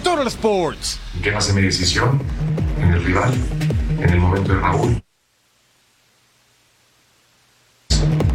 En 0.00 0.04
Total 0.04 0.26
Sports. 0.28 0.98
¿Qué 1.22 1.30
base 1.30 1.52
mi 1.52 1.62
decisión? 1.62 2.22
En 2.78 2.92
el 2.92 3.04
rival, 3.04 3.34
en 4.00 4.10
el 4.10 4.18
momento 4.18 4.52
de 4.52 4.60
Raúl. 4.60 5.02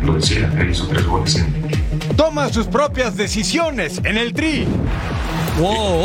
Lo 0.04 0.14
decía, 0.14 0.52
él 0.60 0.70
hizo 0.70 0.88
tres 0.88 1.06
goles 1.06 1.36
en 1.36 2.16
Toma 2.16 2.50
sus 2.50 2.68
propias 2.68 3.18
decisiones 3.18 4.00
en 4.04 4.18
el 4.18 4.34
tri. 4.34 4.68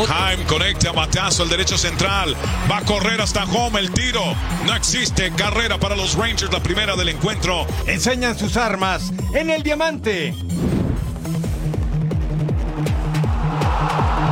Jaime 0.07 0.43
conecta 0.45 0.93
Matazo 0.93 1.43
al 1.43 1.49
derecho 1.49 1.77
central. 1.77 2.35
Va 2.69 2.77
a 2.77 2.81
correr 2.81 3.21
hasta 3.21 3.43
home 3.43 3.79
el 3.79 3.91
tiro. 3.91 4.21
No 4.65 4.75
existe 4.75 5.31
carrera 5.31 5.77
para 5.77 5.95
los 5.95 6.15
Rangers, 6.15 6.51
la 6.51 6.63
primera 6.63 6.95
del 6.95 7.09
encuentro. 7.09 7.67
Enseñan 7.85 8.37
sus 8.37 8.57
armas 8.57 9.11
en 9.33 9.49
el 9.49 9.61
diamante. 9.61 10.33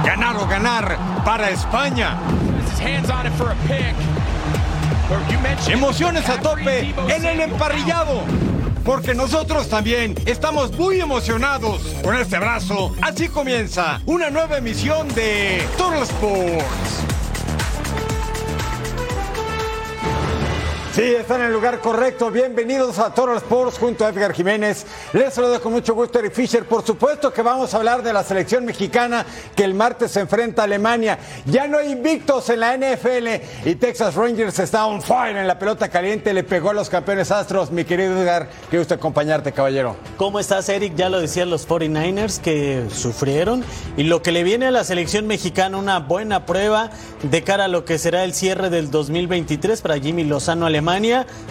Ganar 0.06 0.38
o 0.38 0.48
ganar 0.48 0.98
para 1.26 1.50
España. 1.50 2.18
Emociones 5.68 6.30
a 6.30 6.40
tope 6.40 6.94
en 7.10 7.26
el 7.26 7.42
emparrillado. 7.42 8.22
Porque 8.84 9.14
nosotros 9.14 9.70
también 9.70 10.16
estamos 10.26 10.72
muy 10.78 11.00
emocionados 11.00 11.82
con 12.04 12.16
este 12.16 12.38
abrazo. 12.38 12.96
Así 13.02 13.28
comienza 13.28 14.02
una 14.06 14.30
nueva 14.30 14.58
emisión 14.58 15.08
de 15.10 15.68
Total 15.78 16.04
Sports. 16.04 17.09
Sí, 20.92 21.04
están 21.04 21.42
en 21.42 21.48
el 21.48 21.54
lugar 21.54 21.80
correcto. 21.82 22.32
Bienvenidos 22.32 22.98
a 22.98 23.14
Total 23.14 23.38
Sports 23.38 23.78
junto 23.78 24.06
a 24.06 24.10
Edgar 24.10 24.34
Jiménez. 24.34 24.88
Les 25.14 25.32
saludo 25.32 25.62
con 25.62 25.72
mucho 25.72 25.94
gusto 25.94 26.18
Eric 26.18 26.34
Fisher. 26.34 26.66
Por 26.66 26.84
supuesto 26.84 27.32
que 27.32 27.44
vamos 27.44 27.72
a 27.74 27.78
hablar 27.78 28.02
de 28.02 28.12
la 28.12 28.24
selección 28.24 28.66
mexicana 28.66 29.24
que 29.56 29.64
el 29.64 29.76
martes 29.76 30.12
se 30.12 30.22
enfrenta 30.22 30.64
a 30.64 30.66
Alemania. 30.66 31.20
Ya 31.46 31.68
no 31.68 31.78
hay 31.78 31.92
invictos 31.92 32.50
en 32.50 32.62
la 32.62 32.76
NFL 32.76 33.68
y 33.70 33.76
Texas 33.76 34.16
Rangers 34.16 34.58
está 34.58 34.88
on 34.88 35.04
fire 35.04 35.38
en 35.38 35.46
la 35.46 35.60
pelota 35.60 35.90
caliente. 35.90 36.34
Le 36.34 36.44
pegó 36.44 36.72
a 36.72 36.74
los 36.74 36.90
campeones 36.90 37.30
astros. 37.30 37.70
Mi 37.70 37.86
querido 37.86 38.20
Edgar, 38.20 38.50
qué 38.72 38.80
gusto 38.80 38.96
acompañarte, 38.96 39.52
caballero. 39.52 39.96
¿Cómo 40.18 40.40
estás, 40.40 40.68
Eric? 40.70 40.96
Ya 40.96 41.10
lo 41.10 41.22
decían 41.22 41.52
los 41.52 41.70
49ers 41.70 42.42
que 42.42 42.88
sufrieron 42.92 43.64
y 43.96 44.04
lo 44.04 44.24
que 44.24 44.32
le 44.32 44.42
viene 44.42 44.66
a 44.66 44.72
la 44.72 44.84
selección 44.84 45.28
mexicana, 45.28 45.78
una 45.78 46.00
buena 46.00 46.48
prueba 46.48 46.90
de 47.22 47.44
cara 47.44 47.66
a 47.66 47.68
lo 47.68 47.86
que 47.86 48.00
será 48.00 48.24
el 48.24 48.34
cierre 48.34 48.72
del 48.72 48.90
2023 48.90 49.82
para 49.82 50.00
Jimmy 50.00 50.24
Lozano 50.24 50.66
Alemania. 50.66 50.79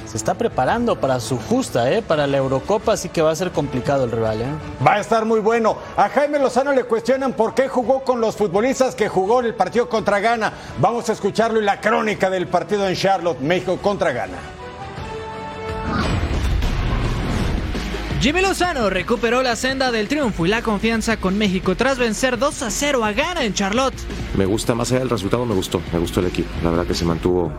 Se 0.06 0.16
está 0.16 0.34
preparando 0.34 0.98
para 0.98 1.20
su 1.20 1.38
justa, 1.38 1.92
¿eh? 1.92 2.00
para 2.00 2.26
la 2.26 2.38
Eurocopa, 2.38 2.94
así 2.94 3.10
que 3.10 3.20
va 3.20 3.30
a 3.30 3.36
ser 3.36 3.50
complicado 3.50 4.04
el 4.04 4.10
rival. 4.10 4.40
¿eh? 4.40 4.46
Va 4.84 4.94
a 4.94 5.00
estar 5.00 5.26
muy 5.26 5.40
bueno. 5.40 5.76
A 5.96 6.08
Jaime 6.08 6.38
Lozano 6.38 6.72
le 6.72 6.84
cuestionan 6.84 7.34
por 7.34 7.54
qué 7.54 7.68
jugó 7.68 8.02
con 8.04 8.20
los 8.20 8.36
futbolistas 8.36 8.94
que 8.94 9.08
jugó 9.08 9.40
en 9.40 9.46
el 9.46 9.54
partido 9.54 9.88
contra 9.88 10.18
Ghana. 10.20 10.52
Vamos 10.80 11.10
a 11.10 11.12
escucharlo 11.12 11.58
en 11.58 11.66
la 11.66 11.80
crónica 11.80 12.30
del 12.30 12.46
partido 12.46 12.88
en 12.88 12.96
Charlotte, 12.96 13.40
México 13.40 13.76
contra 13.82 14.12
Ghana. 14.12 14.38
Jimmy 18.20 18.40
Lozano 18.40 18.90
recuperó 18.90 19.42
la 19.42 19.54
senda 19.54 19.92
del 19.92 20.08
triunfo 20.08 20.44
y 20.44 20.48
la 20.48 20.62
confianza 20.62 21.18
con 21.18 21.38
México 21.38 21.76
tras 21.76 21.98
vencer 21.98 22.36
2 22.36 22.62
a 22.62 22.70
0 22.70 23.04
a 23.04 23.12
Ghana 23.12 23.44
en 23.44 23.54
Charlotte. 23.54 23.94
Me 24.36 24.44
gusta, 24.44 24.74
más 24.74 24.90
allá 24.90 25.00
del 25.00 25.10
resultado, 25.10 25.46
me 25.46 25.54
gustó. 25.54 25.80
Me 25.92 26.00
gustó 26.00 26.20
el 26.20 26.26
equipo. 26.26 26.48
La 26.64 26.70
verdad 26.70 26.86
que 26.86 26.94
se 26.94 27.04
mantuvo 27.04 27.52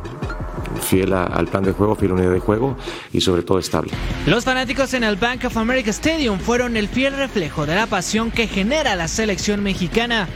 fiel 0.80 1.14
al 1.14 1.48
plan 1.48 1.64
de 1.64 1.72
juego, 1.72 1.96
fiel 1.96 2.12
a 2.12 2.16
la 2.16 2.20
unidad 2.22 2.34
de 2.34 2.40
juego 2.40 2.78
y 3.14 3.22
sobre 3.22 3.44
todo 3.44 3.60
estable. 3.60 3.92
Los 4.26 4.46
fanáticos 4.46 4.94
en 4.94 5.04
el 5.04 5.16
Bank 5.16 5.46
of 5.46 5.58
America 5.58 5.90
Stadium 5.90 6.40
fueron 6.40 6.78
el 6.78 6.88
fiel 6.88 7.16
reflejo 7.16 7.66
de 7.66 7.76
la 7.76 7.88
pasión 7.88 8.32
que 8.32 8.48
genera 8.48 8.96
la 8.96 9.08
selección 9.08 9.64
mexicana. 9.64 10.28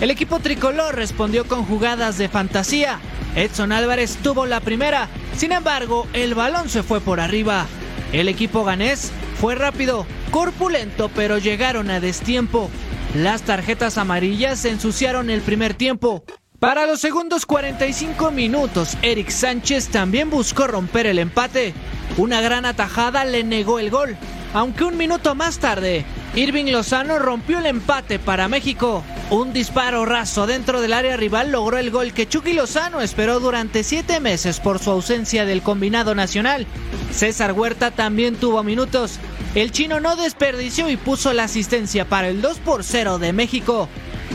El 0.00 0.10
equipo 0.10 0.40
tricolor 0.40 0.94
respondió 0.94 1.46
con 1.46 1.64
jugadas 1.64 2.18
de 2.18 2.28
fantasía. 2.28 2.98
Edson 3.36 3.72
Álvarez 3.72 4.18
tuvo 4.22 4.46
la 4.46 4.60
primera, 4.60 5.08
sin 5.36 5.52
embargo, 5.52 6.06
el 6.12 6.34
balón 6.34 6.68
se 6.68 6.82
fue 6.82 7.00
por 7.00 7.20
arriba. 7.20 7.66
El 8.12 8.28
equipo 8.28 8.64
ganés 8.64 9.10
fue 9.40 9.54
rápido, 9.54 10.06
corpulento, 10.30 11.10
pero 11.14 11.38
llegaron 11.38 11.90
a 11.90 12.00
destiempo. 12.00 12.70
Las 13.14 13.42
tarjetas 13.42 13.98
amarillas 13.98 14.64
ensuciaron 14.64 15.30
el 15.30 15.40
primer 15.40 15.74
tiempo. 15.74 16.24
Para 16.62 16.86
los 16.86 17.00
segundos 17.00 17.44
45 17.44 18.30
minutos, 18.30 18.96
Eric 19.02 19.30
Sánchez 19.30 19.88
también 19.88 20.30
buscó 20.30 20.68
romper 20.68 21.06
el 21.06 21.18
empate. 21.18 21.74
Una 22.18 22.40
gran 22.40 22.66
atajada 22.66 23.24
le 23.24 23.42
negó 23.42 23.80
el 23.80 23.90
gol, 23.90 24.16
aunque 24.54 24.84
un 24.84 24.96
minuto 24.96 25.34
más 25.34 25.58
tarde, 25.58 26.04
Irving 26.36 26.66
Lozano 26.70 27.18
rompió 27.18 27.58
el 27.58 27.66
empate 27.66 28.20
para 28.20 28.46
México. 28.46 29.02
Un 29.30 29.52
disparo 29.52 30.04
raso 30.04 30.46
dentro 30.46 30.80
del 30.80 30.92
área 30.92 31.16
rival 31.16 31.50
logró 31.50 31.78
el 31.78 31.90
gol 31.90 32.12
que 32.12 32.28
Chucky 32.28 32.52
Lozano 32.52 33.00
esperó 33.00 33.40
durante 33.40 33.82
siete 33.82 34.20
meses 34.20 34.60
por 34.60 34.78
su 34.78 34.92
ausencia 34.92 35.44
del 35.44 35.62
combinado 35.62 36.14
nacional. 36.14 36.68
César 37.10 37.54
Huerta 37.54 37.90
también 37.90 38.36
tuvo 38.36 38.62
minutos. 38.62 39.18
El 39.56 39.72
chino 39.72 39.98
no 39.98 40.14
desperdició 40.14 40.88
y 40.88 40.96
puso 40.96 41.32
la 41.32 41.42
asistencia 41.42 42.08
para 42.08 42.28
el 42.28 42.40
2 42.40 42.60
por 42.60 42.84
0 42.84 43.18
de 43.18 43.32
México. 43.32 43.88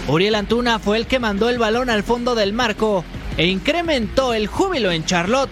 Uriel 0.07 0.35
Antuna 0.35 0.79
fue 0.79 0.97
el 0.97 1.06
que 1.06 1.19
mandó 1.19 1.50
el 1.50 1.59
balón 1.59 1.90
al 1.90 2.01
fondo 2.01 2.34
del 2.34 2.53
marco 2.53 3.03
e 3.35 3.47
incrementó 3.47 4.34
el 4.34 4.47
júbilo 4.47 4.90
en 4.91 5.03
Charlotte. 5.03 5.51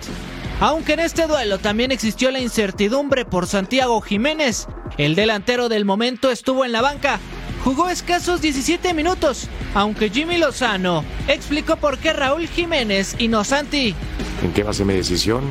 Aunque 0.62 0.94
en 0.94 1.02
este 1.02 1.28
duelo 1.28 1.58
también 1.58 1.92
existió 1.92 2.32
la 2.32 2.40
incertidumbre 2.40 3.26
por 3.26 3.48
Santiago 3.48 4.00
Jiménez, 4.00 4.68
el 4.98 5.16
delantero 5.16 5.68
del 5.68 5.84
momento 5.84 6.32
estuvo 6.32 6.64
en 6.64 6.72
la 6.72 6.82
banca. 6.82 7.20
Jugó 7.66 7.90
escasos 7.90 8.42
17 8.42 8.94
minutos, 8.94 9.50
aunque 9.74 10.10
Jimmy 10.10 10.38
Lozano 10.38 11.04
explicó 11.28 11.76
por 11.76 11.98
qué 11.98 12.14
Raúl 12.14 12.48
Jiménez 12.48 13.16
y 13.20 13.28
no 13.28 13.44
Santi. 13.44 13.94
¿En 14.42 14.54
qué 14.54 14.64
base 14.64 14.86
mi 14.86 14.94
decisión? 14.94 15.44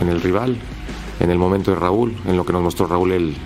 En 0.00 0.08
el 0.08 0.20
rival, 0.20 0.56
en 1.20 1.30
el 1.30 1.38
momento 1.38 1.70
de 1.70 1.76
Raúl, 1.76 2.16
en 2.26 2.36
lo 2.36 2.44
que 2.44 2.52
nos 2.52 2.62
mostró 2.62 2.88
Raúl 2.88 3.36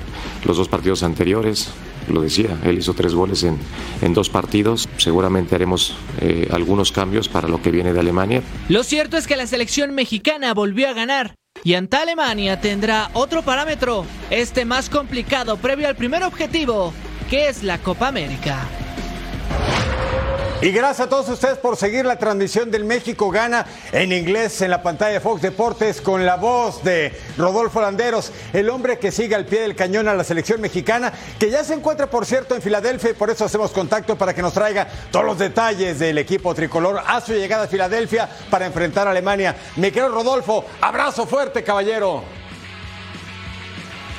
los 0.44 0.56
dos 0.56 0.68
partidos 0.68 1.02
anteriores. 1.02 1.68
Lo 2.09 2.21
decía, 2.22 2.59
él 2.65 2.78
hizo 2.78 2.94
tres 2.94 3.15
goles 3.15 3.43
en, 3.43 3.59
en 4.03 4.15
dos 4.15 4.31
partidos. 4.31 4.89
Seguramente 4.97 5.55
haremos 5.55 5.97
eh, 6.21 6.49
algunos 6.50 6.93
cambios 6.93 7.28
para 7.28 7.49
lo 7.49 7.61
que 7.61 7.71
viene 7.71 7.93
de 7.93 8.00
Alemania. 8.00 8.43
Lo 8.69 8.84
cierto 8.84 9.17
es 9.17 9.27
que 9.27 9.37
la 9.37 9.47
selección 9.47 9.94
mexicana 9.94 10.55
volvió 10.55 10.89
a 10.89 10.93
ganar 10.93 11.34
y 11.65 11.75
ante 11.75 11.97
Alemania 11.97 12.61
tendrá 12.61 13.11
otro 13.12 13.43
parámetro, 13.43 14.05
este 14.31 14.65
más 14.65 14.89
complicado 14.89 15.56
previo 15.56 15.89
al 15.89 15.97
primer 15.97 16.22
objetivo, 16.22 16.93
que 17.28 17.49
es 17.49 17.62
la 17.62 17.79
Copa 17.79 18.09
América. 18.09 18.69
Y 20.66 20.72
gracias 20.72 21.06
a 21.06 21.08
todos 21.08 21.28
ustedes 21.28 21.58
por 21.58 21.76
seguir 21.76 22.04
la 22.06 22.18
transmisión 22.18 22.72
del 22.72 22.84
México 22.84 23.30
Gana 23.30 23.66
en 23.92 24.10
inglés 24.10 24.60
en 24.62 24.72
la 24.72 24.82
pantalla 24.82 25.12
de 25.12 25.20
Fox 25.20 25.40
Deportes 25.40 26.00
con 26.00 26.26
la 26.26 26.34
voz 26.34 26.82
de 26.82 27.16
Rodolfo 27.38 27.80
Landeros, 27.80 28.32
el 28.52 28.68
hombre 28.68 28.98
que 28.98 29.12
sigue 29.12 29.36
al 29.36 29.44
pie 29.44 29.60
del 29.60 29.76
cañón 29.76 30.08
a 30.08 30.14
la 30.14 30.24
selección 30.24 30.60
mexicana, 30.60 31.12
que 31.38 31.50
ya 31.50 31.62
se 31.62 31.74
encuentra, 31.74 32.10
por 32.10 32.26
cierto, 32.26 32.56
en 32.56 32.62
Filadelfia 32.62 33.10
y 33.10 33.12
por 33.12 33.30
eso 33.30 33.44
hacemos 33.44 33.70
contacto 33.70 34.18
para 34.18 34.34
que 34.34 34.42
nos 34.42 34.54
traiga 34.54 34.88
todos 35.12 35.24
los 35.24 35.38
detalles 35.38 36.00
del 36.00 36.18
equipo 36.18 36.52
tricolor 36.52 37.00
a 37.06 37.20
su 37.20 37.32
llegada 37.32 37.66
a 37.66 37.68
Filadelfia 37.68 38.28
para 38.50 38.66
enfrentar 38.66 39.06
a 39.06 39.12
Alemania. 39.12 39.54
Mi 39.76 39.92
querido 39.92 40.08
Rodolfo, 40.08 40.64
abrazo 40.80 41.28
fuerte, 41.28 41.62
caballero. 41.62 42.24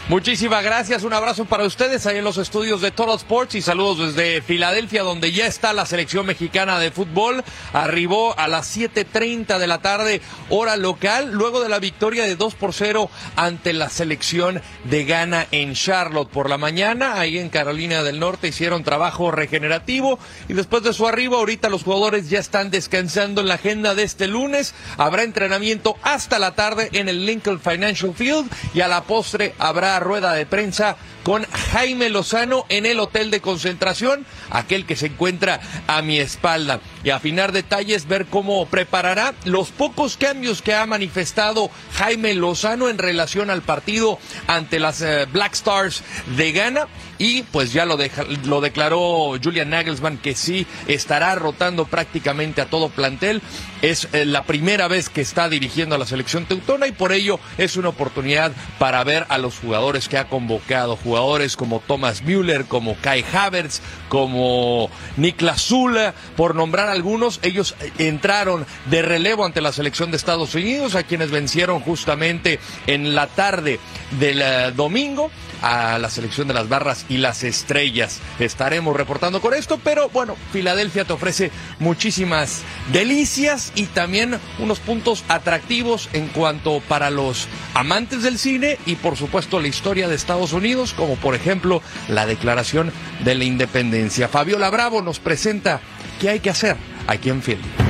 Muchísimas 0.09 0.63
gracias, 0.63 1.03
un 1.03 1.11
abrazo 1.11 1.43
para 1.43 1.65
ustedes 1.65 2.05
ahí 2.05 2.19
en 2.19 2.23
los 2.23 2.37
estudios 2.37 2.79
de 2.79 2.91
Total 2.91 3.17
Sports 3.17 3.55
y 3.55 3.61
saludos 3.61 4.15
desde 4.15 4.41
Filadelfia 4.41 5.03
donde 5.03 5.33
ya 5.33 5.47
está 5.47 5.73
la 5.73 5.85
selección 5.85 6.25
mexicana 6.25 6.79
de 6.79 6.91
fútbol. 6.91 7.43
Arribó 7.73 8.33
a 8.39 8.47
las 8.47 8.77
7.30 8.77 9.57
de 9.57 9.67
la 9.67 9.79
tarde 9.79 10.21
hora 10.49 10.77
local 10.77 11.33
luego 11.33 11.61
de 11.61 11.67
la 11.67 11.79
victoria 11.79 12.23
de 12.23 12.37
2 12.37 12.55
por 12.55 12.73
0 12.73 13.09
ante 13.35 13.73
la 13.73 13.89
selección 13.89 14.61
de 14.85 15.03
Ghana 15.03 15.45
en 15.51 15.73
Charlotte 15.73 16.29
por 16.29 16.49
la 16.49 16.57
mañana. 16.57 17.19
Ahí 17.19 17.37
en 17.37 17.49
Carolina 17.49 18.01
del 18.01 18.21
Norte 18.21 18.47
hicieron 18.47 18.85
trabajo 18.85 19.31
regenerativo 19.31 20.19
y 20.47 20.53
después 20.53 20.83
de 20.83 20.93
su 20.93 21.05
arribo 21.05 21.35
ahorita 21.35 21.67
los 21.67 21.83
jugadores 21.83 22.29
ya 22.29 22.39
están 22.39 22.71
descansando 22.71 23.41
en 23.41 23.49
la 23.49 23.55
agenda 23.55 23.93
de 23.93 24.03
este 24.03 24.27
lunes. 24.27 24.73
Habrá 24.97 25.23
entrenamiento 25.23 25.97
hasta 26.01 26.39
la 26.39 26.55
tarde 26.55 26.87
en 26.93 27.09
el 27.09 27.25
Lincoln 27.25 27.59
Financial 27.59 28.13
Field 28.15 28.49
y 28.73 28.79
a 28.79 28.87
la 28.87 29.03
postre 29.03 29.53
habrá 29.59 29.96
rueda 29.99 30.33
de 30.33 30.45
prensa 30.45 30.97
con 31.23 31.45
Jaime 31.73 32.09
Lozano 32.09 32.65
en 32.69 32.85
el 32.85 33.01
hotel 33.01 33.31
de 33.31 33.41
concentración, 33.41 34.25
aquel 34.49 34.85
que 34.85 34.95
se 34.95 35.07
encuentra 35.07 35.59
a 35.87 36.01
mi 36.01 36.19
espalda. 36.19 36.79
Y 37.03 37.09
afinar 37.09 37.51
detalles, 37.51 38.07
ver 38.07 38.27
cómo 38.27 38.65
preparará 38.65 39.33
los 39.43 39.69
pocos 39.69 40.15
cambios 40.15 40.61
que 40.61 40.73
ha 40.73 40.85
manifestado 40.85 41.69
Jaime 41.95 42.33
Lozano 42.33 42.87
en 42.87 42.97
relación 42.97 43.49
al 43.49 43.61
partido 43.61 44.19
ante 44.47 44.79
las 44.79 45.01
eh, 45.01 45.25
Black 45.31 45.53
Stars 45.53 46.01
de 46.37 46.51
Ghana. 46.53 46.87
Y 47.17 47.43
pues 47.43 47.73
ya 47.73 47.85
lo, 47.85 47.97
lo 48.45 48.61
declaró 48.61 49.33
Julian 49.43 49.71
Nagelsmann 49.71 50.19
que 50.19 50.35
sí 50.35 50.65
estará 50.87 51.35
rotando 51.35 51.85
prácticamente 51.85 52.61
a 52.61 52.69
todo 52.69 52.89
plantel. 52.89 53.41
Es 53.81 54.07
eh, 54.13 54.25
la 54.25 54.43
primera 54.43 54.87
vez 54.87 55.09
que 55.09 55.21
está 55.21 55.49
dirigiendo 55.49 55.95
a 55.95 55.97
la 55.97 56.05
selección 56.05 56.45
teutona 56.45 56.87
y 56.87 56.91
por 56.91 57.11
ello 57.11 57.39
es 57.57 57.77
una 57.77 57.89
oportunidad 57.89 58.51
para 58.79 59.03
ver 59.03 59.25
a 59.29 59.37
los 59.37 59.59
jugadores 59.59 60.07
que 60.07 60.17
ha 60.17 60.27
convocado 60.29 60.95
jugadores 60.95 61.55
como 61.55 61.79
Thomas 61.79 62.21
Müller, 62.23 62.65
como 62.65 62.95
Kai 63.01 63.23
Havertz, 63.33 63.81
como 64.09 64.89
Niklas 65.17 65.61
Zula, 65.61 66.13
por 66.35 66.55
nombrar 66.55 66.89
algunos, 66.89 67.39
ellos 67.43 67.75
entraron 67.97 68.65
de 68.89 69.01
relevo 69.01 69.45
ante 69.45 69.61
la 69.61 69.71
selección 69.71 70.11
de 70.11 70.17
Estados 70.17 70.55
Unidos, 70.55 70.95
a 70.95 71.03
quienes 71.03 71.31
vencieron 71.31 71.81
justamente 71.81 72.59
en 72.87 73.15
la 73.15 73.27
tarde 73.27 73.79
del 74.19 74.41
eh, 74.41 74.71
domingo 74.75 75.29
a 75.61 75.97
la 75.97 76.09
selección 76.09 76.47
de 76.47 76.53
las 76.53 76.69
barras 76.69 77.05
y 77.09 77.17
las 77.17 77.43
estrellas. 77.43 78.19
Estaremos 78.39 78.95
reportando 78.95 79.41
con 79.41 79.53
esto, 79.53 79.79
pero 79.83 80.09
bueno, 80.09 80.35
Filadelfia 80.51 81.05
te 81.05 81.13
ofrece 81.13 81.51
muchísimas 81.79 82.61
delicias 82.91 83.66
y 83.75 83.85
también 83.85 84.39
unos 84.59 84.79
puntos 84.79 85.23
atractivos 85.27 86.09
en 86.13 86.27
cuanto 86.27 86.81
para 86.81 87.09
los 87.09 87.47
amantes 87.73 88.23
del 88.23 88.37
cine 88.37 88.77
y 88.85 88.95
por 88.95 89.17
supuesto 89.17 89.59
la 89.59 89.67
historia 89.67 90.07
de 90.07 90.15
Estados 90.15 90.53
Unidos, 90.53 90.93
como 90.93 91.15
por 91.15 91.35
ejemplo 91.35 91.81
la 92.07 92.25
declaración 92.25 92.91
de 93.23 93.35
la 93.35 93.43
independencia. 93.43 94.27
Fabiola 94.27 94.69
Bravo 94.69 95.01
nos 95.01 95.19
presenta 95.19 95.81
qué 96.19 96.29
hay 96.29 96.39
que 96.39 96.49
hacer 96.49 96.77
aquí 97.07 97.29
en 97.29 97.41
Philly. 97.41 97.86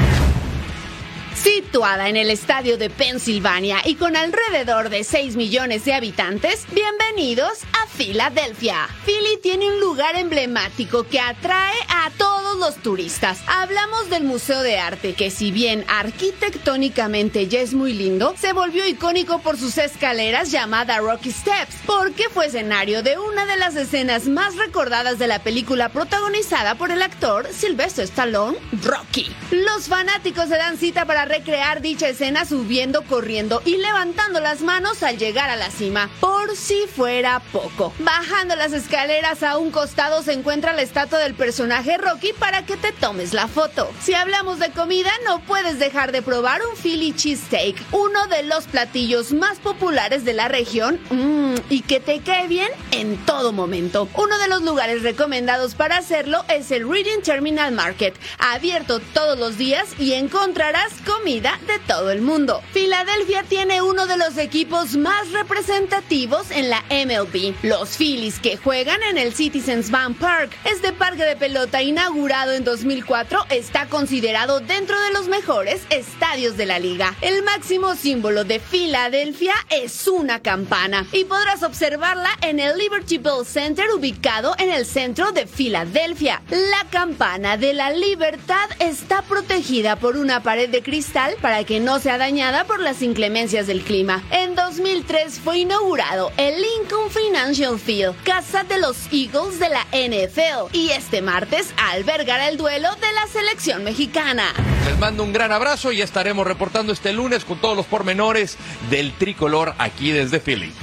Situada 1.57 2.07
en 2.07 2.17
el 2.17 2.29
estadio 2.29 2.77
de 2.77 2.91
Pensilvania 2.91 3.79
y 3.83 3.95
con 3.95 4.15
alrededor 4.15 4.89
de 4.89 5.03
6 5.03 5.35
millones 5.37 5.85
de 5.85 5.95
habitantes, 5.95 6.67
bienvenidos 6.71 7.63
a 7.73 7.87
Filadelfia. 7.87 8.87
Philly 9.07 9.39
tiene 9.41 9.67
un 9.67 9.79
lugar 9.79 10.15
emblemático 10.15 11.05
que 11.07 11.19
atrae 11.19 11.73
a 11.89 12.11
todos 12.11 12.57
los 12.57 12.75
turistas. 12.75 13.39
Hablamos 13.47 14.07
del 14.11 14.23
Museo 14.23 14.61
de 14.61 14.77
Arte, 14.77 15.15
que 15.15 15.31
si 15.31 15.49
bien 15.49 15.83
arquitectónicamente 15.87 17.47
ya 17.47 17.61
es 17.61 17.73
muy 17.73 17.93
lindo, 17.93 18.35
se 18.37 18.53
volvió 18.53 18.87
icónico 18.87 19.39
por 19.39 19.57
sus 19.57 19.79
escaleras 19.79 20.51
llamadas 20.51 20.99
Rocky 20.99 21.31
Steps, 21.31 21.75
porque 21.87 22.29
fue 22.29 22.45
escenario 22.45 23.01
de 23.01 23.17
una 23.17 23.47
de 23.47 23.57
las 23.57 23.75
escenas 23.75 24.27
más 24.27 24.55
recordadas 24.57 25.17
de 25.17 25.25
la 25.25 25.39
película 25.39 25.89
protagonizada 25.89 26.75
por 26.75 26.91
el 26.91 27.01
actor 27.01 27.47
Sylvester 27.51 28.03
Stallone, 28.03 28.59
Rocky. 28.83 29.35
Los 29.49 29.87
fanáticos 29.87 30.49
se 30.49 30.57
dan 30.57 30.77
cita 30.77 31.05
para 31.05 31.25
recrear 31.47 31.81
dicha 31.81 32.09
escena 32.09 32.43
subiendo, 32.43 33.03
corriendo 33.03 33.61
y 33.63 33.77
levantando 33.77 34.41
las 34.41 34.59
manos 34.59 35.01
al 35.01 35.17
llegar 35.17 35.49
a 35.49 35.55
la 35.55 35.71
cima, 35.71 36.09
por 36.19 36.57
si 36.57 36.87
fuera 36.93 37.39
poco. 37.53 37.93
Bajando 37.99 38.57
las 38.57 38.73
escaleras 38.73 39.43
a 39.43 39.57
un 39.57 39.71
costado 39.71 40.23
se 40.23 40.33
encuentra 40.33 40.73
la 40.73 40.81
estatua 40.81 41.19
del 41.19 41.35
personaje 41.35 41.97
Rocky 41.97 42.33
para 42.37 42.65
que 42.65 42.75
te 42.75 42.91
tomes 42.91 43.33
la 43.33 43.47
foto. 43.47 43.89
Si 44.01 44.13
hablamos 44.13 44.59
de 44.59 44.71
comida, 44.71 45.09
no 45.25 45.39
puedes 45.39 45.79
dejar 45.79 46.11
de 46.11 46.21
probar 46.21 46.59
un 46.69 46.75
Philly 46.75 47.13
cheesesteak, 47.13 47.77
uno 47.93 48.27
de 48.27 48.43
los 48.43 48.65
platillos 48.65 49.31
más 49.31 49.59
populares 49.59 50.25
de 50.25 50.33
la 50.33 50.49
región 50.49 50.99
mmm, 51.09 51.55
y 51.69 51.79
que 51.79 52.01
te 52.01 52.19
cae 52.19 52.49
bien 52.49 52.69
en 52.91 53.15
todo 53.25 53.53
momento. 53.53 54.09
Uno 54.15 54.37
de 54.37 54.49
los 54.49 54.63
lugares 54.63 55.01
recomendados 55.01 55.75
para 55.75 55.97
hacerlo 55.97 56.43
es 56.49 56.71
el 56.71 56.89
Reading 56.89 57.21
Terminal 57.23 57.71
Market, 57.71 58.19
abierto 58.37 58.99
todos 58.99 59.39
los 59.39 59.57
días 59.57 59.87
y 59.97 60.11
encontrarás 60.11 60.91
comida 61.05 61.36
de 61.37 61.77
todo 61.85 62.09
el 62.09 62.21
mundo. 62.21 62.63
Filadelfia 62.71 63.43
tiene 63.43 63.83
uno 63.83 64.07
de 64.07 64.17
los 64.17 64.39
equipos 64.39 64.95
más 64.95 65.31
representativos 65.31 66.49
en 66.49 66.71
la 66.71 66.83
MLB, 66.89 67.53
los 67.61 67.95
Phillies 67.95 68.39
que 68.39 68.57
juegan 68.57 69.03
en 69.03 69.19
el 69.19 69.35
Citizens 69.35 69.91
Bank 69.91 70.17
Park. 70.17 70.57
Este 70.63 70.93
parque 70.93 71.23
de 71.25 71.35
pelota 71.35 71.83
inaugurado 71.83 72.53
en 72.53 72.63
2004 72.63 73.45
está 73.51 73.85
considerado 73.85 74.61
dentro 74.61 74.99
de 74.99 75.11
los 75.11 75.27
mejores 75.27 75.81
estadios 75.91 76.57
de 76.57 76.65
la 76.65 76.79
liga. 76.79 77.13
El 77.21 77.43
máximo 77.43 77.93
símbolo 77.93 78.43
de 78.43 78.59
Filadelfia 78.59 79.53
es 79.69 80.07
una 80.07 80.41
campana 80.41 81.05
y 81.11 81.25
podrás 81.25 81.61
observarla 81.61 82.31
en 82.41 82.59
el 82.59 82.79
Liberty 82.79 83.19
Bell 83.19 83.45
Center 83.45 83.85
ubicado 83.95 84.55
en 84.57 84.71
el 84.71 84.87
centro 84.87 85.31
de 85.33 85.45
Filadelfia. 85.45 86.41
La 86.49 86.89
campana 86.89 87.57
de 87.57 87.75
la 87.75 87.91
libertad 87.91 88.69
está 88.79 89.21
protegida 89.21 89.97
por 89.97 90.17
una 90.17 90.41
pared 90.41 90.69
de 90.69 90.81
cristal 90.81 91.26
para 91.35 91.63
que 91.63 91.79
no 91.79 91.99
sea 91.99 92.17
dañada 92.17 92.63
por 92.63 92.79
las 92.79 93.01
inclemencias 93.01 93.67
del 93.67 93.81
clima. 93.81 94.23
En 94.31 94.55
2003 94.55 95.39
fue 95.39 95.59
inaugurado 95.59 96.31
el 96.37 96.61
Lincoln 96.61 97.09
Financial 97.09 97.77
Field, 97.77 98.15
casa 98.23 98.63
de 98.63 98.79
los 98.79 99.11
Eagles 99.11 99.59
de 99.59 99.69
la 99.69 99.85
NFL, 99.91 100.73
y 100.73 100.89
este 100.91 101.21
martes 101.21 101.73
albergará 101.91 102.47
el 102.49 102.57
duelo 102.57 102.89
de 102.95 103.13
la 103.13 103.27
selección 103.27 103.83
mexicana. 103.83 104.53
Les 104.85 104.97
mando 104.97 105.23
un 105.23 105.33
gran 105.33 105.51
abrazo 105.51 105.91
y 105.91 106.01
estaremos 106.01 106.47
reportando 106.47 106.93
este 106.93 107.13
lunes 107.13 107.45
con 107.45 107.59
todos 107.59 107.75
los 107.75 107.85
pormenores 107.85 108.57
del 108.89 109.13
tricolor 109.13 109.73
aquí 109.77 110.11
desde 110.11 110.39
Philly. 110.39 110.73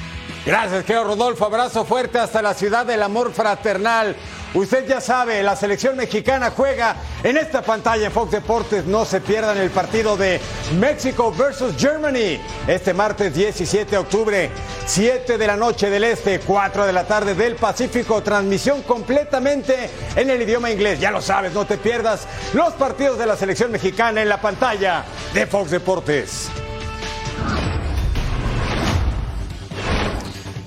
Gracias, 0.47 0.85
querido 0.85 1.05
Rodolfo. 1.05 1.47
Abrazo 1.47 1.87
fuerte 1.87 2.19
hasta 2.19 2.43
la 2.43 2.53
ciudad 2.53 2.85
del 2.85 3.03
amor 3.03 3.33
fraternal. 3.33 4.15
Usted 4.55 4.87
ya 4.87 5.01
sabe, 5.01 5.43
la 5.43 5.57
selección 5.57 5.97
mexicana 5.97 6.53
juega 6.57 6.95
en 7.25 7.37
esta 7.37 7.61
pantalla 7.63 8.07
en 8.07 8.13
Fox 8.13 8.31
Deportes. 8.31 8.85
No 8.85 9.05
se 9.05 9.21
pierdan 9.21 9.59
el 9.59 9.71
partido 9.71 10.17
de 10.17 10.41
México 10.79 11.35
versus 11.37 11.75
Germany 11.77 12.41
este 12.69 12.95
martes 12.95 13.35
17 13.35 13.91
de 13.91 13.99
octubre, 13.99 14.51
7 14.87 15.39
de 15.39 15.47
la 15.49 15.57
noche 15.57 15.91
del 15.91 16.05
Este, 16.05 16.39
4 16.39 16.87
de 16.87 16.93
la 16.93 17.05
tarde 17.05 17.35
del 17.35 17.57
Pacífico. 17.57 18.23
Transmisión 18.23 18.83
completamente 18.83 19.91
en 20.15 20.31
el 20.31 20.43
idioma 20.43 20.71
inglés. 20.71 21.01
Ya 21.01 21.11
lo 21.11 21.21
sabes, 21.21 21.53
no 21.53 21.67
te 21.67 21.77
pierdas 21.77 22.29
los 22.53 22.75
partidos 22.75 23.19
de 23.19 23.27
la 23.27 23.37
selección 23.37 23.73
mexicana 23.73 24.23
en 24.23 24.29
la 24.29 24.41
pantalla 24.41 25.05
de 25.33 25.49
Fox 25.49 25.73
Deportes. 25.73 26.49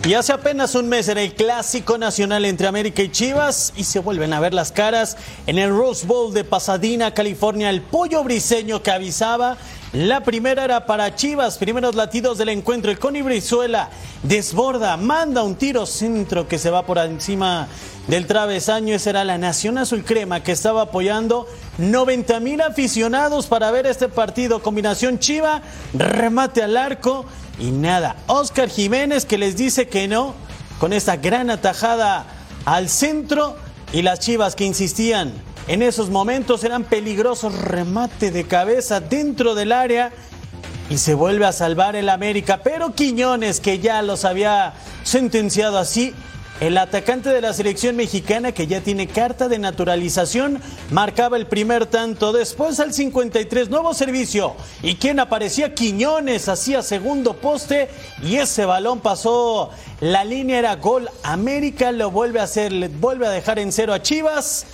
Y 0.08 0.14
hace 0.14 0.32
apenas 0.32 0.74
un 0.74 0.88
mes 0.88 1.10
era 1.10 1.22
el 1.22 1.34
clásico 1.34 1.98
nacional 1.98 2.46
entre 2.46 2.66
América 2.66 3.02
y 3.02 3.12
Chivas 3.12 3.74
y 3.76 3.84
se 3.84 4.00
vuelven 4.00 4.32
a 4.32 4.40
ver 4.40 4.54
las 4.54 4.72
caras 4.72 5.18
en 5.48 5.58
el 5.58 5.70
Rose 5.70 6.08
Bowl 6.08 6.34
de 6.34 6.46
Pasadena, 6.46 7.14
California. 7.14 7.70
El 7.70 7.82
pollo 7.82 8.24
briseño 8.24 8.82
que 8.82 8.92
avisaba. 8.92 9.58
La 9.92 10.22
primera 10.22 10.64
era 10.64 10.86
para 10.86 11.14
Chivas, 11.14 11.58
primeros 11.58 11.96
latidos 11.96 12.38
del 12.38 12.48
encuentro. 12.48 12.90
El 12.90 13.00
Connie 13.00 13.22
Brizuela 13.22 13.90
desborda, 14.24 14.96
manda 14.96 15.44
un 15.44 15.56
tiro 15.56 15.86
centro 15.86 16.48
que 16.48 16.58
se 16.58 16.70
va 16.70 16.86
por 16.86 17.00
encima 17.00 17.68
del 18.08 18.28
travesaño. 18.28 18.96
Esa 18.96 19.10
era 19.10 19.26
la 19.26 19.38
Nación 19.38 19.78
Azul 19.78 20.06
Crema 20.06 20.42
que 20.42 20.54
estaba 20.54 20.84
apoyando 20.84 21.48
90 21.80 22.40
mil 22.40 22.62
aficionados 22.62 23.48
para 23.48 23.72
ver 23.72 23.86
este 23.86 24.08
partido. 24.08 24.62
Combinación 24.62 25.20
Chiva, 25.20 25.62
remate 25.94 26.64
al 26.64 26.78
arco 26.78 27.26
y 27.60 27.72
nada. 27.72 28.16
Oscar 28.28 28.70
Jiménez 28.70 29.26
que 29.26 29.38
les 29.38 29.56
dice 29.56 29.88
que 29.88 30.08
no 30.08 30.36
con 30.80 30.94
esta 30.94 31.18
gran 31.18 31.50
atajada 31.50 32.26
al 32.66 32.90
centro 32.90 33.58
y 33.94 34.02
las 34.02 34.20
Chivas 34.20 34.56
que 34.56 34.66
insistían 34.66 35.34
en 35.68 35.82
esos 35.82 36.10
momentos 36.10 36.64
eran 36.64 36.86
peligrosos 36.86 37.54
remate 37.54 38.32
de 38.32 38.46
cabeza 38.46 39.02
dentro 39.02 39.54
del 39.54 39.72
área 39.72 40.12
y 40.90 40.98
se 40.98 41.14
vuelve 41.14 41.46
a 41.46 41.52
salvar 41.52 41.98
el 41.98 42.08
América, 42.08 42.62
pero 42.64 42.94
Quiñones 42.94 43.60
que 43.60 43.80
ya 43.80 44.02
los 44.02 44.24
había 44.24 44.74
sentenciado 45.04 45.78
así 45.78 46.14
El 46.60 46.76
atacante 46.80 47.30
de 47.30 47.40
la 47.40 47.54
selección 47.54 47.96
mexicana, 47.96 48.52
que 48.52 48.66
ya 48.66 48.82
tiene 48.82 49.06
carta 49.06 49.48
de 49.48 49.60
naturalización, 49.60 50.60
marcaba 50.90 51.38
el 51.38 51.46
primer 51.46 51.86
tanto. 51.86 52.34
Después 52.34 52.80
al 52.80 52.96
53, 52.96 53.70
nuevo 53.70 53.94
servicio. 53.94 54.56
¿Y 54.82 54.96
quien 54.96 55.20
aparecía? 55.20 55.76
Quiñones, 55.76 56.50
hacía 56.50 56.82
segundo 56.82 57.36
poste 57.36 57.90
y 58.24 58.38
ese 58.38 58.66
balón 58.66 59.02
pasó. 59.02 59.70
La 60.02 60.26
línea 60.26 60.58
era 60.58 60.76
gol. 60.78 61.12
América 61.22 61.92
lo 61.92 62.10
vuelve 62.10 62.40
a 62.40 62.44
hacer, 62.44 62.72
le 62.72 62.88
vuelve 62.88 63.28
a 63.28 63.32
dejar 63.32 63.60
en 63.60 63.72
cero 63.72 63.94
a 63.94 64.02
Chivas. 64.02 64.66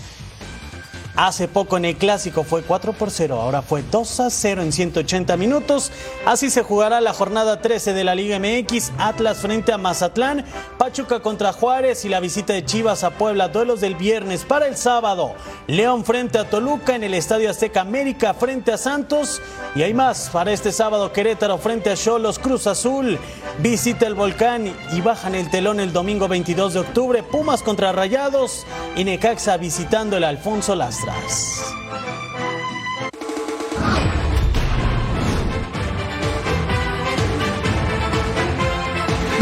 Hace 1.16 1.48
poco 1.48 1.78
en 1.78 1.86
el 1.86 1.96
clásico 1.96 2.44
fue 2.44 2.64
4 2.64 2.94
por 2.94 3.12
0, 3.12 3.40
ahora 3.40 3.62
fue 3.62 3.84
2 3.84 4.20
a 4.20 4.30
0 4.32 4.64
en 4.64 4.72
180 4.72 5.38
minutos. 5.38 5.92
Así 6.26 6.50
se 6.50 6.64
jugará 6.64 7.02
la 7.02 7.14
jornada 7.14 7.62
13 7.62 7.94
de 7.94 8.04
la 8.04 8.16
Liga 8.16 8.40
MX, 8.40 8.92
Atlas 8.98 9.38
frente 9.38 9.72
a 9.72 9.78
Mazatlán, 9.78 10.44
Pachuca 10.80 11.20
contra 11.20 11.54
Juárez 11.54 12.04
y 12.06 12.10
la 12.10 12.20
visita 12.20 12.54
de 12.54 12.66
Chivas 12.66 13.04
a 13.04 13.12
Puebla, 13.12 13.50
duelos 13.50 13.80
del 13.80 13.94
viernes 13.94 14.44
para 14.44 14.66
el 14.66 14.76
sábado. 14.76 15.36
León 15.68 16.04
frente 16.04 16.40
a 16.40 16.50
Toluca 16.50 16.96
en 16.96 17.04
el 17.04 17.14
Estadio 17.14 17.52
Azteca 17.52 17.82
América 17.82 18.34
frente 18.34 18.72
a 18.72 18.78
Santos 18.78 19.40
y 19.76 19.84
hay 19.84 19.94
más 19.94 20.30
para 20.32 20.52
este 20.52 20.72
sábado 20.72 21.14
Querétaro 21.14 21.60
frente 21.60 21.92
a 21.92 21.96
Cholos 21.96 22.40
Cruz 22.40 22.66
Azul, 22.66 23.20
visita 23.60 24.08
el 24.08 24.16
Volcán 24.16 24.74
y 24.92 25.02
bajan 25.02 25.36
el 25.36 25.52
telón 25.52 25.80
el 25.80 25.94
domingo 25.94 26.28
22 26.28 26.74
de 26.74 26.80
octubre, 26.80 27.22
Pumas 27.22 27.62
contra 27.62 27.92
Rayados 27.92 28.66
y 28.96 29.04
Necaxa 29.04 29.58
visitando 29.58 30.18
el 30.18 30.24
Alfonso 30.24 30.76
atrás. 31.04 32.23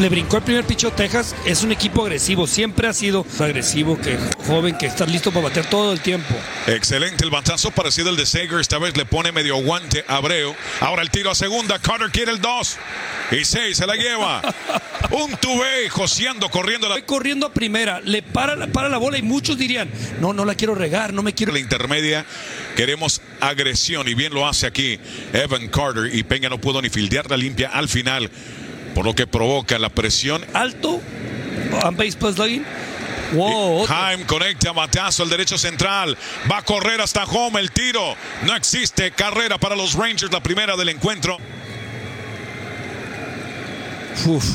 Le 0.01 0.09
brincó 0.09 0.37
el 0.37 0.43
primer 0.43 0.65
picho 0.65 0.89
Texas, 0.89 1.35
es 1.45 1.61
un 1.61 1.71
equipo 1.71 2.01
agresivo, 2.01 2.47
siempre 2.47 2.87
ha 2.87 2.93
sido 2.93 3.23
agresivo, 3.37 4.01
que 4.01 4.17
joven, 4.47 4.75
que 4.75 4.87
está 4.87 5.05
listo 5.05 5.31
para 5.31 5.49
bater 5.49 5.67
todo 5.67 5.93
el 5.93 5.99
tiempo. 5.99 6.33
Excelente 6.65 7.23
el 7.23 7.29
batazo 7.29 7.69
parecido 7.69 8.09
al 8.09 8.15
de 8.15 8.25
Sager, 8.25 8.59
esta 8.59 8.79
vez 8.79 8.97
le 8.97 9.05
pone 9.05 9.31
medio 9.31 9.57
guante 9.57 10.03
a 10.07 10.15
Abreu. 10.15 10.55
Ahora 10.79 11.03
el 11.03 11.11
tiro 11.11 11.29
a 11.29 11.35
segunda, 11.35 11.77
Carter 11.77 12.09
quiere 12.09 12.31
el 12.31 12.41
2 12.41 12.77
y 13.33 13.45
6 13.45 13.77
se 13.77 13.85
la 13.85 13.95
lleva. 13.95 14.41
un 15.11 15.37
tubé 15.37 15.87
joseando, 15.89 16.49
corriendo 16.49 16.89
la... 16.89 16.99
corriendo 17.05 17.45
a 17.45 17.53
primera, 17.53 18.01
le 18.01 18.23
para, 18.23 18.65
para 18.71 18.89
la 18.89 18.97
bola 18.97 19.19
y 19.19 19.21
muchos 19.21 19.55
dirían, 19.55 19.87
no, 20.19 20.33
no 20.33 20.45
la 20.45 20.55
quiero 20.55 20.73
regar, 20.73 21.13
no 21.13 21.21
me 21.21 21.35
quiero... 21.35 21.53
La 21.53 21.59
intermedia, 21.59 22.25
queremos 22.75 23.21
agresión 23.39 24.07
y 24.07 24.15
bien 24.15 24.33
lo 24.33 24.47
hace 24.47 24.65
aquí 24.65 24.99
Evan 25.31 25.67
Carter 25.67 26.09
y 26.11 26.23
Peña 26.23 26.49
no 26.49 26.59
pudo 26.59 26.81
ni 26.81 26.89
fildearla 26.89 27.37
limpia 27.37 27.69
al 27.69 27.87
final 27.87 28.31
por 28.93 29.05
lo 29.05 29.13
que 29.13 29.27
provoca 29.27 29.77
la 29.79 29.89
presión. 29.89 30.45
Alto, 30.53 31.01
on 31.83 31.95
base 31.95 32.17
plus 32.17 32.37
login. 32.37 32.65
Wow, 33.33 33.85
Jaime 33.85 34.25
conecta 34.25 34.73
Matazo 34.73 35.23
al 35.23 35.29
derecho 35.29 35.57
central. 35.57 36.17
Va 36.51 36.57
a 36.57 36.61
correr 36.63 36.99
hasta 36.99 37.23
home 37.23 37.59
el 37.59 37.71
tiro. 37.71 38.15
No 38.43 38.55
existe 38.55 39.11
carrera 39.11 39.57
para 39.57 39.75
los 39.75 39.93
Rangers, 39.93 40.31
la 40.31 40.43
primera 40.43 40.75
del 40.75 40.89
encuentro. 40.89 41.37
Uf. 44.25 44.45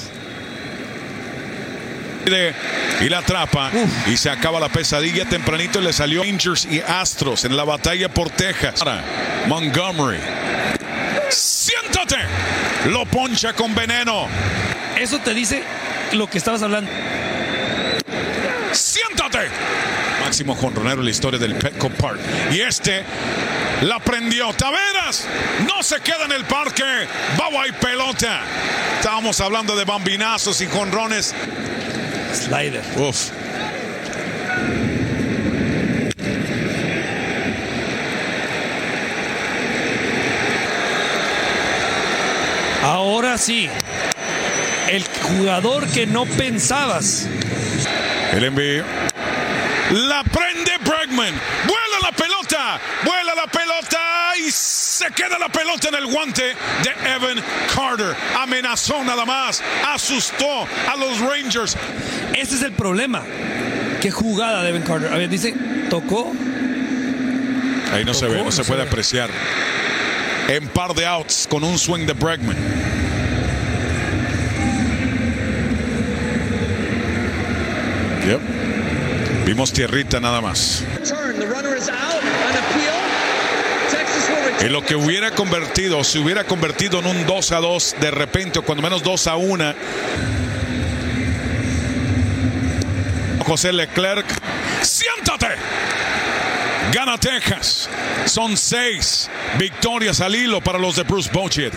Y 3.01 3.09
la 3.09 3.19
atrapa 3.19 3.71
y 4.07 4.17
se 4.17 4.29
acaba 4.29 4.59
la 4.59 4.69
pesadilla 4.69 5.27
tempranito 5.27 5.81
le 5.81 5.93
salió 5.93 6.25
Rangers 6.25 6.67
y 6.69 6.81
Astros 6.81 7.45
en 7.45 7.57
la 7.57 7.63
batalla 7.63 8.09
por 8.13 8.31
Texas. 8.31 8.83
Montgomery 9.47 10.19
¡Siéntate! 11.31 12.17
Lo 12.87 13.05
poncha 13.07 13.53
con 13.53 13.75
veneno. 13.75 14.29
Eso 14.99 15.19
te 15.19 15.35
dice 15.35 15.63
lo 16.13 16.29
que 16.29 16.39
estabas 16.39 16.63
hablando. 16.63 16.91
¡Siéntate! 18.73 19.49
Máximo 20.23 20.55
jonronero 20.55 20.99
en 21.01 21.05
la 21.05 21.11
historia 21.11 21.39
del 21.39 21.55
Petco 21.55 21.91
Park. 21.91 22.19
Y 22.53 22.61
este 22.61 23.05
la 23.83 23.99
prendió. 24.01 24.53
Taveras 24.55 25.27
no 25.67 25.83
se 25.83 26.01
queda 26.01 26.25
en 26.25 26.33
el 26.33 26.45
parque. 26.45 26.85
Baba 27.37 27.67
y 27.69 27.73
pelota. 27.73 28.41
Estábamos 28.99 29.41
hablando 29.41 29.77
de 29.77 29.85
bambinazos 29.85 30.61
y 30.61 30.67
jonrones. 30.67 31.35
Slider. 32.35 32.83
Uf. 32.97 33.31
Ahora 43.07 43.39
sí, 43.39 43.69
el 44.89 45.05
jugador 45.23 45.87
que 45.87 46.09
no 46.09 46.27
pensabas. 46.27 47.29
El 48.33 48.43
envío. 48.43 48.83
La 49.93 50.25
prende 50.25 50.73
Bregman. 50.81 51.33
Vuela 51.69 51.99
la 52.03 52.11
pelota. 52.11 52.81
Vuela 53.05 53.37
la 53.37 53.47
pelota. 53.47 54.01
Y 54.45 54.51
se 54.51 55.07
queda 55.13 55.39
la 55.39 55.49
pelota 55.49 55.89
en 55.89 55.95
el 55.95 56.07
guante 56.07 56.43
de 56.43 57.15
Evan 57.15 57.41
Carter. 57.73 58.17
Amenazó 58.41 59.05
nada 59.05 59.25
más. 59.25 59.63
Asustó 59.87 60.67
a 60.93 60.97
los 60.97 61.21
Rangers. 61.21 61.77
Ese 62.35 62.57
es 62.57 62.63
el 62.63 62.73
problema. 62.73 63.23
Qué 64.01 64.11
jugada 64.11 64.65
de 64.65 64.71
Evan 64.71 64.83
Carter. 64.83 65.13
A 65.13 65.17
ver, 65.17 65.29
dice, 65.29 65.55
tocó. 65.89 66.33
Ahí 67.93 68.05
no 68.05 68.15
se 68.15 68.27
ve, 68.27 68.43
no 68.43 68.51
se 68.51 68.65
puede 68.65 68.83
apreciar 68.83 69.31
en 70.49 70.69
par 70.69 70.95
de 70.95 71.05
outs 71.05 71.47
con 71.49 71.65
un 71.65 71.79
swing 71.79 72.07
de 72.07 72.13
Bregman. 72.13 72.57
Yep. 78.27 78.41
Vimos 79.45 79.73
tierrita 79.73 80.21
nada 80.21 80.41
más. 80.41 80.83
En 84.61 84.73
lo 84.73 84.85
que 84.85 84.97
hubiera 84.97 85.31
convertido, 85.33 86.03
se 86.03 86.19
hubiera 86.19 86.45
convertido 86.45 86.99
en 87.01 87.07
un 87.07 87.27
2 87.27 87.53
a 87.53 87.61
2 87.61 87.97
de 88.01 88.11
repente, 88.11 88.59
o 88.59 88.63
cuando 88.63 88.83
menos 88.83 89.03
2 89.03 89.27
a 89.27 89.37
1. 89.37 89.75
José 93.41 93.73
Leclerc, 93.73 94.27
siéntate. 94.83 95.55
Gana 96.97 97.19
Texas. 97.19 97.91
Son 98.25 98.57
seis 98.57 99.29
victorias 99.59 100.23
al 100.23 100.35
hilo 100.35 100.63
para 100.63 100.79
los 100.79 100.97
de 100.97 101.03
Bruce 101.03 101.31
Bochet. 101.31 101.75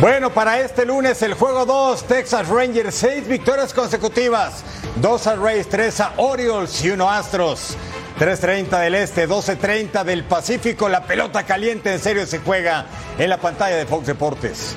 Bueno, 0.00 0.34
para 0.34 0.58
este 0.58 0.84
lunes 0.84 1.22
el 1.22 1.34
juego 1.34 1.64
2, 1.64 2.08
Texas 2.08 2.48
Rangers, 2.48 2.92
seis 2.92 3.28
victorias 3.28 3.72
consecutivas. 3.72 4.64
Dos 4.96 5.28
a 5.28 5.36
Rays, 5.36 5.68
tres 5.68 6.00
a 6.00 6.14
Orioles 6.16 6.84
y 6.84 6.90
uno 6.90 7.08
Astros. 7.08 7.76
3.30 8.18 8.80
del 8.80 8.96
Este, 8.96 9.28
12.30 9.28 10.02
del 10.02 10.24
Pacífico. 10.24 10.88
La 10.88 11.04
pelota 11.04 11.44
caliente 11.44 11.92
en 11.92 12.00
serio 12.00 12.26
se 12.26 12.40
juega 12.40 12.86
en 13.16 13.30
la 13.30 13.36
pantalla 13.36 13.76
de 13.76 13.86
Fox 13.86 14.08
Deportes. 14.08 14.74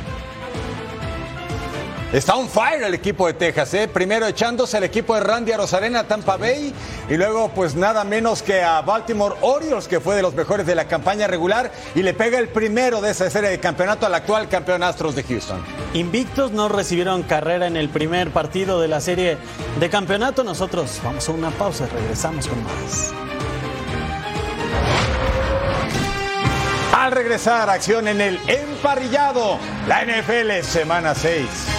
Está 2.11 2.35
on 2.35 2.49
fire 2.49 2.81
el 2.81 2.95
equipo 2.95 3.27
de 3.27 3.33
Texas, 3.33 3.71
¿eh? 3.75 3.87
primero 3.87 4.25
echándose 4.25 4.75
al 4.75 4.83
equipo 4.83 5.13
de 5.13 5.21
Randy 5.21 5.51
Arozarena 5.51 6.05
Tampa 6.05 6.37
Bay 6.37 6.73
y 7.07 7.17
luego 7.17 7.49
pues 7.49 7.75
nada 7.75 8.03
menos 8.03 8.41
que 8.41 8.63
a 8.63 8.81
Baltimore 8.81 9.35
Orioles 9.41 9.87
que 9.87 9.99
fue 9.99 10.15
de 10.15 10.23
los 10.23 10.33
mejores 10.33 10.65
de 10.65 10.73
la 10.73 10.85
campaña 10.85 11.27
regular 11.27 11.71
y 11.93 12.01
le 12.01 12.15
pega 12.15 12.39
el 12.39 12.47
primero 12.47 12.99
de 12.99 13.11
esa 13.11 13.29
serie 13.29 13.51
de 13.51 13.59
campeonato 13.59 14.07
al 14.07 14.15
actual 14.15 14.49
campeón 14.49 14.81
Astros 14.81 15.13
de 15.13 15.21
Houston. 15.21 15.63
Invictos 15.93 16.51
no 16.51 16.67
recibieron 16.67 17.21
carrera 17.21 17.67
en 17.67 17.77
el 17.77 17.89
primer 17.89 18.31
partido 18.31 18.81
de 18.81 18.87
la 18.87 19.01
serie 19.01 19.37
de 19.79 19.89
campeonato. 19.91 20.43
Nosotros 20.43 20.99
vamos 21.03 21.29
a 21.29 21.31
una 21.31 21.51
pausa 21.51 21.85
y 21.85 21.95
regresamos 21.95 22.47
con 22.47 22.63
más. 22.63 23.13
Al 26.91 27.11
regresar, 27.11 27.69
acción 27.69 28.07
en 28.07 28.19
el 28.19 28.39
emparrillado, 28.47 29.59
la 29.87 30.03
NFL 30.05 30.63
semana 30.63 31.13
6. 31.13 31.78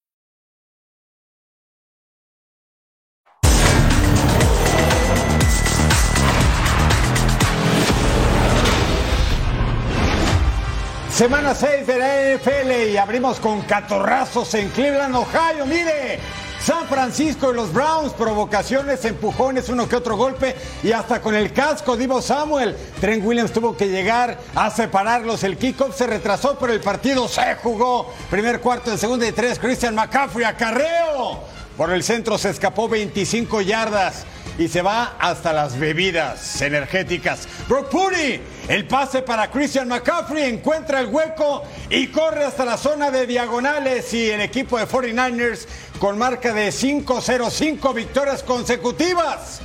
Semana 11.21 11.53
6 11.53 11.85
de 11.85 11.99
la 11.99 12.35
NFL 12.35 12.93
y 12.93 12.97
abrimos 12.97 13.39
con 13.39 13.61
catorrazos 13.61 14.55
en 14.55 14.69
Cleveland, 14.69 15.15
Ohio. 15.15 15.67
Mire, 15.67 16.17
San 16.59 16.87
Francisco 16.87 17.51
y 17.51 17.55
los 17.55 17.71
Browns, 17.71 18.13
provocaciones, 18.13 19.05
empujones, 19.05 19.69
uno 19.69 19.87
que 19.87 19.97
otro 19.97 20.17
golpe 20.17 20.55
y 20.81 20.91
hasta 20.91 21.21
con 21.21 21.35
el 21.35 21.53
casco 21.53 21.95
Divo 21.95 22.23
Samuel. 22.23 22.75
Trent 22.99 23.23
Williams 23.23 23.53
tuvo 23.53 23.77
que 23.77 23.87
llegar 23.87 24.39
a 24.55 24.71
separarlos. 24.71 25.43
El 25.43 25.57
kickoff 25.57 25.95
se 25.95 26.07
retrasó, 26.07 26.57
pero 26.57 26.73
el 26.73 26.81
partido 26.81 27.27
se 27.27 27.53
jugó. 27.61 28.11
Primer 28.31 28.59
cuarto, 28.59 28.89
en 28.89 28.97
segundo 28.97 29.23
y 29.23 29.31
tres, 29.31 29.59
Christian 29.59 29.93
McCaffrey, 29.93 30.43
acarreo. 30.43 31.39
Por 31.77 31.91
el 31.91 32.01
centro 32.01 32.39
se 32.39 32.49
escapó 32.49 32.89
25 32.89 33.61
yardas 33.61 34.25
y 34.57 34.67
se 34.67 34.81
va 34.81 35.15
hasta 35.19 35.53
las 35.53 35.77
bebidas 35.77 36.61
energéticas. 36.61 37.47
Brock 37.67 37.89
Purdy, 37.89 38.41
el 38.67 38.87
pase 38.87 39.21
para 39.21 39.49
Christian 39.49 39.87
McCaffrey, 39.87 40.43
encuentra 40.43 40.99
el 40.99 41.07
hueco 41.07 41.63
y 41.89 42.07
corre 42.07 42.43
hasta 42.43 42.65
la 42.65 42.77
zona 42.77 43.11
de 43.11 43.27
diagonales 43.27 44.13
y 44.13 44.29
el 44.29 44.41
equipo 44.41 44.77
de 44.77 44.87
49ers 44.87 45.65
con 45.99 46.17
marca 46.17 46.53
de 46.53 46.69
5-0, 46.69 47.93
victorias 47.93 48.43
consecutivas. 48.43 49.61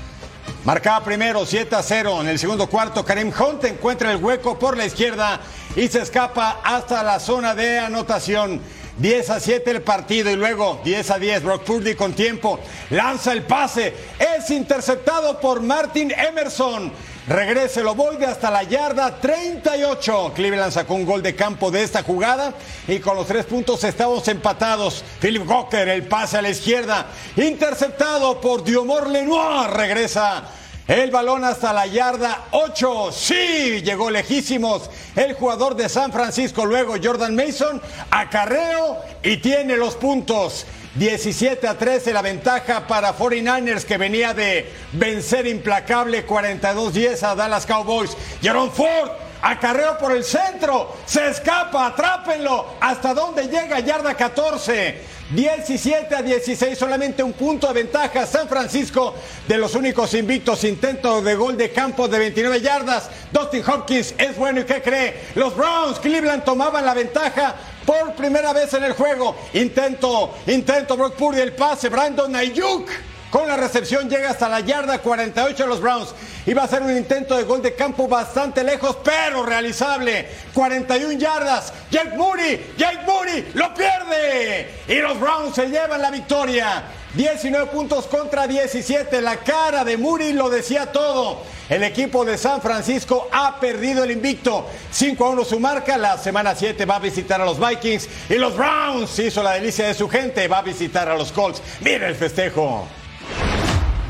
Marcaba 0.66 1.04
primero 1.04 1.46
7 1.46 1.76
a 1.76 1.82
0 1.82 2.22
en 2.22 2.28
el 2.28 2.40
segundo 2.40 2.66
cuarto. 2.68 3.04
Karim 3.04 3.32
Hunt 3.32 3.62
encuentra 3.64 4.10
el 4.10 4.16
hueco 4.16 4.58
por 4.58 4.76
la 4.76 4.84
izquierda 4.84 5.40
y 5.76 5.86
se 5.86 6.02
escapa 6.02 6.60
hasta 6.64 7.04
la 7.04 7.20
zona 7.20 7.54
de 7.54 7.78
anotación. 7.78 8.60
10 8.98 9.30
a 9.30 9.40
7 9.40 9.70
el 9.70 9.82
partido 9.82 10.30
y 10.30 10.36
luego 10.36 10.80
10 10.82 11.10
a 11.10 11.18
10 11.18 11.42
Brock 11.42 11.64
Purdy 11.64 11.94
con 11.94 12.14
tiempo 12.14 12.58
lanza 12.90 13.32
el 13.32 13.42
pase 13.42 13.92
es 14.18 14.50
interceptado 14.50 15.38
por 15.38 15.60
Martin 15.60 16.10
Emerson. 16.12 16.92
Regresa 17.28 17.80
el 17.80 17.88
ovoide 17.88 18.24
hasta 18.24 18.50
la 18.50 18.62
yarda 18.62 19.20
38 19.20 20.32
Cleveland 20.34 20.72
sacó 20.72 20.94
un 20.94 21.04
gol 21.04 21.22
de 21.22 21.34
campo 21.34 21.70
de 21.70 21.82
esta 21.82 22.02
jugada 22.02 22.54
y 22.88 22.98
con 23.00 23.16
los 23.16 23.26
tres 23.26 23.44
puntos 23.44 23.84
estamos 23.84 24.26
empatados. 24.28 25.04
Philip 25.20 25.44
Gocker 25.44 25.88
el 25.88 26.04
pase 26.04 26.38
a 26.38 26.42
la 26.42 26.50
izquierda 26.50 27.06
interceptado 27.36 28.40
por 28.40 28.64
Diomor 28.64 29.10
Lenoir. 29.10 29.70
Regresa 29.70 30.44
el 30.88 31.10
balón 31.10 31.44
hasta 31.44 31.72
la 31.72 31.86
yarda 31.86 32.44
8. 32.52 33.10
Sí, 33.12 33.82
llegó 33.82 34.10
lejísimos. 34.10 34.88
El 35.16 35.34
jugador 35.34 35.74
de 35.74 35.88
San 35.88 36.12
Francisco, 36.12 36.64
luego 36.64 36.94
Jordan 37.02 37.34
Mason, 37.34 37.82
acarreo 38.10 38.98
y 39.22 39.38
tiene 39.38 39.76
los 39.76 39.96
puntos. 39.96 40.66
17 40.94 41.68
a 41.68 41.76
13 41.76 42.12
la 42.14 42.22
ventaja 42.22 42.86
para 42.86 43.14
49ers 43.14 43.84
que 43.84 43.98
venía 43.98 44.32
de 44.32 44.72
vencer 44.92 45.46
implacable 45.46 46.26
42-10 46.26 47.22
a 47.22 47.34
Dallas 47.34 47.66
Cowboys. 47.66 48.16
Jerome 48.40 48.70
Ford, 48.70 49.10
acarreo 49.50 49.96
por 49.98 50.12
el 50.12 50.24
centro, 50.24 50.96
se 51.06 51.28
escapa, 51.28 51.86
atrápenlo. 51.86 52.74
¿Hasta 52.80 53.14
dónde 53.14 53.44
llega? 53.48 53.80
Yarda 53.80 54.14
14. 54.14 55.16
17 55.28 56.14
a 56.14 56.22
16, 56.22 56.78
solamente 56.78 57.22
un 57.22 57.32
punto 57.32 57.66
de 57.66 57.74
ventaja. 57.74 58.26
San 58.26 58.48
Francisco 58.48 59.14
de 59.46 59.58
los 59.58 59.74
únicos 59.74 60.14
invictos, 60.14 60.62
intento 60.64 61.20
de 61.20 61.34
gol 61.34 61.56
de 61.56 61.72
campo 61.72 62.06
de 62.06 62.18
29 62.18 62.60
yardas. 62.60 63.10
Dustin 63.32 63.64
Hopkins 63.68 64.14
es 64.18 64.36
bueno 64.36 64.60
y 64.60 64.64
¿qué 64.64 64.80
cree? 64.80 65.24
Los 65.34 65.56
Browns, 65.56 65.98
Cleveland 65.98 66.44
tomaban 66.44 66.84
la 66.84 66.94
ventaja 66.94 67.54
por 67.84 68.14
primera 68.14 68.52
vez 68.52 68.72
en 68.74 68.84
el 68.84 68.92
juego. 68.92 69.36
Intento, 69.54 70.34
intento, 70.46 70.96
Brock 70.96 71.16
Purdy, 71.16 71.40
el 71.40 71.54
pase, 71.54 71.88
Brandon 71.88 72.34
Ayuk 72.34 72.88
con 73.36 73.46
la 73.46 73.58
recepción 73.58 74.08
llega 74.08 74.30
hasta 74.30 74.48
la 74.48 74.60
yarda 74.60 75.00
48 75.00 75.64
de 75.64 75.68
los 75.68 75.82
Browns. 75.82 76.14
Iba 76.46 76.62
a 76.62 76.68
ser 76.68 76.80
un 76.80 76.96
intento 76.96 77.36
de 77.36 77.42
gol 77.42 77.60
de 77.60 77.74
campo 77.74 78.08
bastante 78.08 78.64
lejos, 78.64 78.96
pero 79.04 79.44
realizable. 79.44 80.26
41 80.54 81.18
yardas. 81.18 81.70
Jake 81.90 82.16
Moody, 82.16 82.72
Jake 82.78 83.00
Moody 83.04 83.44
lo 83.52 83.74
pierde. 83.74 84.70
Y 84.88 84.94
los 85.02 85.20
Browns 85.20 85.54
se 85.54 85.66
llevan 85.66 86.00
la 86.00 86.10
victoria. 86.10 86.84
19 87.12 87.66
puntos 87.66 88.06
contra 88.06 88.46
17. 88.46 89.20
La 89.20 89.36
cara 89.36 89.84
de 89.84 89.98
Moody 89.98 90.32
lo 90.32 90.48
decía 90.48 90.90
todo. 90.90 91.42
El 91.68 91.82
equipo 91.82 92.24
de 92.24 92.38
San 92.38 92.62
Francisco 92.62 93.28
ha 93.30 93.60
perdido 93.60 94.04
el 94.04 94.12
invicto. 94.12 94.66
5 94.90 95.22
a 95.26 95.28
1 95.28 95.44
su 95.44 95.60
marca. 95.60 95.98
La 95.98 96.16
semana 96.16 96.54
7 96.54 96.86
va 96.86 96.96
a 96.96 97.00
visitar 97.00 97.38
a 97.42 97.44
los 97.44 97.60
Vikings. 97.60 98.08
Y 98.30 98.36
los 98.36 98.56
Browns 98.56 99.18
hizo 99.18 99.42
la 99.42 99.52
delicia 99.52 99.88
de 99.88 99.92
su 99.92 100.08
gente. 100.08 100.48
Va 100.48 100.60
a 100.60 100.62
visitar 100.62 101.06
a 101.10 101.14
los 101.14 101.32
Colts. 101.32 101.60
Mira 101.82 102.08
el 102.08 102.14
festejo. 102.14 102.88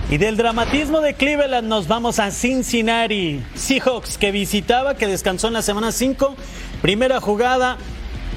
Y 0.08 0.18
del 0.18 0.36
dramatismo 0.36 1.00
de 1.00 1.14
Cleveland 1.14 1.66
nos 1.66 1.88
vamos 1.88 2.20
a 2.20 2.30
Cincinnati. 2.30 3.42
Seahawks 3.56 4.18
que 4.18 4.30
visitaba, 4.30 4.94
que 4.94 5.08
descansó 5.08 5.48
en 5.48 5.54
la 5.54 5.62
semana 5.62 5.90
5. 5.90 6.36
Primera 6.80 7.20
jugada 7.20 7.76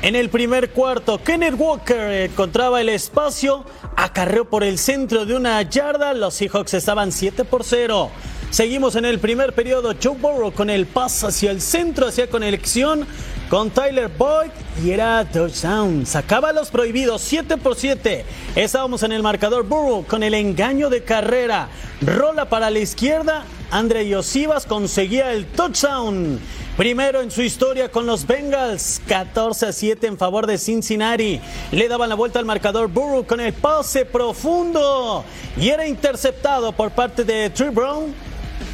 en 0.02 0.16
el 0.16 0.30
primer 0.30 0.72
cuarto. 0.72 1.22
Kenneth 1.24 1.54
Walker 1.60 2.10
encontraba 2.32 2.82
el 2.82 2.90
espacio, 2.90 3.66
acarreó 3.96 4.50
por 4.50 4.64
el 4.64 4.80
centro 4.80 5.28
de 5.28 5.36
una 5.36 5.62
yarda. 5.62 6.16
Los 6.16 6.34
Seahawks 6.34 6.74
estaban 6.74 7.12
7 7.12 7.46
por 7.46 7.64
0. 7.64 8.10
Seguimos 8.52 8.96
en 8.96 9.06
el 9.06 9.20
primer 9.20 9.54
periodo. 9.54 9.94
Joe 10.02 10.18
Burrow 10.18 10.52
con 10.52 10.72
el 10.72 10.88
paso 10.88 11.28
hacia 11.28 11.52
el 11.52 11.62
centro, 11.62 12.08
hacia 12.08 12.28
conexión 12.28 13.06
con 13.48 13.70
Tyler 13.70 14.10
Boyd 14.10 14.50
y 14.84 14.90
era 14.90 15.24
touchdown. 15.26 16.06
Sacaba 16.08 16.52
los 16.52 16.70
prohibidos 16.70 17.22
7 17.22 17.58
por 17.58 17.76
7. 17.76 18.26
Estábamos 18.56 19.04
en 19.04 19.12
el 19.12 19.22
marcador 19.22 19.66
Burrow 19.66 20.04
con 20.04 20.24
el 20.24 20.34
engaño 20.34 20.90
de 20.90 21.04
carrera. 21.04 21.70
Rola 22.02 22.50
para 22.50 22.72
la 22.72 22.80
izquierda. 22.80 23.46
Andre 23.70 24.08
Yosivas 24.08 24.66
conseguía 24.66 25.32
el 25.32 25.46
touchdown. 25.46 26.40
Primero 26.76 27.22
en 27.22 27.30
su 27.30 27.44
historia 27.44 27.92
con 27.92 28.08
los 28.08 28.26
Bengals, 28.26 29.02
14 29.08 29.68
a 29.68 29.74
7 29.74 30.08
en 30.08 30.18
favor 30.18 30.48
de 30.48 30.58
Cincinnati. 30.58 31.40
Le 31.72 31.88
daban 31.88 32.10
la 32.10 32.16
vuelta 32.16 32.40
al 32.40 32.46
marcador 32.46 32.88
Burrow 32.88 33.28
con 33.28 33.42
el 33.42 33.54
pase 33.54 34.06
profundo 34.06 35.24
y 35.56 35.70
era 35.70 35.86
interceptado 35.86 36.72
por 36.72 36.92
parte 36.92 37.24
de 37.24 37.50
Trey 37.52 37.70
Brown 37.70 38.29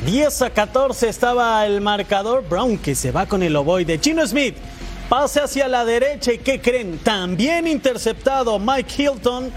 10 0.06 0.42
a 0.44 0.50
14 0.50 1.10
estaba 1.10 1.66
el 1.66 1.82
marcador. 1.82 2.48
Brown 2.48 2.78
que 2.78 2.96
se 2.96 3.12
va 3.12 3.26
con 3.26 3.44
el 3.44 3.56
ovoide. 3.56 4.00
Chino 4.00 4.26
Smith 4.28 4.56
pase 5.10 5.40
hacia 5.40 5.68
la 5.68 5.86
derecha 5.86 6.34
y 6.34 6.40
¿qué 6.40 6.60
creen? 6.62 7.00
También 7.00 7.68
interceptado 7.68 8.60
Mike 8.60 9.04
Hilton. 9.04 9.52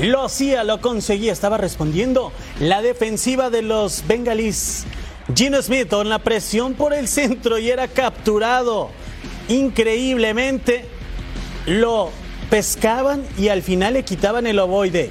Lo 0.00 0.24
hacía, 0.24 0.64
lo 0.64 0.80
conseguía, 0.80 1.32
estaba 1.32 1.56
respondiendo 1.56 2.32
la 2.58 2.82
defensiva 2.82 3.48
de 3.48 3.62
los 3.62 4.04
Bengalis. 4.06 4.84
Gino 5.34 5.62
Smith 5.62 5.88
con 5.88 6.08
la 6.08 6.18
presión 6.18 6.74
por 6.74 6.92
el 6.92 7.08
centro 7.08 7.58
y 7.58 7.70
era 7.70 7.88
capturado. 7.88 8.90
Increíblemente 9.48 10.84
lo 11.66 12.10
pescaban 12.50 13.24
y 13.38 13.48
al 13.48 13.62
final 13.62 13.94
le 13.94 14.04
quitaban 14.04 14.46
el 14.46 14.58
ovoide. 14.58 15.10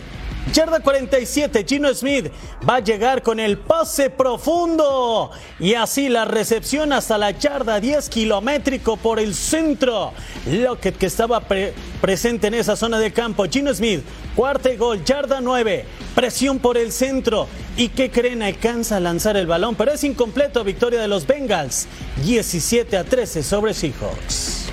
Yarda 0.52 0.82
47, 0.82 1.66
Gino 1.66 1.94
Smith 1.94 2.30
va 2.68 2.76
a 2.76 2.80
llegar 2.80 3.24
con 3.24 3.40
el 3.40 3.58
pase 3.58 4.10
profundo 4.10 5.32
y 5.58 5.74
así 5.74 6.10
la 6.10 6.26
recepción 6.26 6.92
hasta 6.92 7.18
la 7.18 7.32
yarda 7.32 7.80
10 7.80 8.10
kilométrico 8.10 8.98
por 8.98 9.20
el 9.20 9.36
centro. 9.36 10.12
Lockett 10.46 10.98
que 10.98 11.06
estaba 11.06 11.42
presente 12.02 12.48
en 12.48 12.56
esa 12.56 12.76
zona 12.76 13.00
de 13.00 13.14
campo. 13.14 13.46
Gino 13.46 13.74
Smith, 13.74 14.04
cuarto 14.36 14.70
gol, 14.78 15.04
yarda 15.06 15.40
9, 15.40 15.86
presión 16.14 16.60
por 16.60 16.78
el 16.78 16.92
centro. 16.92 17.48
¿Y 17.78 17.90
qué 17.90 18.12
creen? 18.12 18.44
Alcanza 18.44 18.98
a 18.98 19.00
lanzar 19.00 19.38
el 19.38 19.48
balón, 19.48 19.76
pero 19.76 19.94
es 19.94 20.04
incompleto. 20.04 20.64
Victoria 20.64 21.00
de 21.00 21.08
los 21.08 21.26
Bengals, 21.26 21.88
17 22.24 22.98
a 22.98 23.04
13 23.06 23.44
sobre 23.44 23.74
Seahawks. 23.74 24.66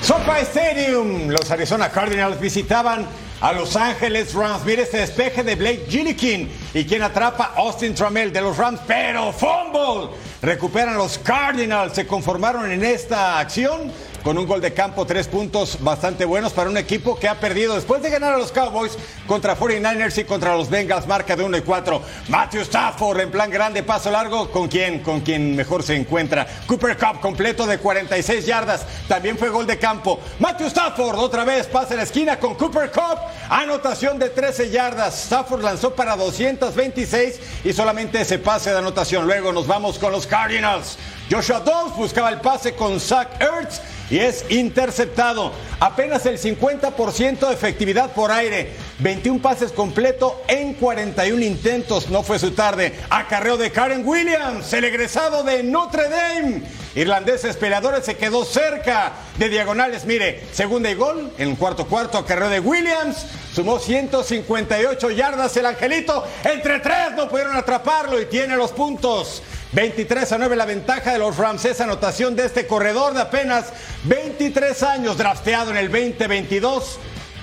SoFi 0.00 0.42
Stadium, 0.42 1.28
los 1.28 1.50
Arizona 1.50 1.90
Cardinals 1.90 2.40
visitaban 2.40 3.06
a 3.40 3.52
Los 3.52 3.76
Ángeles 3.76 4.34
Rams. 4.34 4.64
Mire 4.64 4.82
este 4.82 4.98
despeje 4.98 5.42
de 5.42 5.54
Blake 5.54 5.86
Gillikin 5.88 6.50
y 6.72 6.84
quien 6.84 7.02
atrapa 7.02 7.52
Austin 7.56 7.94
Trammell 7.94 8.32
de 8.32 8.40
los 8.40 8.56
Rams, 8.56 8.80
pero 8.86 9.32
fumble. 9.32 10.14
Recuperan 10.42 10.96
los 10.96 11.18
Cardinals, 11.18 11.94
se 11.94 12.06
conformaron 12.06 12.70
en 12.70 12.84
esta 12.84 13.38
acción 13.38 13.92
con 14.24 14.38
un 14.38 14.46
gol 14.46 14.62
de 14.62 14.72
campo, 14.72 15.04
tres 15.04 15.28
puntos 15.28 15.76
bastante 15.82 16.24
buenos 16.24 16.54
para 16.54 16.70
un 16.70 16.78
equipo 16.78 17.18
que 17.18 17.28
ha 17.28 17.38
perdido 17.38 17.74
después 17.74 18.00
de 18.00 18.08
ganar 18.08 18.32
a 18.32 18.38
los 18.38 18.52
Cowboys 18.52 18.96
contra 19.26 19.54
49ers 19.54 20.18
y 20.18 20.24
contra 20.24 20.56
los 20.56 20.70
Bengals, 20.70 21.06
marca 21.06 21.36
de 21.36 21.44
1 21.44 21.58
y 21.58 21.60
4. 21.60 22.02
Matthew 22.28 22.62
Stafford 22.62 23.20
en 23.20 23.30
plan 23.30 23.50
grande, 23.50 23.82
paso 23.82 24.10
largo, 24.10 24.50
¿con 24.50 24.68
quién? 24.68 25.00
Con 25.00 25.20
quien 25.20 25.54
mejor 25.54 25.82
se 25.82 25.94
encuentra. 25.94 26.46
Cooper 26.66 26.96
Cup 26.96 27.20
completo 27.20 27.66
de 27.66 27.76
46 27.76 28.46
yardas, 28.46 28.86
también 29.06 29.36
fue 29.36 29.50
gol 29.50 29.66
de 29.66 29.78
campo. 29.78 30.18
Matthew 30.38 30.68
Stafford 30.68 31.18
otra 31.18 31.44
vez 31.44 31.66
pasa 31.66 31.94
la 31.94 32.04
esquina 32.04 32.38
con 32.38 32.54
Cooper 32.54 32.90
Cup, 32.90 33.18
anotación 33.50 34.18
de 34.18 34.30
13 34.30 34.70
yardas. 34.70 35.22
Stafford 35.24 35.62
lanzó 35.62 35.94
para 35.94 36.16
226 36.16 37.40
y 37.64 37.74
solamente 37.74 38.22
ese 38.22 38.38
pase 38.38 38.70
de 38.70 38.78
anotación. 38.78 39.26
Luego 39.26 39.52
nos 39.52 39.66
vamos 39.66 39.98
con 39.98 40.12
los 40.12 40.26
Cardinals. 40.26 40.96
Joshua 41.30 41.60
Dobbs 41.60 41.96
buscaba 41.96 42.30
el 42.30 42.40
pase 42.40 42.74
con 42.74 43.00
Zach 43.00 43.28
Ertz 43.40 43.80
y 44.10 44.18
es 44.18 44.44
interceptado. 44.50 45.52
Apenas 45.80 46.24
el 46.26 46.38
50% 46.38 47.48
de 47.48 47.54
efectividad 47.54 48.12
por 48.12 48.30
aire. 48.30 48.72
21 49.00 49.40
pases 49.42 49.72
completo 49.72 50.42
en 50.48 50.74
41 50.74 51.42
intentos. 51.42 52.08
No 52.10 52.22
fue 52.22 52.38
su 52.38 52.52
tarde. 52.52 52.94
Acarreo 53.10 53.56
de 53.56 53.70
Karen 53.70 54.06
Williams, 54.06 54.72
el 54.72 54.84
egresado 54.84 55.42
de 55.42 55.62
Notre 55.62 56.08
Dame. 56.08 56.62
Irlandeses 56.94 57.56
peleadores 57.56 58.04
se 58.04 58.16
quedó 58.16 58.44
cerca 58.44 59.12
de 59.36 59.48
diagonales. 59.48 60.04
Mire, 60.04 60.46
segunda 60.52 60.90
y 60.90 60.94
gol 60.94 61.32
en 61.38 61.50
el 61.50 61.56
cuarto 61.56 61.86
cuarto. 61.86 62.18
Acarreo 62.18 62.48
de 62.48 62.60
Williams. 62.60 63.26
Sumó 63.52 63.78
158 63.78 65.10
yardas 65.10 65.56
el 65.56 65.66
Angelito. 65.66 66.24
Entre 66.44 66.78
tres 66.78 67.12
no 67.16 67.28
pudieron 67.28 67.56
atraparlo 67.56 68.20
y 68.20 68.26
tiene 68.26 68.56
los 68.56 68.70
puntos. 68.70 69.42
23 69.74 70.30
a 70.30 70.38
9 70.38 70.54
la 70.54 70.66
ventaja 70.66 71.12
de 71.12 71.18
los 71.18 71.36
Rams. 71.36 71.64
Esa 71.64 71.82
anotación 71.82 72.36
de 72.36 72.46
este 72.46 72.66
corredor 72.68 73.12
de 73.12 73.22
apenas 73.22 73.72
23 74.04 74.82
años, 74.82 75.16
drafteado 75.16 75.70
en 75.70 75.78
el 75.78 75.90
2022. 75.90 76.98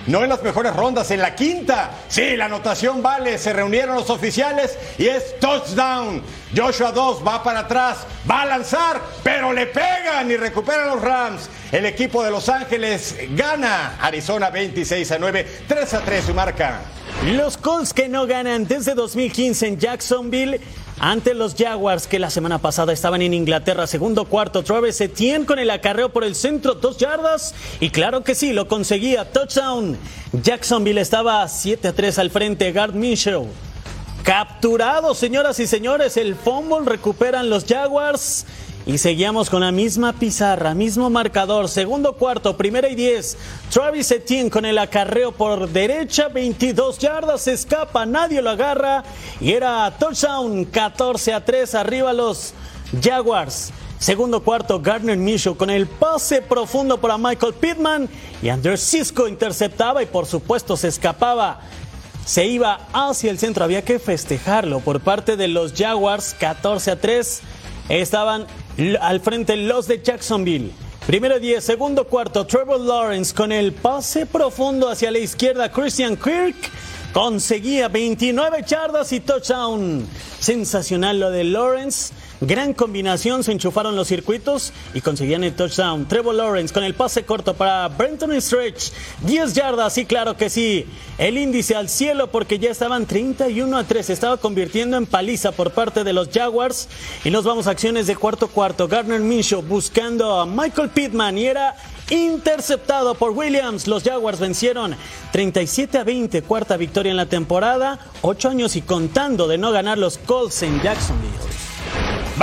No 0.08 0.24
en 0.24 0.30
las 0.30 0.42
mejores 0.42 0.76
rondas, 0.76 1.12
en 1.12 1.22
la 1.22 1.36
quinta. 1.36 1.92
Sí, 2.08 2.36
la 2.36 2.46
anotación 2.46 3.04
vale. 3.04 3.38
Se 3.38 3.54
reunieron 3.54 3.96
los 3.96 4.10
oficiales 4.10 4.78
y 4.98 5.08
es 5.08 5.40
touchdown. 5.40 6.24
Joshua 6.56 6.92
2 6.92 7.26
va 7.26 7.44
para 7.44 7.60
atrás, 7.60 8.00
va 8.30 8.42
a 8.42 8.46
lanzar, 8.48 9.00
pero 9.24 9.54
le 9.54 9.68
pegan 9.68 10.30
y 10.32 10.38
recuperan 10.38 10.88
los 10.88 11.02
Rams. 11.02 11.50
El 11.72 11.86
equipo 11.86 12.24
de 12.24 12.32
Los 12.32 12.50
Ángeles 12.50 13.16
gana. 13.36 13.98
Arizona 14.02 14.50
26 14.50 15.12
a 15.12 15.20
9, 15.20 15.48
3 15.68 15.94
a 15.94 16.00
3 16.02 16.26
su 16.26 16.34
marca. 16.34 16.82
Los 17.26 17.58
Colts 17.58 17.94
que 17.94 18.10
no 18.10 18.26
ganan 18.26 18.68
desde 18.68 18.96
2015 18.96 19.68
en 19.68 19.80
Jacksonville 19.80 20.60
ante 21.04 21.34
los 21.34 21.56
Jaguars 21.56 22.06
que 22.06 22.20
la 22.20 22.30
semana 22.30 22.60
pasada 22.60 22.94
estaban 22.94 23.24
en 23.24 23.34
Inglaterra, 23.34 23.88
segundo 23.88 24.26
cuarto, 24.26 24.62
Travis 24.62 25.02
Etienne 25.02 25.48
con 25.48 25.58
el 25.58 25.72
acarreo 25.72 26.10
por 26.10 26.24
el 26.24 26.36
centro, 26.36 26.76
dos 26.76 26.98
yardas 26.98 27.56
y 27.80 27.90
claro 27.90 28.24
que 28.24 28.36
sí, 28.36 28.54
lo 28.54 28.68
conseguía, 28.68 29.26
touchdown. 29.32 29.98
Jacksonville 30.32 31.02
estaba 31.02 31.48
7 31.48 31.88
a 31.88 31.94
3 31.94 32.20
al 32.20 32.30
frente, 32.30 32.72
Gard 32.72 32.94
Minshew. 32.94 33.48
Capturado, 34.24 35.16
señoras 35.16 35.60
y 35.60 35.66
señores, 35.66 36.18
el 36.18 36.36
fumble 36.36 36.86
recuperan 36.86 37.50
los 37.50 37.66
Jaguars. 37.66 38.46
Y 38.86 38.98
seguíamos 38.98 39.50
con 39.52 39.62
la 39.62 39.72
misma 39.72 40.14
pizarra, 40.14 40.74
mismo 40.74 41.10
marcador, 41.12 41.70
segundo 41.70 42.14
cuarto, 42.14 42.58
primera 42.58 42.90
y 42.90 42.96
diez. 42.96 43.38
Travis 43.70 44.10
Etienne 44.10 44.50
con 44.50 44.66
el 44.66 44.80
acarreo 44.80 45.32
por 45.32 45.70
derecha, 45.70 46.30
22 46.30 46.98
yardas, 46.98 47.42
se 47.42 47.54
escapa, 47.54 48.08
nadie 48.08 48.42
lo 48.42 48.50
agarra. 48.50 49.04
Y 49.40 49.52
era 49.52 49.94
touchdown, 50.00 50.66
14 50.66 51.34
a 51.34 51.46
3, 51.46 51.76
arriba 51.76 52.12
los 52.12 52.54
Jaguars. 53.04 53.72
Segundo 54.00 54.42
cuarto, 54.42 54.80
Gardner 54.82 55.16
Minshew 55.16 55.56
con 55.56 55.70
el 55.70 55.86
pase 55.86 56.42
profundo 56.42 57.00
para 57.00 57.20
Michael 57.20 57.54
Pittman. 57.54 58.10
Y 58.42 58.50
Andrew 58.50 58.76
Cisco 58.76 59.28
interceptaba 59.28 60.02
y 60.02 60.08
por 60.08 60.26
supuesto 60.26 60.76
se 60.76 60.88
escapaba. 60.88 61.60
Se 62.26 62.48
iba 62.48 62.88
hacia 62.94 63.30
el 63.30 63.38
centro, 63.38 63.64
había 63.64 63.84
que 63.84 64.00
festejarlo 64.00 64.80
por 64.80 65.02
parte 65.02 65.38
de 65.38 65.48
los 65.48 65.74
Jaguars, 65.74 66.36
14 66.40 66.90
a 66.90 67.00
3. 67.00 67.42
Estaban 67.90 68.48
al 69.00 69.20
frente 69.20 69.56
los 69.56 69.88
de 69.88 70.02
Jacksonville. 70.02 70.72
Primero 71.06 71.40
10, 71.40 71.64
segundo 71.64 72.06
cuarto, 72.06 72.46
Trevor 72.46 72.80
Lawrence 72.80 73.34
con 73.34 73.52
el 73.52 73.74
pase 73.74 74.26
profundo 74.26 74.90
hacia 74.90 75.12
la 75.12 75.20
izquierda, 75.20 75.72
Christian 75.72 76.16
Kirk 76.16 76.56
conseguía 77.12 77.88
29 77.88 78.64
yardas 78.66 79.12
y 79.12 79.20
touchdown. 79.20 80.08
Sensacional 80.40 81.20
lo 81.20 81.32
de 81.32 81.44
Lawrence. 81.44 82.14
Gran 82.44 82.74
combinación, 82.74 83.44
se 83.44 83.52
enchufaron 83.52 83.96
los 83.96 84.08
circuitos 84.08 84.74
y 84.96 85.02
conseguían 85.02 85.44
el 85.44 85.54
touchdown. 85.54 86.08
Trevor 86.08 86.34
Lawrence 86.34 86.74
con 86.74 86.84
el 86.84 86.96
pase 86.96 87.24
corto 87.24 87.54
para 87.54 87.88
Brenton 87.90 88.42
Stretch. 88.42 88.92
10 89.22 89.54
yardas, 89.54 89.96
y 90.00 90.06
claro 90.06 90.36
que 90.36 90.50
sí. 90.50 90.88
El 91.20 91.38
índice 91.38 91.76
al 91.76 91.88
cielo 91.88 92.32
porque 92.32 92.58
ya 92.58 92.72
estaban 92.72 93.06
31 93.06 93.78
a 93.78 93.84
3. 93.84 94.08
Se 94.08 94.14
estaba 94.14 94.38
convirtiendo 94.38 94.98
en 94.98 95.06
paliza 95.06 95.52
por 95.52 95.70
parte 95.70 96.04
de 96.04 96.14
los 96.14 96.30
Jaguars. 96.30 96.90
Y 97.24 97.30
nos 97.30 97.44
vamos 97.44 97.68
a 97.68 97.72
acciones 97.72 98.08
de 98.08 98.16
cuarto 98.16 98.48
cuarto. 98.48 98.88
Gardner 98.88 99.20
Minshew 99.20 99.62
buscando 99.62 100.40
a 100.40 100.48
Michael 100.48 100.90
Pittman 100.90 101.38
y 101.38 101.46
era 101.46 101.76
interceptado 102.10 103.14
por 103.14 103.32
Williams. 103.32 103.86
Los 103.86 104.02
Jaguars 104.02 104.40
vencieron 104.40 104.96
37 105.32 106.00
a 106.00 106.04
20, 106.04 106.42
cuarta 106.42 106.76
victoria 106.76 107.12
en 107.12 107.18
la 107.18 107.28
temporada, 107.28 108.00
ocho 108.24 108.50
años 108.50 108.76
y 108.76 108.82
contando 108.82 109.48
de 109.48 109.60
no 109.60 109.72
ganar 109.72 110.00
los 110.00 110.18
Colts 110.18 110.64
en 110.64 110.82
Jacksonville. 110.82 111.51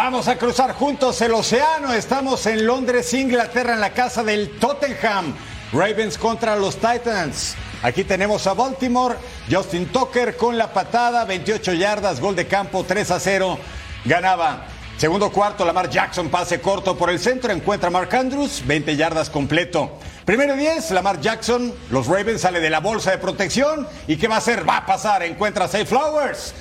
Vamos 0.00 0.28
a 0.28 0.38
cruzar 0.38 0.74
juntos 0.74 1.20
el 1.22 1.32
océano. 1.32 1.92
Estamos 1.92 2.46
en 2.46 2.64
Londres, 2.64 3.12
Inglaterra, 3.14 3.74
en 3.74 3.80
la 3.80 3.90
casa 3.90 4.22
del 4.22 4.56
Tottenham. 4.60 5.34
Ravens 5.72 6.16
contra 6.16 6.54
los 6.54 6.76
Titans. 6.76 7.56
Aquí 7.82 8.04
tenemos 8.04 8.46
a 8.46 8.54
Baltimore. 8.54 9.16
Justin 9.50 9.86
Tucker 9.86 10.36
con 10.36 10.56
la 10.56 10.72
patada, 10.72 11.24
28 11.24 11.72
yardas, 11.72 12.20
gol 12.20 12.36
de 12.36 12.46
campo, 12.46 12.84
3 12.86 13.10
a 13.10 13.18
0. 13.18 13.58
Ganaba. 14.04 14.66
Segundo 14.98 15.32
cuarto, 15.32 15.64
Lamar 15.64 15.90
Jackson, 15.90 16.28
pase 16.28 16.60
corto 16.60 16.96
por 16.96 17.10
el 17.10 17.18
centro, 17.18 17.52
encuentra 17.52 17.90
Mark 17.90 18.14
Andrews, 18.14 18.62
20 18.64 18.94
yardas 18.94 19.30
completo. 19.30 19.98
Primero 20.24 20.54
10, 20.54 20.92
Lamar 20.92 21.20
Jackson, 21.20 21.74
los 21.90 22.06
Ravens 22.06 22.42
sale 22.42 22.60
de 22.60 22.70
la 22.70 22.78
bolsa 22.78 23.10
de 23.10 23.18
protección. 23.18 23.88
¿Y 24.06 24.16
qué 24.16 24.28
va 24.28 24.36
a 24.36 24.38
hacer? 24.38 24.68
Va 24.68 24.76
a 24.76 24.86
pasar, 24.86 25.24
encuentra 25.24 25.64
a 25.64 25.68
Safe 25.68 25.86
Flowers. 25.86 26.54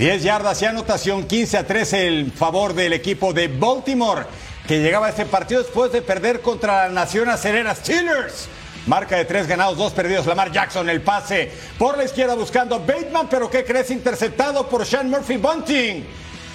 10 0.00 0.22
yardas 0.22 0.62
y 0.62 0.64
anotación, 0.64 1.26
15 1.26 1.58
a 1.58 1.66
13 1.66 2.06
el 2.06 2.32
favor 2.32 2.72
del 2.72 2.94
equipo 2.94 3.34
de 3.34 3.48
Baltimore, 3.48 4.24
que 4.66 4.80
llegaba 4.80 5.08
a 5.08 5.10
este 5.10 5.26
partido 5.26 5.62
después 5.62 5.92
de 5.92 6.00
perder 6.00 6.40
contra 6.40 6.88
la 6.88 6.88
Nación 6.88 7.28
Acerera 7.28 7.74
Steelers. 7.74 8.48
Marca 8.86 9.16
de 9.16 9.26
tres 9.26 9.46
ganados, 9.46 9.76
dos 9.76 9.92
perdidos. 9.92 10.24
Lamar 10.24 10.50
Jackson, 10.50 10.88
el 10.88 11.02
pase 11.02 11.52
por 11.78 11.98
la 11.98 12.04
izquierda 12.04 12.34
buscando 12.34 12.80
Bateman, 12.80 13.28
pero 13.28 13.50
¿qué 13.50 13.62
crees? 13.62 13.90
Interceptado 13.90 14.66
por 14.70 14.86
Sean 14.86 15.10
Murphy 15.10 15.36
Bunting. 15.36 16.06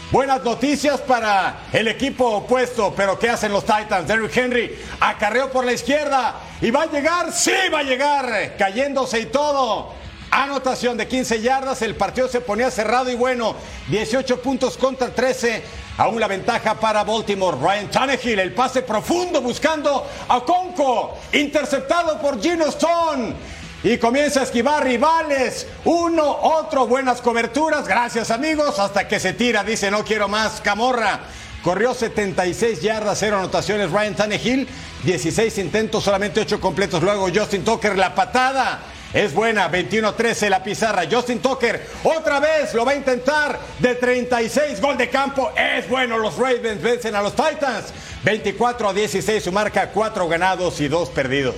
Buenas 0.10 0.44
noticias 0.44 1.00
para 1.02 1.68
el 1.72 1.88
equipo 1.88 2.28
opuesto, 2.38 2.96
pero 2.98 3.20
¿qué 3.20 3.30
hacen 3.30 3.52
los 3.52 3.64
Titans? 3.64 4.08
Derrick 4.08 4.36
Henry 4.36 4.76
acarreó 5.00 5.52
por 5.52 5.66
la 5.66 5.74
izquierda 5.74 6.34
y 6.62 6.72
va 6.72 6.82
a 6.82 6.86
llegar, 6.88 7.32
sí 7.32 7.52
va 7.72 7.80
a 7.82 7.84
llegar, 7.84 8.56
cayéndose 8.58 9.20
y 9.20 9.26
todo. 9.28 10.05
Anotación 10.36 10.98
de 10.98 11.08
15 11.08 11.40
yardas, 11.40 11.82
el 11.82 11.96
partido 11.96 12.28
se 12.28 12.42
ponía 12.42 12.70
cerrado 12.70 13.10
y 13.10 13.16
bueno, 13.16 13.56
18 13.88 14.42
puntos 14.42 14.76
contra 14.76 15.08
13. 15.08 15.64
Aún 15.98 16.20
la 16.20 16.28
ventaja 16.28 16.78
para 16.78 17.06
Baltimore. 17.06 17.58
Ryan 17.58 17.90
Tannehill, 17.90 18.40
el 18.40 18.54
pase 18.54 18.82
profundo 18.82 19.40
buscando 19.42 20.06
a 20.28 20.42
Conco, 20.42 21.18
interceptado 21.32 22.20
por 22.20 22.42
Gino 22.42 22.66
Stone. 22.66 23.34
Y 23.82 23.98
comienza 23.98 24.42
a 24.42 24.44
esquivar 24.44 24.84
rivales. 24.84 25.68
Uno, 25.86 26.30
otro, 26.30 26.86
buenas 26.86 27.22
coberturas. 27.22 27.88
Gracias 27.88 28.30
amigos. 28.30 28.78
Hasta 28.78 29.08
que 29.08 29.22
se 29.22 29.32
tira, 29.32 29.64
dice 29.64 29.90
no 29.90 30.04
quiero 30.04 30.28
más. 30.28 30.60
Camorra. 30.60 31.22
Corrió 31.64 31.94
76 31.94 32.82
yardas, 32.82 33.20
0 33.22 33.38
anotaciones. 33.38 33.90
Ryan 33.90 34.16
Tannehill, 34.16 34.68
16 35.04 35.60
intentos, 35.60 36.04
solamente 36.04 36.42
8 36.42 36.60
completos. 36.60 37.02
Luego 37.02 37.30
Justin 37.34 37.64
Tucker, 37.64 37.98
la 37.98 38.14
patada. 38.14 38.82
Es 39.16 39.34
buena, 39.34 39.72
21-13 39.72 40.50
la 40.50 40.62
pizarra. 40.62 41.04
Justin 41.10 41.40
Tucker 41.40 41.88
otra 42.04 42.42
vez 42.42 42.74
lo 42.74 42.84
va 42.84 42.92
a 42.92 42.96
intentar 42.96 43.58
de 43.80 43.96
36, 43.96 44.82
gol 44.82 44.98
de 44.98 45.10
campo. 45.10 45.54
Es 45.56 45.88
bueno, 45.88 46.18
los 46.18 46.38
Ravens 46.38 46.82
vencen 46.82 47.16
a 47.16 47.22
los 47.22 47.34
Titans. 47.34 47.94
24 48.26 48.90
a 48.90 48.94
16 48.94 49.42
su 49.42 49.54
marca, 49.54 49.90
4 49.92 50.28
ganados 50.28 50.82
y 50.82 50.90
2 50.90 51.12
perdidos. 51.12 51.56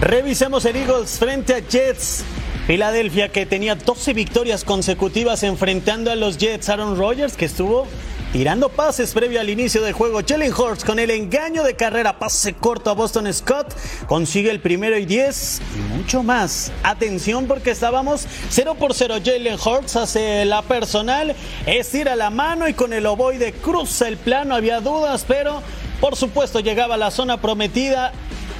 Revisemos 0.00 0.64
el 0.64 0.74
Eagles 0.74 1.20
frente 1.20 1.54
a 1.54 1.60
Jets. 1.60 2.24
Filadelfia 2.66 3.28
que 3.28 3.46
tenía 3.46 3.76
12 3.76 4.12
victorias 4.12 4.64
consecutivas 4.64 5.44
enfrentando 5.44 6.10
a 6.10 6.16
los 6.16 6.36
Jets. 6.36 6.68
Aaron 6.68 6.98
Rodgers 6.98 7.36
que 7.36 7.44
estuvo 7.44 7.86
tirando 8.32 8.68
pases 8.68 9.12
previo 9.12 9.40
al 9.40 9.50
inicio 9.50 9.82
del 9.82 9.92
juego. 9.92 10.20
Jalen 10.26 10.52
Hurts 10.52 10.84
con 10.84 10.98
el 10.98 11.10
engaño 11.10 11.62
de 11.62 11.74
carrera, 11.74 12.18
pase 12.18 12.54
corto 12.54 12.90
a 12.90 12.94
Boston 12.94 13.32
Scott, 13.32 13.74
consigue 14.06 14.50
el 14.50 14.60
primero 14.60 14.96
y 14.98 15.06
10 15.06 15.60
y 15.76 15.96
mucho 15.96 16.22
más. 16.22 16.72
Atención 16.82 17.46
porque 17.46 17.70
estábamos 17.70 18.26
0 18.50 18.76
por 18.78 18.94
0. 18.94 19.16
Jalen 19.24 19.58
Hurts 19.58 19.96
hace 19.96 20.44
la 20.44 20.62
personal, 20.62 21.34
estira 21.66 22.16
la 22.16 22.30
mano 22.30 22.68
y 22.68 22.74
con 22.74 22.92
el 22.92 23.06
ovoide 23.06 23.52
cruza 23.52 24.08
el 24.08 24.16
plano. 24.16 24.54
Había 24.54 24.80
dudas, 24.80 25.24
pero 25.26 25.62
por 26.00 26.16
supuesto 26.16 26.60
llegaba 26.60 26.94
a 26.94 26.98
la 26.98 27.10
zona 27.10 27.40
prometida. 27.40 28.12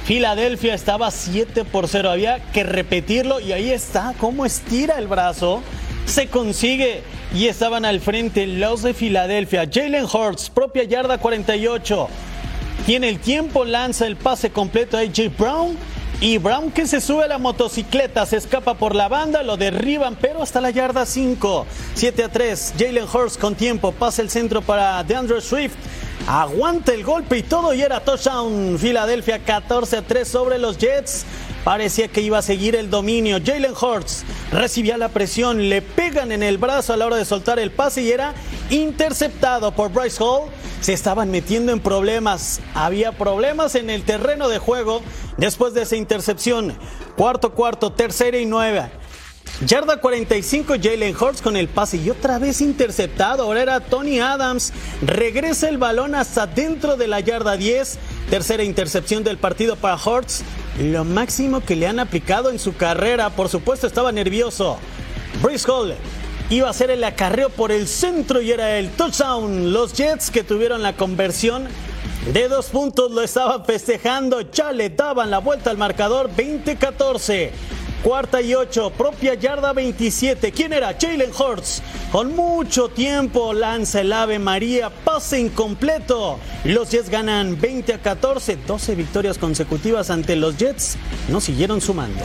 Filadelfia 0.05 0.73
estaba 0.73 1.11
7 1.11 1.65
por 1.65 1.87
0. 1.87 2.09
Había 2.09 2.39
que 2.51 2.63
repetirlo 2.63 3.39
y 3.39 3.51
ahí 3.51 3.69
está, 3.69 4.15
cómo 4.19 4.45
estira 4.45 4.97
el 4.97 5.07
brazo. 5.07 5.61
Se 6.05 6.27
consigue 6.27 7.03
y 7.33 7.47
estaban 7.47 7.85
al 7.85 7.99
frente 7.99 8.47
los 8.47 8.81
de 8.81 8.93
Filadelfia. 8.93 9.69
Jalen 9.71 10.05
Hurts, 10.05 10.49
propia 10.49 10.83
yarda 10.83 11.17
48. 11.17 12.07
Tiene 12.85 13.09
el 13.09 13.19
tiempo, 13.19 13.65
lanza 13.65 14.07
el 14.07 14.15
pase 14.15 14.49
completo 14.49 14.97
a 14.97 15.01
AJ 15.01 15.37
Brown. 15.37 15.77
Y 16.21 16.37
Brown 16.37 16.71
que 16.71 16.85
se 16.85 16.99
sube 16.99 17.23
a 17.23 17.27
la 17.27 17.37
motocicleta, 17.37 18.25
se 18.25 18.35
escapa 18.35 18.73
por 18.73 18.93
la 18.93 19.07
banda, 19.07 19.41
lo 19.41 19.55
derriban, 19.55 20.17
pero 20.19 20.43
hasta 20.43 20.59
la 20.59 20.69
yarda 20.69 21.05
5. 21.05 21.65
7 21.93 22.23
a 22.25 22.29
3. 22.29 22.73
Jalen 22.77 23.05
Hurts 23.05 23.37
con 23.37 23.55
tiempo, 23.55 23.93
pasa 23.93 24.21
el 24.21 24.29
centro 24.29 24.61
para 24.61 25.01
DeAndre 25.03 25.39
Swift. 25.39 25.75
Aguanta 26.27 26.93
el 26.93 27.03
golpe 27.03 27.37
y 27.37 27.43
todo 27.43 27.73
y 27.73 27.81
era 27.81 28.01
touchdown. 28.01 28.77
Filadelfia 28.77 29.39
14 29.39 29.97
a 29.97 30.01
3 30.01 30.27
sobre 30.27 30.57
los 30.57 30.77
Jets. 30.77 31.25
Parecía 31.63 32.07
que 32.07 32.21
iba 32.21 32.37
a 32.37 32.41
seguir 32.41 32.75
el 32.75 32.89
dominio. 32.89 33.39
Jalen 33.43 33.73
Hurts 33.79 34.23
recibía 34.51 34.97
la 34.97 35.09
presión, 35.09 35.69
le 35.69 35.81
pegan 35.81 36.31
en 36.31 36.43
el 36.43 36.57
brazo 36.57 36.93
a 36.93 36.97
la 36.97 37.05
hora 37.05 37.17
de 37.17 37.25
soltar 37.25 37.59
el 37.59 37.71
pase 37.71 38.01
y 38.01 38.11
era 38.11 38.33
interceptado 38.69 39.71
por 39.71 39.91
Bryce 39.91 40.23
Hall. 40.23 40.49
Se 40.81 40.93
estaban 40.93 41.29
metiendo 41.29 41.71
en 41.73 41.81
problemas. 41.81 42.61
Había 42.73 43.11
problemas 43.11 43.75
en 43.75 43.89
el 43.89 44.03
terreno 44.03 44.47
de 44.47 44.59
juego 44.59 45.01
después 45.37 45.73
de 45.73 45.81
esa 45.81 45.97
intercepción. 45.97 46.73
Cuarto, 47.17 47.53
cuarto, 47.53 47.91
tercera 47.91 48.37
y 48.37 48.45
nueve. 48.45 48.89
Yarda 49.65 49.97
45, 49.97 50.75
Jalen 50.81 51.13
Hurts 51.13 51.41
con 51.41 51.57
el 51.57 51.67
pase 51.67 51.97
y 51.97 52.09
otra 52.09 52.39
vez 52.39 52.61
interceptado. 52.61 53.43
Ahora 53.43 53.61
era 53.61 53.79
Tony 53.81 54.19
Adams. 54.21 54.71
Regresa 55.01 55.67
el 55.67 55.77
balón 55.77 56.15
hasta 56.15 56.47
dentro 56.47 56.95
de 56.95 57.07
la 57.07 57.19
yarda 57.19 57.57
10. 57.57 57.99
Tercera 58.29 58.63
intercepción 58.63 59.25
del 59.25 59.37
partido 59.37 59.75
para 59.75 59.97
Hurts. 59.97 60.43
Lo 60.79 61.03
máximo 61.03 61.59
que 61.59 61.75
le 61.75 61.87
han 61.87 61.99
aplicado 61.99 62.49
en 62.49 62.57
su 62.57 62.75
carrera. 62.75 63.29
Por 63.31 63.49
supuesto, 63.49 63.85
estaba 63.85 64.13
nervioso. 64.13 64.77
Brice 65.43 65.69
Hall 65.69 65.93
iba 66.49 66.67
a 66.67 66.71
hacer 66.71 66.89
el 66.89 67.03
acarreo 67.03 67.49
por 67.49 67.73
el 67.73 67.85
centro 67.85 68.41
y 68.41 68.51
era 68.51 68.77
el 68.77 68.89
touchdown. 68.91 69.73
Los 69.73 69.93
Jets 69.93 70.31
que 70.31 70.43
tuvieron 70.43 70.81
la 70.81 70.95
conversión 70.95 71.67
de 72.33 72.47
dos 72.47 72.67
puntos 72.67 73.11
lo 73.11 73.21
estaban 73.21 73.65
festejando. 73.65 74.39
Ya 74.51 74.71
le 74.71 74.89
daban 74.89 75.29
la 75.29 75.39
vuelta 75.39 75.69
al 75.69 75.77
marcador 75.77 76.29
20-14. 76.33 77.51
Cuarta 78.03 78.41
y 78.41 78.55
ocho, 78.55 78.91
propia 78.91 79.33
yarda 79.33 79.73
27. 79.73 80.53
¿Quién 80.53 80.71
era? 80.71 80.95
Jalen 80.99 81.31
Hurts. 81.37 81.81
Con 82.13 82.33
mucho 82.33 82.87
tiempo 82.87 83.51
lanza 83.53 83.99
el 83.99 84.13
Ave 84.13 84.39
María, 84.39 84.89
pase 84.89 85.37
incompleto. 85.39 86.39
Los 86.63 86.91
Jets 86.91 87.09
ganan 87.09 87.59
20 87.59 87.93
a 87.93 88.01
14, 88.01 88.57
12 88.65 88.95
victorias 88.95 89.37
consecutivas 89.37 90.09
ante 90.09 90.37
los 90.37 90.55
Jets. 90.57 90.97
No 91.27 91.41
siguieron 91.41 91.81
sumando. 91.81 92.23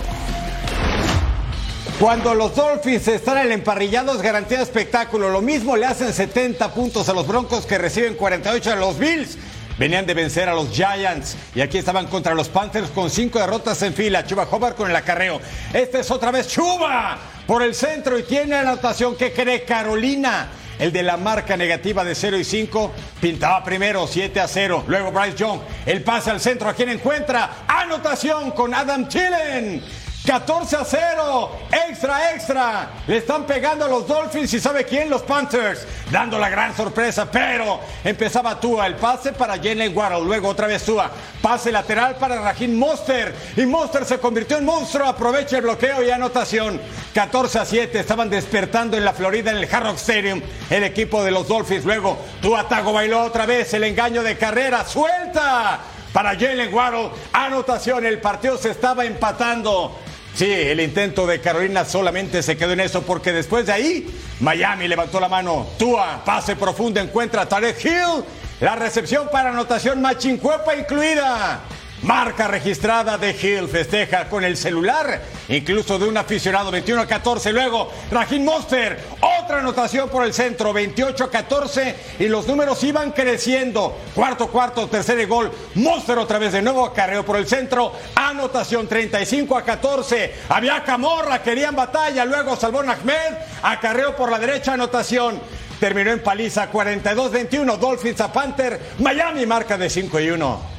Cuando 1.98 2.34
los 2.34 2.54
Dolphins 2.54 3.08
están 3.08 3.38
en 3.38 3.46
el 3.46 3.52
emparrillado 3.52 4.14
es 4.14 4.22
garantía 4.22 4.58
de 4.58 4.64
espectáculo. 4.64 5.30
Lo 5.30 5.42
mismo 5.42 5.76
le 5.76 5.86
hacen 5.86 6.12
70 6.12 6.72
puntos 6.72 7.08
a 7.08 7.12
los 7.12 7.26
Broncos 7.26 7.66
que 7.66 7.78
reciben 7.78 8.14
48 8.14 8.72
a 8.72 8.76
los 8.76 8.96
Bills. 8.96 9.38
Venían 9.78 10.06
de 10.06 10.14
vencer 10.14 10.48
a 10.48 10.54
los 10.54 10.70
Giants 10.70 11.36
y 11.54 11.60
aquí 11.60 11.78
estaban 11.78 12.06
contra 12.06 12.34
los 12.34 12.48
Panthers 12.48 12.90
con 12.90 13.10
cinco 13.10 13.40
derrotas 13.40 13.82
en 13.82 13.92
fila. 13.92 14.24
Chuba 14.24 14.46
Hobart 14.50 14.76
con 14.76 14.88
el 14.88 14.96
acarreo. 14.96 15.40
Este 15.72 16.00
es 16.00 16.10
otra 16.10 16.30
vez 16.30 16.46
Chuba 16.46 17.18
por 17.46 17.62
el 17.62 17.74
centro 17.74 18.18
y 18.18 18.22
tiene 18.22 18.54
anotación 18.54 19.16
que 19.16 19.32
cree 19.32 19.64
Carolina. 19.64 20.48
El 20.78 20.92
de 20.92 21.02
la 21.04 21.16
marca 21.16 21.56
negativa 21.56 22.02
de 22.02 22.16
0 22.16 22.36
y 22.36 22.44
5 22.44 22.92
pintaba 23.20 23.62
primero 23.62 24.08
7 24.08 24.40
a 24.40 24.48
0. 24.48 24.84
Luego 24.88 25.12
Bryce 25.12 25.36
Young. 25.36 25.60
El 25.86 26.02
pase 26.02 26.30
al 26.30 26.40
centro. 26.40 26.68
¿A 26.68 26.74
quien 26.74 26.88
encuentra? 26.88 27.64
Anotación 27.68 28.50
con 28.50 28.74
Adam 28.74 29.08
Tillen. 29.08 29.82
14 30.24 30.76
a 30.76 30.84
0, 30.86 31.50
extra, 31.86 32.32
extra. 32.32 32.90
Le 33.06 33.18
están 33.18 33.44
pegando 33.44 33.84
a 33.84 33.88
los 33.88 34.08
Dolphins 34.08 34.54
y 34.54 34.60
sabe 34.60 34.84
quién, 34.84 35.10
los 35.10 35.20
Panthers, 35.20 35.86
dando 36.10 36.38
la 36.38 36.48
gran 36.48 36.74
sorpresa. 36.74 37.30
Pero 37.30 37.80
empezaba 38.02 38.58
Tua, 38.58 38.86
el 38.86 38.94
pase 38.96 39.32
para 39.32 39.56
Jalen 39.56 39.94
Waddle, 39.94 40.24
luego 40.24 40.48
otra 40.48 40.66
vez 40.66 40.82
Tua, 40.82 41.10
pase 41.42 41.70
lateral 41.70 42.16
para 42.16 42.40
Rajin 42.40 42.78
Monster 42.78 43.34
y 43.54 43.66
Monster 43.66 44.06
se 44.06 44.18
convirtió 44.18 44.56
en 44.56 44.64
monstruo. 44.64 45.06
Aprovecha 45.06 45.58
el 45.58 45.62
bloqueo 45.62 46.02
y 46.02 46.10
anotación. 46.10 46.80
14 47.12 47.58
a 47.58 47.64
7, 47.66 48.00
estaban 48.00 48.30
despertando 48.30 48.96
en 48.96 49.04
la 49.04 49.12
Florida 49.12 49.50
en 49.50 49.58
el 49.58 49.68
Hard 49.70 49.84
Rock 49.84 49.96
Stadium 49.96 50.40
el 50.70 50.84
equipo 50.84 51.22
de 51.22 51.32
los 51.32 51.46
Dolphins. 51.46 51.84
Luego 51.84 52.16
Tua 52.40 52.66
Tago 52.66 52.94
bailó 52.94 53.24
otra 53.24 53.44
vez 53.44 53.74
el 53.74 53.84
engaño 53.84 54.22
de 54.22 54.38
carrera, 54.38 54.86
suelta 54.86 55.80
para 56.14 56.30
Jalen 56.30 56.72
Waddle. 56.72 57.10
Anotación, 57.34 58.06
el 58.06 58.22
partido 58.22 58.56
se 58.56 58.70
estaba 58.70 59.04
empatando. 59.04 59.98
Sí, 60.34 60.50
el 60.50 60.80
intento 60.80 61.28
de 61.28 61.40
Carolina 61.40 61.84
solamente 61.84 62.42
se 62.42 62.56
quedó 62.56 62.72
en 62.72 62.80
eso 62.80 63.02
porque 63.02 63.32
después 63.32 63.66
de 63.66 63.72
ahí 63.72 64.06
Miami 64.40 64.88
levantó 64.88 65.20
la 65.20 65.28
mano. 65.28 65.68
Tua, 65.78 66.24
pase 66.24 66.56
profundo, 66.56 66.98
encuentra 67.00 67.42
a 67.42 67.48
Tarek 67.48 67.84
Hill. 67.84 68.24
La 68.60 68.74
recepción 68.74 69.28
para 69.30 69.50
anotación 69.50 70.02
Machincuepa 70.02 70.74
incluida. 70.74 71.60
Marca 72.04 72.48
registrada 72.48 73.16
de 73.16 73.30
Hill, 73.30 73.66
festeja 73.66 74.28
con 74.28 74.44
el 74.44 74.58
celular, 74.58 75.22
incluso 75.48 75.98
de 75.98 76.06
un 76.06 76.18
aficionado 76.18 76.70
21 76.70 77.00
a 77.00 77.06
14. 77.06 77.50
Luego, 77.50 77.90
Rajin 78.10 78.44
Monster, 78.44 79.02
otra 79.22 79.60
anotación 79.60 80.10
por 80.10 80.22
el 80.26 80.34
centro, 80.34 80.74
28 80.74 81.24
a 81.24 81.30
14. 81.30 81.96
Y 82.18 82.28
los 82.28 82.46
números 82.46 82.84
iban 82.84 83.12
creciendo. 83.12 83.96
Cuarto, 84.14 84.48
cuarto, 84.48 84.86
tercer 84.86 85.26
gol. 85.26 85.50
Monster 85.76 86.18
otra 86.18 86.38
vez 86.38 86.52
de 86.52 86.60
nuevo, 86.60 86.84
acarreo 86.84 87.24
por 87.24 87.38
el 87.38 87.46
centro. 87.46 87.94
Anotación 88.14 88.86
35 88.86 89.56
a 89.56 89.62
14. 89.62 90.34
Había 90.50 90.84
Camorra, 90.84 91.42
querían 91.42 91.74
batalla. 91.74 92.26
Luego 92.26 92.54
Salvón 92.54 92.90
Ahmed, 92.90 93.34
acarreo 93.62 94.14
por 94.14 94.30
la 94.30 94.38
derecha, 94.38 94.74
anotación. 94.74 95.40
Terminó 95.80 96.10
en 96.10 96.22
paliza 96.22 96.70
42-21. 96.70 97.78
Dolphins 97.78 98.20
a 98.20 98.30
Panther. 98.30 98.78
Miami 98.98 99.46
marca 99.46 99.78
de 99.78 99.88
5 99.88 100.20
y 100.20 100.28
1. 100.28 100.74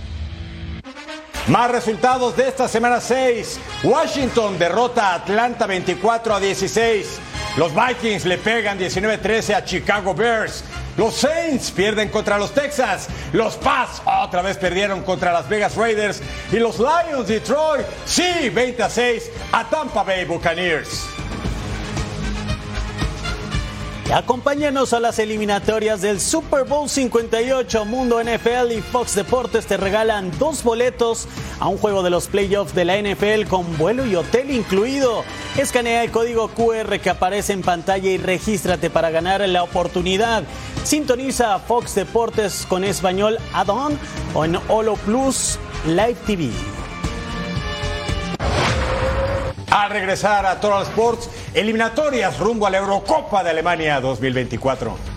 Más 1.48 1.70
resultados 1.70 2.36
de 2.36 2.48
esta 2.48 2.68
semana 2.68 3.00
6. 3.00 3.60
Washington 3.84 4.58
derrota 4.58 5.12
a 5.12 5.16
Atlanta 5.16 5.68
24 5.68 6.34
a 6.34 6.40
16. 6.40 7.20
Los 7.58 7.72
Vikings 7.72 8.26
le 8.26 8.40
pegan 8.40 8.80
19-13 8.80 9.54
a 9.54 9.64
Chicago 9.64 10.16
Bears. 10.16 10.64
Los 10.98 11.14
Saints 11.14 11.70
pierden 11.70 12.10
contra 12.10 12.40
los 12.40 12.52
Texas. 12.52 13.08
Los 13.32 13.58
Pats 13.58 14.02
otra 14.06 14.42
vez 14.42 14.58
perdieron 14.58 15.04
contra 15.04 15.32
las 15.32 15.48
Vegas 15.48 15.76
Raiders. 15.76 16.20
Y 16.52 16.58
los 16.58 16.80
Lions 16.80 17.28
Detroit, 17.28 17.86
sí, 18.06 18.50
20 18.50 18.82
a 18.82 18.90
6 18.90 19.32
a 19.52 19.70
Tampa 19.70 20.02
Bay 20.02 20.26
Buccaneers. 20.26 21.15
Acompáñanos 24.14 24.94
a 24.94 25.00
las 25.00 25.18
eliminatorias 25.18 26.02
del 26.02 26.22
Super 26.22 26.64
Bowl 26.64 26.88
58. 26.88 27.86
Mundo 27.86 28.24
NFL 28.24 28.72
y 28.72 28.82
Fox 28.82 29.16
Deportes 29.16 29.66
te 29.66 29.78
regalan 29.78 30.32
dos 30.38 30.64
boletos 30.64 31.28
a 31.60 31.68
un 31.68 31.78
juego 31.78 32.04
de 32.04 32.12
los 32.12 32.28
playoffs 32.28 32.76
de 32.76 32.86
la 32.86 33.02
NFL 33.02 33.50
con 33.50 33.78
vuelo 33.78 34.06
y 34.06 34.16
hotel 34.16 34.52
incluido. 34.52 35.24
Escanea 35.58 36.04
el 36.04 36.12
código 36.12 36.50
QR 36.50 37.00
que 37.00 37.10
aparece 37.10 37.54
en 37.54 37.64
pantalla 37.64 38.10
y 38.10 38.18
regístrate 38.18 38.92
para 38.92 39.10
ganar 39.10 39.48
la 39.50 39.64
oportunidad. 39.64 40.44
Sintoniza 40.84 41.58
Fox 41.60 41.96
Deportes 41.96 42.68
con 42.70 42.84
español 42.84 43.40
add-on 43.54 43.98
o 44.36 44.46
en 44.46 44.58
Holo 44.70 44.96
Plus 44.98 45.58
Live 45.88 46.18
TV. 46.28 46.52
A 49.78 49.90
regresar 49.90 50.46
a 50.46 50.58
Total 50.62 50.84
Sports, 50.84 51.30
eliminatorias 51.54 52.40
rumbo 52.40 52.66
a 52.66 52.70
la 52.70 52.78
Eurocopa 52.78 53.44
de 53.44 53.50
Alemania 53.50 54.00
2024. 54.00 55.15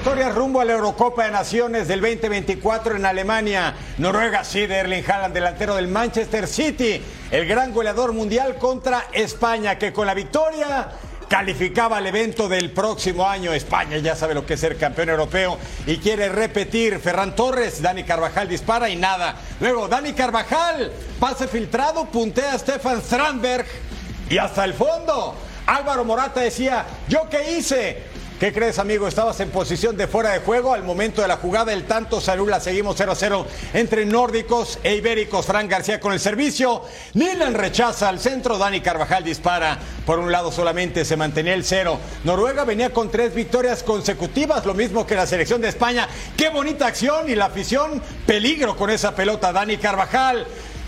Eliminatorias 0.00 0.34
rumbo 0.34 0.62
a 0.62 0.64
la 0.64 0.72
Eurocopa 0.72 1.24
de 1.24 1.30
Naciones 1.30 1.86
del 1.86 2.00
2024 2.00 2.96
en 2.96 3.04
Alemania. 3.04 3.74
Noruega, 3.98 4.44
sí, 4.44 4.66
de 4.66 4.76
Erling 4.76 5.04
Haaland, 5.06 5.34
delantero 5.34 5.76
del 5.76 5.88
Manchester 5.88 6.46
City, 6.46 7.02
el 7.30 7.46
gran 7.46 7.74
goleador 7.74 8.14
mundial 8.14 8.56
contra 8.56 9.08
España, 9.12 9.76
que 9.76 9.92
con 9.92 10.06
la 10.06 10.14
victoria 10.14 10.88
calificaba 11.28 11.98
al 11.98 12.06
evento 12.06 12.48
del 12.48 12.70
próximo 12.70 13.28
año. 13.28 13.52
España 13.52 13.98
ya 13.98 14.16
sabe 14.16 14.32
lo 14.32 14.46
que 14.46 14.54
es 14.54 14.60
ser 14.60 14.78
campeón 14.78 15.10
europeo 15.10 15.58
y 15.86 15.98
quiere 15.98 16.30
repetir. 16.30 16.98
Ferran 16.98 17.36
Torres, 17.36 17.82
Dani 17.82 18.04
Carvajal 18.04 18.48
dispara 18.48 18.88
y 18.88 18.96
nada. 18.96 19.36
Luego 19.60 19.86
Dani 19.86 20.14
Carvajal, 20.14 20.92
pase 21.18 21.46
filtrado, 21.46 22.06
puntea 22.06 22.54
a 22.54 22.58
Stefan 22.58 23.02
Strandberg 23.02 23.66
y 24.30 24.38
hasta 24.38 24.64
el 24.64 24.72
fondo. 24.72 25.34
Álvaro 25.66 26.06
Morata 26.06 26.40
decía, 26.40 26.86
¿yo 27.06 27.28
qué 27.28 27.58
hice? 27.58 28.19
¿Qué 28.40 28.54
crees, 28.54 28.78
amigo? 28.78 29.06
Estabas 29.06 29.38
en 29.40 29.50
posición 29.50 29.98
de 29.98 30.08
fuera 30.08 30.30
de 30.30 30.38
juego 30.38 30.72
al 30.72 30.82
momento 30.82 31.20
de 31.20 31.28
la 31.28 31.36
jugada. 31.36 31.74
El 31.74 31.84
tanto 31.84 32.22
Salula. 32.22 32.58
Seguimos 32.58 32.96
0 32.96 33.12
a 33.12 33.14
0 33.14 33.46
entre 33.74 34.06
nórdicos 34.06 34.78
e 34.82 34.94
ibéricos. 34.94 35.44
Fran 35.44 35.68
García 35.68 36.00
con 36.00 36.14
el 36.14 36.20
servicio. 36.20 36.82
Nilan 37.12 37.52
rechaza 37.52 38.08
al 38.08 38.18
centro. 38.18 38.56
Dani 38.56 38.80
Carvajal 38.80 39.24
dispara. 39.24 39.78
Por 40.06 40.18
un 40.18 40.32
lado 40.32 40.50
solamente 40.50 41.04
se 41.04 41.18
mantenía 41.18 41.52
el 41.52 41.66
cero. 41.66 42.00
Noruega 42.24 42.64
venía 42.64 42.94
con 42.94 43.10
tres 43.10 43.34
victorias 43.34 43.82
consecutivas, 43.82 44.64
lo 44.64 44.72
mismo 44.72 45.06
que 45.06 45.16
la 45.16 45.26
selección 45.26 45.60
de 45.60 45.68
España. 45.68 46.08
Qué 46.34 46.48
bonita 46.48 46.86
acción 46.86 47.28
y 47.28 47.34
la 47.34 47.44
afición. 47.44 48.02
Peligro 48.24 48.74
con 48.74 48.88
esa 48.88 49.14
pelota. 49.14 49.52
Dani 49.52 49.76
Carvajal. 49.76 50.46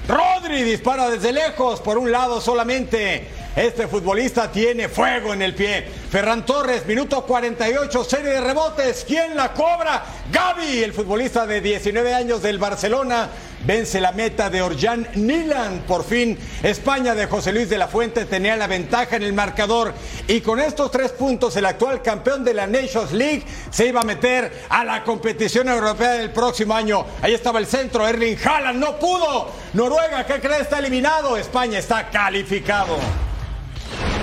Rodri 0.08 0.62
dispara 0.62 1.10
desde 1.10 1.34
lejos. 1.34 1.82
Por 1.82 1.98
un 1.98 2.10
lado 2.10 2.40
solamente. 2.40 3.41
Este 3.54 3.86
futbolista 3.86 4.50
tiene 4.50 4.88
fuego 4.88 5.34
en 5.34 5.42
el 5.42 5.54
pie. 5.54 5.86
Ferran 6.10 6.46
Torres, 6.46 6.86
minuto 6.86 7.22
48, 7.26 8.02
serie 8.04 8.30
de 8.30 8.40
rebotes. 8.40 9.04
¿Quién 9.06 9.36
la 9.36 9.52
cobra? 9.52 10.02
Gaby, 10.32 10.82
el 10.82 10.94
futbolista 10.94 11.46
de 11.46 11.60
19 11.60 12.14
años 12.14 12.40
del 12.40 12.56
Barcelona. 12.58 13.28
vence 13.64 14.00
la 14.00 14.12
meta 14.12 14.48
de 14.48 14.62
Orjan 14.62 15.06
Nilan. 15.16 15.84
Por 15.86 16.02
fin, 16.02 16.38
España 16.62 17.14
de 17.14 17.26
José 17.26 17.52
Luis 17.52 17.68
de 17.68 17.76
la 17.76 17.88
Fuente 17.88 18.24
tenía 18.24 18.56
la 18.56 18.66
ventaja 18.66 19.16
en 19.16 19.22
el 19.22 19.34
marcador 19.34 19.92
y 20.26 20.40
con 20.40 20.58
estos 20.58 20.90
tres 20.90 21.12
puntos 21.12 21.54
el 21.56 21.66
actual 21.66 22.00
campeón 22.00 22.42
de 22.44 22.54
la 22.54 22.66
Nations 22.66 23.12
League 23.12 23.44
se 23.70 23.86
iba 23.86 24.00
a 24.00 24.04
meter 24.04 24.64
a 24.70 24.82
la 24.82 25.04
competición 25.04 25.68
europea 25.68 26.12
del 26.12 26.32
próximo 26.32 26.74
año. 26.74 27.04
Ahí 27.20 27.34
estaba 27.34 27.58
el 27.58 27.66
centro, 27.66 28.08
Erling 28.08 28.38
Haaland 28.42 28.80
no 28.80 28.98
pudo. 28.98 29.50
Noruega, 29.74 30.24
¿qué 30.26 30.40
cree? 30.40 30.62
Está 30.62 30.78
eliminado. 30.78 31.36
España 31.36 31.78
está 31.78 32.08
calificado. 32.08 32.96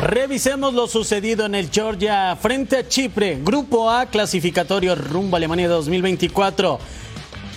Revisemos 0.01 0.73
lo 0.73 0.87
sucedido 0.87 1.45
en 1.45 1.55
el 1.55 1.69
Georgia 1.69 2.33
frente 2.37 2.77
a 2.77 2.87
Chipre, 2.87 3.37
Grupo 3.43 3.91
A 3.91 4.05
clasificatorio 4.05 4.95
rumbo 4.95 5.35
a 5.35 5.37
Alemania 5.37 5.67
2024. 5.67 6.79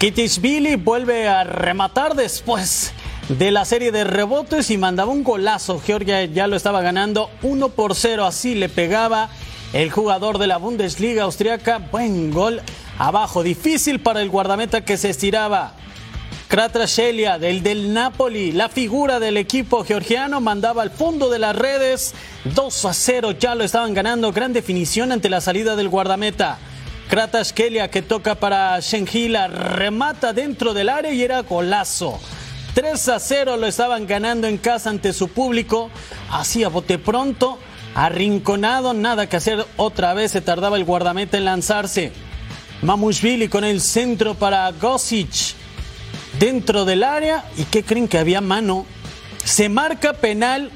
Kitishvili 0.01 0.75
vuelve 0.75 1.29
a 1.29 1.45
rematar 1.45 2.17
después 2.17 2.93
de 3.29 3.53
la 3.53 3.65
serie 3.65 3.93
de 3.93 4.03
rebotes 4.03 4.71
y 4.71 4.77
mandaba 4.77 5.13
un 5.13 5.23
golazo. 5.23 5.81
Georgia 5.81 6.25
ya 6.25 6.49
lo 6.49 6.57
estaba 6.57 6.81
ganando 6.83 7.31
1 7.43 7.69
por 7.69 7.95
0, 7.95 8.25
así 8.25 8.57
le 8.57 8.69
pegaba 8.69 9.31
el 9.73 9.93
jugador 9.93 10.39
de 10.39 10.49
la 10.49 10.57
Bundesliga 10.57 11.23
austriaca. 11.23 11.79
Buen 11.79 12.33
gol 12.33 12.61
abajo, 12.99 13.45
difícil 13.45 14.01
para 14.01 14.21
el 14.21 14.31
guardameta 14.31 14.81
que 14.81 14.97
se 14.97 15.11
estiraba. 15.11 15.75
Kratrashelia, 16.53 17.39
del 17.39 17.63
del 17.63 17.95
Napoli, 17.95 18.53
la 18.53 18.69
figura 18.69 19.19
del 19.19 19.39
equipo 19.39 19.87
georgiano, 19.87 20.39
mandaba 20.43 20.83
al 20.83 20.91
fondo 20.91 21.31
de 21.31 21.39
las 21.39 21.57
redes. 21.57 22.15
2 22.45 22.85
a 22.85 22.93
0, 22.93 23.31
ya 23.41 23.55
lo 23.55 23.65
estaban 23.65 23.95
ganando. 23.95 24.33
Gran 24.33 24.53
definición 24.53 25.13
ante 25.13 25.31
la 25.31 25.41
salida 25.41 25.77
del 25.77 25.89
guardameta. 25.89 26.59
Kratrashelia 27.09 27.91
que 27.91 28.03
toca 28.03 28.35
para 28.35 28.79
Shenhila, 28.81 29.49
remata 29.49 30.35
dentro 30.35 30.75
del 30.75 30.91
área 30.91 31.11
y 31.11 31.23
era 31.23 31.41
golazo. 31.41 32.21
3 32.75 33.09
a 33.09 33.19
0 33.19 33.57
lo 33.57 33.67
estaban 33.67 34.07
ganando 34.07 34.47
en 34.47 34.59
casa 34.59 34.91
ante 34.91 35.15
su 35.15 35.29
público. 35.29 35.89
Así 36.31 36.65
a 36.65 36.69
bote 36.69 36.99
pronto, 36.99 37.57
arrinconado, 37.95 38.93
nada 38.93 39.27
que 39.27 39.37
hacer. 39.37 39.65
Otra 39.79 40.13
vez 40.13 40.33
se 40.33 40.43
tardaba 40.43 40.77
el 40.77 40.85
guardameta 40.85 41.39
en 41.39 41.47
lanzarse. 41.47 42.13
Mamushvili 42.83 43.49
con 43.49 43.65
el 43.65 43.81
centro 43.81 44.35
para 44.35 44.71
Gosic 44.73 45.62
dentro 46.39 46.85
del 46.85 47.03
área. 47.03 47.45
¿Y 47.57 47.65
qué 47.65 47.83
creen 47.83 48.09
que 48.09 48.19
había 48.19 48.41
mano? 48.41 48.87
Se 49.45 49.69
marca 49.69 50.13
penal 50.15 50.71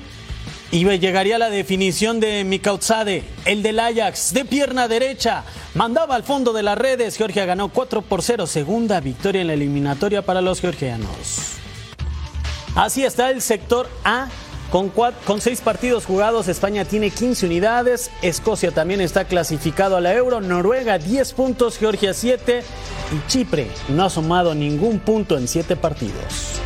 y 0.71 0.85
llegaría 0.99 1.39
la 1.39 1.49
definición 1.49 2.19
de 2.21 2.45
Mikautsade, 2.45 3.25
el 3.45 3.63
del 3.63 3.79
Ajax, 3.79 4.35
de 4.35 4.45
pierna 4.45 4.89
derecha. 4.89 5.45
Mandaba 5.75 6.17
al 6.17 6.25
fondo 6.25 6.53
de 6.53 6.63
las 6.63 6.77
redes. 6.77 7.17
Georgia 7.17 7.47
ganó 7.47 7.69
4 7.69 8.03
por 8.03 8.23
0. 8.23 8.47
Segunda 8.47 9.01
victoria 9.01 9.41
en 9.43 9.47
la 9.47 9.55
eliminatoria 9.55 10.23
para 10.23 10.41
los 10.41 10.61
georgianos. 10.61 11.57
Así 12.75 13.05
está 13.05 13.31
el 13.31 13.41
sector 13.41 13.89
A. 14.05 14.29
Con, 14.71 14.91
con 14.91 15.41
seis 15.41 15.61
partidos 15.61 16.07
jugados, 16.07 16.49
España 16.49 16.85
tiene 16.85 17.11
15 17.11 17.47
unidades. 17.47 18.11
Escocia 18.21 18.73
también 18.73 19.01
está 19.01 19.25
clasificado 19.25 19.97
a 19.97 20.01
la 20.01 20.13
Euro. 20.15 20.41
Noruega 20.41 20.99
10 20.99 21.33
puntos, 21.35 21.79
Georgia 21.79 22.13
7. 22.13 22.63
Y 23.13 23.29
Chipre 23.29 23.71
no 23.89 24.05
ha 24.05 24.11
sumado 24.11 24.55
ningún 24.55 24.99
punto 24.99 25.39
en 25.39 25.47
7 25.47 25.77
partidos. 25.77 26.61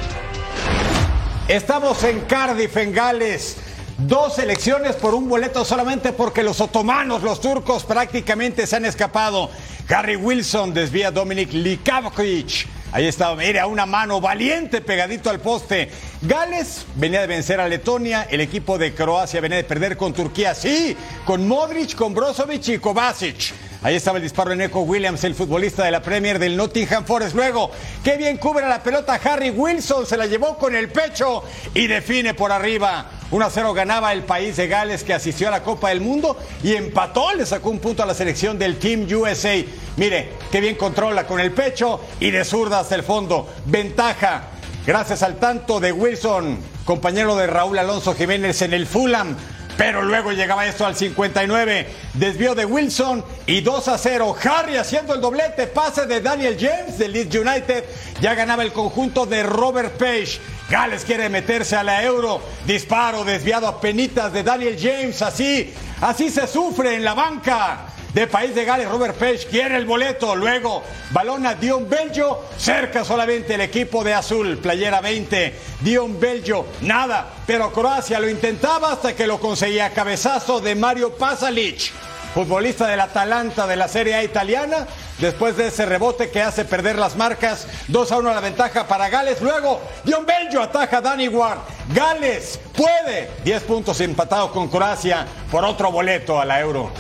Estamos 1.46 2.02
en 2.04 2.20
Cardiff, 2.20 2.76
en 2.78 2.92
Gales. 2.92 3.56
Dos 3.98 4.38
elecciones 4.38 4.96
por 4.96 5.14
un 5.14 5.28
boleto 5.28 5.62
solamente 5.64 6.14
porque 6.14 6.42
los 6.42 6.62
otomanos, 6.62 7.22
los 7.22 7.40
turcos, 7.42 7.84
prácticamente 7.84 8.66
se 8.66 8.76
han 8.76 8.86
escapado. 8.86 9.50
Harry 9.90 10.16
Wilson 10.16 10.72
desvía 10.72 11.08
a 11.08 11.10
Dominic 11.10 11.52
Likavkovic. 11.52 12.79
Ahí 12.92 13.06
estaba, 13.06 13.36
mire, 13.36 13.64
una 13.64 13.86
mano 13.86 14.20
valiente 14.20 14.80
pegadito 14.80 15.30
al 15.30 15.38
poste. 15.38 15.90
Gales 16.22 16.86
venía 16.96 17.20
de 17.20 17.28
vencer 17.28 17.60
a 17.60 17.68
Letonia, 17.68 18.26
el 18.28 18.40
equipo 18.40 18.78
de 18.78 18.94
Croacia 18.94 19.40
venía 19.40 19.58
de 19.58 19.64
perder 19.64 19.96
con 19.96 20.12
Turquía, 20.12 20.54
sí, 20.54 20.96
con 21.24 21.46
Modric, 21.46 21.94
con 21.94 22.14
Brozovic 22.14 22.66
y 22.68 22.78
Kovacic. 22.78 23.69
Ahí 23.82 23.94
estaba 23.94 24.18
el 24.18 24.22
disparo 24.22 24.50
de 24.50 24.56
Neko 24.56 24.80
Williams, 24.80 25.24
el 25.24 25.34
futbolista 25.34 25.84
de 25.84 25.90
la 25.90 26.02
Premier 26.02 26.38
del 26.38 26.54
Nottingham 26.54 27.06
Forest. 27.06 27.34
Luego, 27.34 27.70
qué 28.04 28.18
bien 28.18 28.36
cubre 28.36 28.68
la 28.68 28.82
pelota 28.82 29.18
Harry 29.24 29.48
Wilson, 29.48 30.04
se 30.04 30.18
la 30.18 30.26
llevó 30.26 30.58
con 30.58 30.74
el 30.74 30.90
pecho 30.90 31.42
y 31.72 31.86
define 31.86 32.34
por 32.34 32.52
arriba. 32.52 33.06
1 33.30 33.46
a 33.46 33.48
0 33.48 33.72
ganaba 33.72 34.12
el 34.12 34.24
país 34.24 34.56
de 34.58 34.68
Gales 34.68 35.02
que 35.02 35.14
asistió 35.14 35.48
a 35.48 35.52
la 35.52 35.62
Copa 35.62 35.88
del 35.88 36.02
Mundo 36.02 36.36
y 36.62 36.74
empató, 36.74 37.32
le 37.32 37.46
sacó 37.46 37.70
un 37.70 37.78
punto 37.78 38.02
a 38.02 38.06
la 38.06 38.12
selección 38.12 38.58
del 38.58 38.76
Team 38.76 39.06
USA. 39.10 39.64
Mire, 39.96 40.32
qué 40.52 40.60
bien 40.60 40.74
controla 40.74 41.26
con 41.26 41.40
el 41.40 41.52
pecho 41.52 42.02
y 42.20 42.30
de 42.30 42.44
zurda 42.44 42.80
hasta 42.80 42.96
el 42.96 43.02
fondo. 43.02 43.48
Ventaja, 43.64 44.42
gracias 44.86 45.22
al 45.22 45.36
tanto 45.36 45.80
de 45.80 45.92
Wilson, 45.92 46.58
compañero 46.84 47.34
de 47.34 47.46
Raúl 47.46 47.78
Alonso 47.78 48.14
Jiménez 48.14 48.60
en 48.60 48.74
el 48.74 48.86
Fulham. 48.86 49.36
Pero 49.80 50.02
luego 50.02 50.30
llegaba 50.30 50.66
esto 50.66 50.84
al 50.84 50.94
59. 50.94 51.86
Desvío 52.12 52.54
de 52.54 52.66
Wilson 52.66 53.24
y 53.46 53.62
2 53.62 53.88
a 53.88 53.96
0. 53.96 54.36
Harry 54.44 54.76
haciendo 54.76 55.14
el 55.14 55.22
doblete. 55.22 55.68
Pase 55.68 56.04
de 56.04 56.20
Daniel 56.20 56.58
James 56.60 56.98
de 56.98 57.08
Leeds 57.08 57.34
United. 57.34 57.84
Ya 58.20 58.34
ganaba 58.34 58.62
el 58.62 58.74
conjunto 58.74 59.24
de 59.24 59.42
Robert 59.42 59.96
Page. 59.96 60.38
Gales 60.68 61.06
quiere 61.06 61.30
meterse 61.30 61.76
a 61.76 61.82
la 61.82 62.04
Euro. 62.04 62.42
Disparo 62.66 63.24
desviado 63.24 63.66
a 63.66 63.80
penitas 63.80 64.30
de 64.34 64.42
Daniel 64.42 64.76
James. 64.78 65.22
Así, 65.22 65.72
así 66.02 66.28
se 66.28 66.46
sufre 66.46 66.96
en 66.96 67.02
la 67.02 67.14
banca 67.14 67.86
de 68.14 68.26
País 68.26 68.54
de 68.54 68.64
Gales, 68.64 68.88
Robert 68.88 69.16
Page 69.16 69.46
quiere 69.48 69.76
el 69.76 69.86
boleto. 69.86 70.34
Luego, 70.34 70.82
balón 71.10 71.46
a 71.46 71.54
Dion 71.54 71.88
Belgio, 71.88 72.40
cerca 72.56 73.04
solamente 73.04 73.54
el 73.54 73.60
equipo 73.60 74.02
de 74.02 74.14
azul, 74.14 74.58
playera 74.58 75.00
20. 75.00 75.54
Dion 75.80 76.18
Belgio, 76.18 76.66
nada, 76.80 77.28
pero 77.46 77.72
Croacia 77.72 78.18
lo 78.18 78.28
intentaba 78.28 78.92
hasta 78.92 79.14
que 79.14 79.26
lo 79.26 79.38
conseguía. 79.38 79.90
Cabezazo 79.90 80.60
de 80.60 80.74
Mario 80.74 81.14
Pasalic, 81.16 81.92
futbolista 82.34 82.86
del 82.86 83.00
Atalanta 83.00 83.66
de 83.66 83.76
la 83.76 83.88
Serie 83.88 84.14
A 84.14 84.24
italiana. 84.24 84.86
Después 85.18 85.54
de 85.58 85.68
ese 85.68 85.84
rebote 85.84 86.30
que 86.30 86.40
hace 86.40 86.64
perder 86.64 86.96
las 86.96 87.14
marcas, 87.14 87.66
2 87.88 88.10
a 88.10 88.18
1 88.18 88.32
la 88.32 88.40
ventaja 88.40 88.88
para 88.88 89.10
Gales. 89.10 89.42
Luego, 89.42 89.80
Dion 90.02 90.24
Belgio 90.24 90.62
ataja 90.62 90.96
a 90.96 91.00
Danny 91.02 91.28
Ward. 91.28 91.58
Gales 91.94 92.58
puede, 92.74 93.30
10 93.44 93.62
puntos 93.64 94.00
empatados 94.00 94.50
con 94.50 94.68
Croacia 94.68 95.26
por 95.50 95.62
otro 95.64 95.92
boleto 95.92 96.40
a 96.40 96.46
la 96.46 96.58
Euro. 96.60 96.90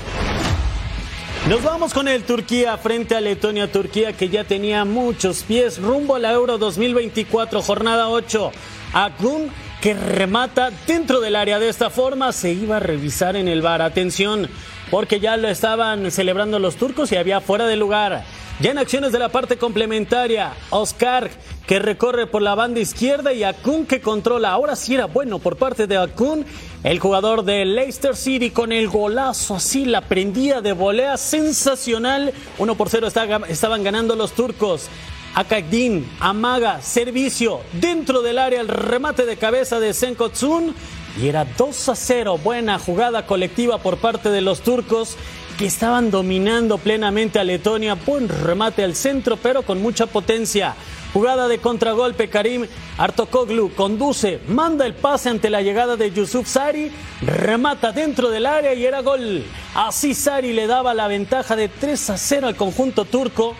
Nos 1.48 1.62
vamos 1.64 1.94
con 1.94 2.06
el 2.06 2.24
Turquía 2.24 2.76
frente 2.76 3.16
a 3.16 3.20
Letonia, 3.20 3.72
Turquía 3.72 4.12
que 4.12 4.28
ya 4.28 4.44
tenía 4.44 4.84
muchos 4.84 5.42
pies 5.42 5.78
rumbo 5.80 6.14
a 6.14 6.18
la 6.18 6.32
Euro 6.32 6.58
2024, 6.58 7.62
jornada 7.62 8.08
8. 8.10 8.52
Akun 8.92 9.50
que 9.80 9.94
remata 9.94 10.70
dentro 10.86 11.20
del 11.20 11.34
área 11.34 11.58
de 11.58 11.70
esta 11.70 11.88
forma 11.88 12.32
se 12.32 12.52
iba 12.52 12.76
a 12.76 12.80
revisar 12.80 13.36
en 13.36 13.48
el 13.48 13.62
bar. 13.62 13.80
Atención, 13.80 14.48
porque 14.90 15.20
ya 15.20 15.36
lo 15.36 15.48
estaban 15.48 16.10
celebrando 16.10 16.58
los 16.58 16.76
turcos 16.76 17.12
y 17.12 17.16
había 17.16 17.40
fuera 17.40 17.66
de 17.66 17.76
lugar. 17.76 18.24
Ya 18.60 18.72
en 18.72 18.78
acciones 18.78 19.12
de 19.12 19.18
la 19.18 19.30
parte 19.30 19.56
complementaria, 19.56 20.52
Oscar 20.68 21.30
que 21.66 21.78
recorre 21.78 22.26
por 22.26 22.42
la 22.42 22.54
banda 22.54 22.80
izquierda 22.80 23.32
y 23.32 23.42
Akun 23.42 23.86
que 23.86 24.00
controla. 24.00 24.50
Ahora 24.50 24.76
sí 24.76 24.94
era 24.94 25.06
bueno 25.06 25.38
por 25.38 25.56
parte 25.56 25.86
de 25.86 25.96
Akun, 25.96 26.44
el 26.82 26.98
jugador 26.98 27.44
de 27.44 27.64
Leicester 27.64 28.14
City 28.16 28.50
con 28.50 28.72
el 28.72 28.88
golazo 28.88 29.54
así, 29.54 29.86
la 29.86 30.02
prendía 30.02 30.60
de 30.60 30.72
volea 30.72 31.16
sensacional. 31.16 32.34
1 32.58 32.74
por 32.74 32.90
0 32.90 33.08
estaban 33.48 33.82
ganando 33.82 34.14
los 34.14 34.32
turcos. 34.32 34.88
Akagdin, 35.34 36.06
amaga, 36.18 36.82
servicio, 36.82 37.60
dentro 37.72 38.20
del 38.20 38.38
área 38.38 38.60
el 38.60 38.68
remate 38.68 39.24
de 39.24 39.36
cabeza 39.36 39.78
de 39.78 39.94
Senkotsun 39.94 40.74
y 41.20 41.28
era 41.28 41.44
2 41.44 41.88
a 41.88 41.94
0. 41.94 42.38
Buena 42.38 42.78
jugada 42.78 43.26
colectiva 43.26 43.78
por 43.78 43.98
parte 43.98 44.30
de 44.30 44.40
los 44.40 44.60
turcos 44.62 45.16
que 45.58 45.66
estaban 45.66 46.10
dominando 46.10 46.78
plenamente 46.78 47.38
a 47.38 47.44
Letonia. 47.44 47.94
Buen 47.94 48.28
remate 48.28 48.82
al 48.82 48.94
centro, 48.94 49.36
pero 49.36 49.62
con 49.62 49.82
mucha 49.82 50.06
potencia. 50.06 50.74
Jugada 51.12 51.48
de 51.48 51.58
contragolpe, 51.58 52.30
Karim 52.30 52.66
Artokoglu 52.96 53.74
conduce, 53.74 54.40
manda 54.46 54.86
el 54.86 54.94
pase 54.94 55.28
ante 55.28 55.50
la 55.50 55.60
llegada 55.60 55.96
de 55.96 56.12
Yusuf 56.12 56.46
Sari, 56.46 56.92
remata 57.20 57.90
dentro 57.90 58.30
del 58.30 58.46
área 58.46 58.74
y 58.74 58.84
era 58.86 59.02
gol. 59.02 59.42
Así 59.74 60.14
Sari 60.14 60.52
le 60.52 60.68
daba 60.68 60.94
la 60.94 61.08
ventaja 61.08 61.56
de 61.56 61.68
3 61.68 62.10
a 62.10 62.16
0 62.16 62.46
al 62.46 62.56
conjunto 62.56 63.04
turco. 63.04 63.54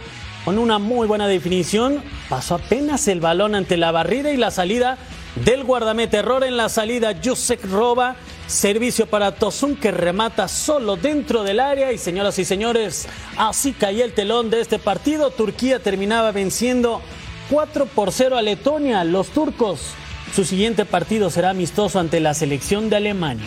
Con 0.45 0.59
una 0.59 0.79
muy 0.79 1.07
buena 1.07 1.27
definición, 1.27 2.03
pasó 2.31 2.55
apenas 2.55 3.09
el 3.09 3.21
balón 3.21 3.55
ante 3.55 3.77
la 3.77 3.93
barrida 3.93 4.31
y 4.31 4.39
la 4.39 4.51
salida 4.51 4.97
del 5.37 5.65
guardameta. 5.65 6.19
Error 6.19 6.45
en 6.45 6.57
la 6.57 6.69
salida, 6.69 7.13
Yusek 7.13 7.65
roba 7.65 8.17
Servicio 8.47 9.07
para 9.07 9.37
Tosun 9.37 9.77
que 9.77 9.93
remata 9.93 10.49
solo 10.49 10.97
dentro 10.97 11.45
del 11.45 11.61
área. 11.61 11.93
Y 11.93 11.99
señoras 11.99 12.39
y 12.39 12.45
señores, 12.45 13.07
así 13.37 13.73
caía 13.73 14.05
el 14.05 14.13
telón 14.13 14.51
de 14.51 14.61
este 14.61 14.79
partido. 14.79 15.31
Turquía 15.31 15.79
terminaba 15.79 16.33
venciendo 16.33 17.01
4 17.51 17.87
por 17.87 18.11
0 18.11 18.37
a 18.37 18.43
Letonia. 18.43 19.05
Los 19.05 19.29
turcos, 19.29 19.81
su 20.35 20.45
siguiente 20.45 20.85
partido 20.85 21.31
será 21.31 21.51
amistoso 21.51 22.01
ante 22.01 22.19
la 22.19 22.35
selección 22.35 22.91
de 22.91 22.97
Alemania. 22.97 23.47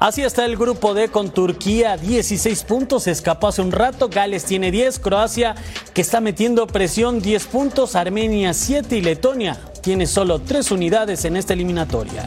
Así 0.00 0.22
está 0.22 0.46
el 0.46 0.56
grupo 0.56 0.94
D 0.94 1.10
con 1.10 1.30
Turquía 1.30 1.98
16 1.98 2.64
puntos, 2.64 3.06
escapó 3.06 3.48
hace 3.48 3.60
un 3.60 3.70
rato, 3.70 4.08
Gales 4.08 4.46
tiene 4.46 4.70
10, 4.70 4.98
Croacia 4.98 5.54
que 5.92 6.00
está 6.00 6.22
metiendo 6.22 6.66
presión 6.66 7.20
10 7.20 7.46
puntos, 7.48 7.94
Armenia 7.94 8.54
7 8.54 8.96
y 8.96 9.02
Letonia 9.02 9.60
tiene 9.82 10.06
solo 10.06 10.38
3 10.40 10.70
unidades 10.70 11.26
en 11.26 11.36
esta 11.36 11.52
eliminatoria. 11.52 12.26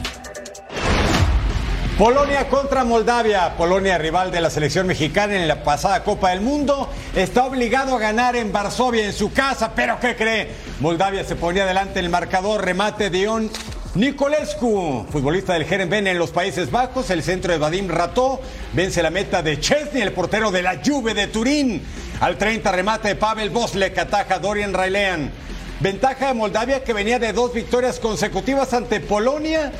Polonia 1.98 2.48
contra 2.48 2.84
Moldavia. 2.84 3.56
Polonia, 3.56 3.98
rival 3.98 4.32
de 4.32 4.40
la 4.40 4.50
selección 4.50 4.86
mexicana 4.86 5.34
en 5.34 5.46
la 5.46 5.62
pasada 5.62 6.02
Copa 6.02 6.30
del 6.30 6.40
Mundo, 6.40 6.88
está 7.14 7.44
obligado 7.44 7.94
a 7.94 8.00
ganar 8.00 8.34
en 8.34 8.52
Varsovia, 8.52 9.06
en 9.06 9.12
su 9.12 9.32
casa. 9.32 9.72
Pero 9.76 10.00
¿qué 10.00 10.16
cree? 10.16 10.50
Moldavia 10.80 11.22
se 11.22 11.36
ponía 11.36 11.66
delante 11.66 12.00
en 12.00 12.06
el 12.06 12.10
marcador. 12.10 12.64
Remate 12.64 13.10
de 13.10 13.20
Ion 13.20 13.50
Nicolescu, 13.94 15.06
futbolista 15.08 15.52
del 15.52 15.66
Jerenben 15.66 16.08
en 16.08 16.18
los 16.18 16.32
Países 16.32 16.72
Bajos, 16.72 17.10
el 17.10 17.22
centro 17.22 17.52
de 17.52 17.58
Vadim 17.58 17.86
Rató, 17.88 18.40
vence 18.72 19.00
la 19.04 19.10
meta 19.10 19.40
de 19.40 19.60
Chesney, 19.60 20.02
el 20.02 20.10
portero 20.10 20.50
de 20.50 20.62
la 20.62 20.80
Juve 20.84 21.14
de 21.14 21.28
Turín. 21.28 21.80
Al 22.20 22.36
30 22.36 22.72
remate 22.72 23.06
de 23.06 23.14
Pavel 23.14 23.50
Boslek, 23.50 23.96
ataja 23.96 24.40
Dorian 24.40 24.74
Railean. 24.74 25.30
Ventaja 25.78 26.26
de 26.26 26.34
Moldavia 26.34 26.82
que 26.82 26.92
venía 26.92 27.20
de 27.20 27.32
dos 27.32 27.54
victorias 27.54 28.00
consecutivas 28.00 28.74
ante 28.74 28.98
Polonia. 28.98 29.70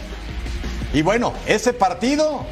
Y 0.92 1.02
bueno, 1.02 1.34
ese 1.46 1.72
partido 1.72 2.46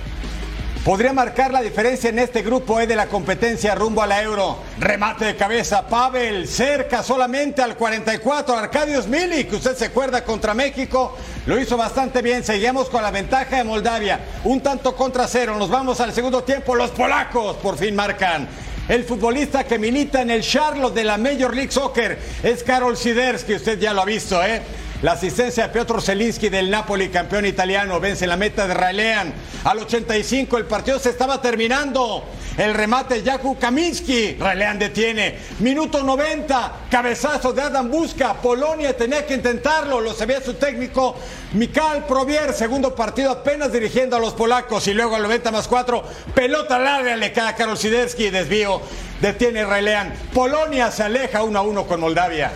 podría 0.84 1.12
marcar 1.12 1.52
la 1.52 1.62
diferencia 1.62 2.10
en 2.10 2.18
este 2.18 2.42
grupo 2.42 2.80
E 2.80 2.86
de 2.86 2.96
la 2.96 3.06
competencia 3.06 3.74
rumbo 3.74 4.02
a 4.02 4.06
la 4.06 4.22
Euro. 4.22 4.58
Remate 4.80 5.24
de 5.26 5.36
cabeza, 5.36 5.86
Pavel, 5.86 6.48
cerca 6.48 7.02
solamente 7.02 7.62
al 7.62 7.76
44, 7.76 8.56
Arcadius 8.56 9.06
Milik, 9.06 9.52
usted 9.52 9.76
se 9.76 9.86
acuerda 9.86 10.24
contra 10.24 10.54
México, 10.54 11.16
lo 11.46 11.58
hizo 11.58 11.76
bastante 11.76 12.20
bien, 12.20 12.42
seguimos 12.42 12.88
con 12.88 13.02
la 13.02 13.12
ventaja 13.12 13.56
de 13.56 13.64
Moldavia, 13.64 14.20
un 14.44 14.60
tanto 14.60 14.96
contra 14.96 15.28
cero, 15.28 15.56
nos 15.56 15.70
vamos 15.70 16.00
al 16.00 16.12
segundo 16.12 16.42
tiempo, 16.42 16.74
los 16.74 16.90
polacos 16.90 17.56
por 17.56 17.78
fin 17.78 17.94
marcan. 17.94 18.48
El 18.88 19.04
futbolista 19.04 19.64
que 19.64 19.78
milita 19.78 20.22
en 20.22 20.30
el 20.32 20.42
Charlotte 20.42 20.94
de 20.94 21.04
la 21.04 21.16
Major 21.16 21.54
League 21.54 21.70
Soccer 21.70 22.18
es 22.42 22.64
Karol 22.64 22.96
Siderski, 22.96 23.54
usted 23.54 23.78
ya 23.78 23.94
lo 23.94 24.02
ha 24.02 24.04
visto, 24.04 24.42
¿eh? 24.44 24.60
La 25.02 25.12
asistencia 25.12 25.64
de 25.64 25.72
Piotr 25.72 26.00
Zelinski 26.00 26.48
del 26.48 26.70
Napoli, 26.70 27.08
campeón 27.08 27.44
italiano, 27.44 27.98
vence 27.98 28.24
la 28.24 28.36
meta 28.36 28.68
de 28.68 28.74
Ralean. 28.74 29.34
Al 29.64 29.80
85 29.80 30.56
el 30.58 30.66
partido 30.66 31.00
se 31.00 31.10
estaba 31.10 31.42
terminando. 31.42 32.22
El 32.56 32.72
remate 32.72 33.20
Jakub 33.24 33.58
Kaminski. 33.58 34.36
Ralean 34.38 34.78
detiene. 34.78 35.38
Minuto 35.58 36.04
90. 36.04 36.72
Cabezazo 36.88 37.52
de 37.52 37.62
Adam 37.62 37.90
Busca. 37.90 38.34
Polonia 38.34 38.96
tenía 38.96 39.26
que 39.26 39.34
intentarlo. 39.34 40.00
Lo 40.00 40.14
sabía 40.14 40.40
su 40.40 40.54
técnico 40.54 41.16
Mikal 41.54 42.06
Provier. 42.06 42.52
Segundo 42.52 42.94
partido 42.94 43.32
apenas 43.32 43.72
dirigiendo 43.72 44.14
a 44.14 44.20
los 44.20 44.34
polacos. 44.34 44.86
Y 44.86 44.94
luego 44.94 45.16
al 45.16 45.24
90 45.24 45.50
más 45.50 45.66
4. 45.66 46.04
Pelota 46.32 46.78
larga 46.78 47.16
le 47.16 47.32
cae 47.32 47.48
a 47.48 47.56
Karol 47.56 47.76
Siderski. 47.76 48.30
Desvío. 48.30 48.80
Detiene 49.20 49.64
Ralean. 49.64 50.14
Polonia 50.32 50.92
se 50.92 51.02
aleja 51.02 51.42
1 51.42 51.58
a 51.58 51.62
1 51.62 51.86
con 51.88 51.98
Moldavia. 51.98 52.52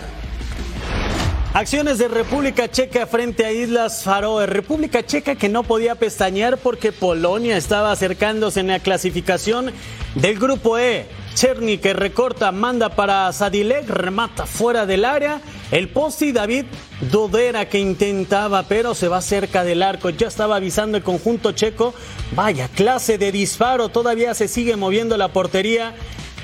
Acciones 1.56 1.96
de 1.96 2.08
República 2.08 2.70
Checa 2.70 3.06
frente 3.06 3.46
a 3.46 3.50
Islas 3.50 4.02
Faroe. 4.02 4.44
República 4.44 5.06
Checa 5.06 5.36
que 5.36 5.48
no 5.48 5.62
podía 5.62 5.94
pestañear 5.94 6.58
porque 6.58 6.92
Polonia 6.92 7.56
estaba 7.56 7.92
acercándose 7.92 8.60
en 8.60 8.66
la 8.66 8.78
clasificación 8.78 9.72
del 10.16 10.38
grupo 10.38 10.76
E. 10.76 11.06
Cherny 11.34 11.78
que 11.78 11.94
recorta, 11.94 12.52
manda 12.52 12.90
para 12.90 13.32
Sadilek, 13.32 13.88
remata 13.88 14.44
fuera 14.44 14.84
del 14.84 15.06
área. 15.06 15.40
El 15.70 15.88
poste 15.88 16.26
y 16.26 16.32
David 16.32 16.66
Dodera 17.10 17.70
que 17.70 17.78
intentaba, 17.78 18.64
pero 18.64 18.94
se 18.94 19.08
va 19.08 19.22
cerca 19.22 19.64
del 19.64 19.82
arco. 19.82 20.10
Ya 20.10 20.28
estaba 20.28 20.56
avisando 20.56 20.98
el 20.98 21.02
conjunto 21.02 21.52
checo. 21.52 21.94
Vaya 22.32 22.68
clase 22.68 23.16
de 23.16 23.32
disparo. 23.32 23.88
Todavía 23.88 24.34
se 24.34 24.48
sigue 24.48 24.76
moviendo 24.76 25.16
la 25.16 25.28
portería 25.28 25.94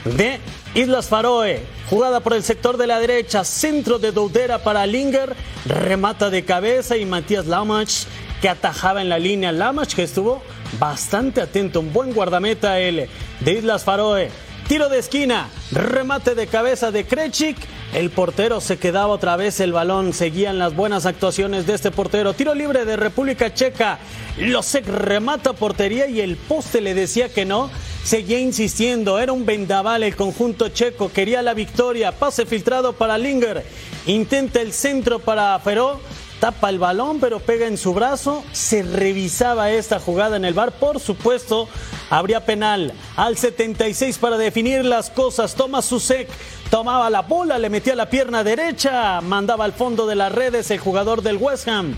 de 0.05 0.41
Islas 0.75 1.09
Faroe. 1.09 1.61
Jugada 1.89 2.21
por 2.21 2.33
el 2.33 2.43
sector 2.43 2.77
de 2.77 2.87
la 2.87 2.99
derecha, 3.01 3.45
centro 3.45 3.99
de 3.99 4.13
Doudera 4.13 4.63
para 4.63 4.87
Linger, 4.87 5.35
remata 5.67 6.31
de 6.31 6.45
cabeza 6.45 6.97
y 6.97 7.05
Matías 7.05 7.47
Lamach 7.47 8.07
que 8.41 8.49
atajaba 8.49 9.03
en 9.03 9.09
la 9.09 9.19
línea. 9.19 9.53
Lamach 9.53 9.95
que 9.95 10.03
estuvo 10.03 10.43
bastante 10.79 11.41
atento, 11.41 11.81
un 11.81 11.93
buen 11.93 12.13
guardameta 12.13 12.81
él 12.81 13.09
de 13.41 13.53
Islas 13.53 13.85
Faroe. 13.85 14.31
Tiro 14.69 14.89
de 14.89 14.99
esquina, 14.99 15.49
remate 15.71 16.35
de 16.35 16.47
cabeza 16.47 16.91
de 16.91 17.05
Krechik. 17.05 17.57
El 17.93 18.09
portero 18.09 18.63
se 18.63 18.79
quedaba 18.79 19.09
otra 19.09 19.37
vez 19.37 19.61
el 19.61 19.73
balón. 19.73 20.15
Seguían 20.15 20.59
las 20.59 20.75
buenas 20.75 21.05
actuaciones 21.05 21.67
de 21.67 21.75
este 21.75 21.91
portero. 21.91 22.33
Tiro 22.33 22.55
libre 22.55 22.87
de 22.87 22.97
República 22.97 23.53
Checa. 23.53 23.99
Losek 24.39 24.87
remata 24.87 25.53
portería 25.53 26.07
y 26.07 26.21
el 26.21 26.37
poste 26.37 26.81
le 26.81 26.95
decía 26.95 27.29
que 27.29 27.45
no. 27.45 27.71
Seguía 28.03 28.39
insistiendo. 28.39 29.19
Era 29.19 29.33
un 29.33 29.45
vendaval 29.45 30.05
el 30.05 30.17
conjunto 30.17 30.71
checo. 30.71 31.13
Quería 31.13 31.43
la 31.43 31.53
victoria. 31.53 32.13
Pase 32.13 32.47
filtrado 32.47 32.95
para 32.95 33.19
Linger. 33.19 33.63
Intenta 34.07 34.63
el 34.63 34.73
centro 34.73 35.19
para 35.19 35.59
Feró 35.59 36.01
tapa 36.43 36.71
el 36.71 36.81
balón, 36.81 37.21
pero 37.21 37.39
pega 37.39 37.69
en 37.69 37.79
su 37.79 37.95
brazo. 37.95 38.43
Se 38.51 38.83
revisaba 38.83 39.71
esta 39.71 40.01
jugada 40.01 40.37
en 40.37 40.45
el 40.45 40.55
bar. 40.55 40.73
Por 40.73 40.99
supuesto, 40.99 41.69
habría 42.11 42.45
penal 42.45 42.95
al 43.15 43.37
76 43.37 44.19
para 44.19 44.37
definir 44.37 44.85
las 44.85 45.09
cosas. 45.09 45.55
Toma 45.55 45.83
Susek, 45.83 46.29
tomaba 46.69 47.09
la 47.11 47.23
bola, 47.23 47.61
le 47.61 47.71
metía 47.71 47.95
la 47.95 48.11
pierna 48.11 48.43
derecha, 48.43 49.21
mandaba 49.21 49.65
al 49.65 49.73
fondo 49.73 50.05
de 50.05 50.17
las 50.17 50.33
redes 50.33 50.69
el 50.73 50.81
jugador 50.81 51.23
del 51.23 51.37
West 51.37 51.69
Ham. 51.69 51.97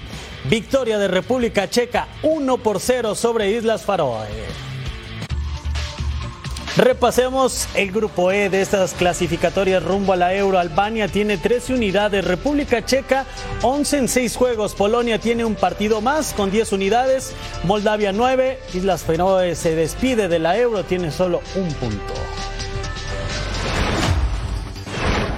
Victoria 0.50 0.98
de 0.98 1.08
República 1.08 1.70
Checa 1.70 2.08
1 2.22 2.58
por 2.58 2.80
0 2.80 3.14
sobre 3.14 3.50
Islas 3.50 3.80
Faroe. 3.80 4.73
Repasemos 6.76 7.68
el 7.76 7.92
grupo 7.92 8.32
E 8.32 8.50
de 8.50 8.60
estas 8.60 8.94
clasificatorias 8.94 9.80
rumbo 9.80 10.12
a 10.12 10.16
la 10.16 10.34
Euro. 10.34 10.58
Albania 10.58 11.06
tiene 11.06 11.38
13 11.38 11.74
unidades, 11.74 12.24
República 12.24 12.84
Checa 12.84 13.26
11 13.62 13.98
en 13.98 14.08
6 14.08 14.36
juegos, 14.36 14.74
Polonia 14.74 15.20
tiene 15.20 15.44
un 15.44 15.54
partido 15.54 16.00
más 16.00 16.32
con 16.32 16.50
10 16.50 16.72
unidades, 16.72 17.32
Moldavia 17.62 18.12
9, 18.12 18.58
Islas 18.74 19.04
Feroe 19.04 19.54
se 19.54 19.76
despide 19.76 20.26
de 20.26 20.40
la 20.40 20.58
Euro, 20.58 20.82
tiene 20.82 21.12
solo 21.12 21.42
un 21.54 21.68
punto. 21.74 22.14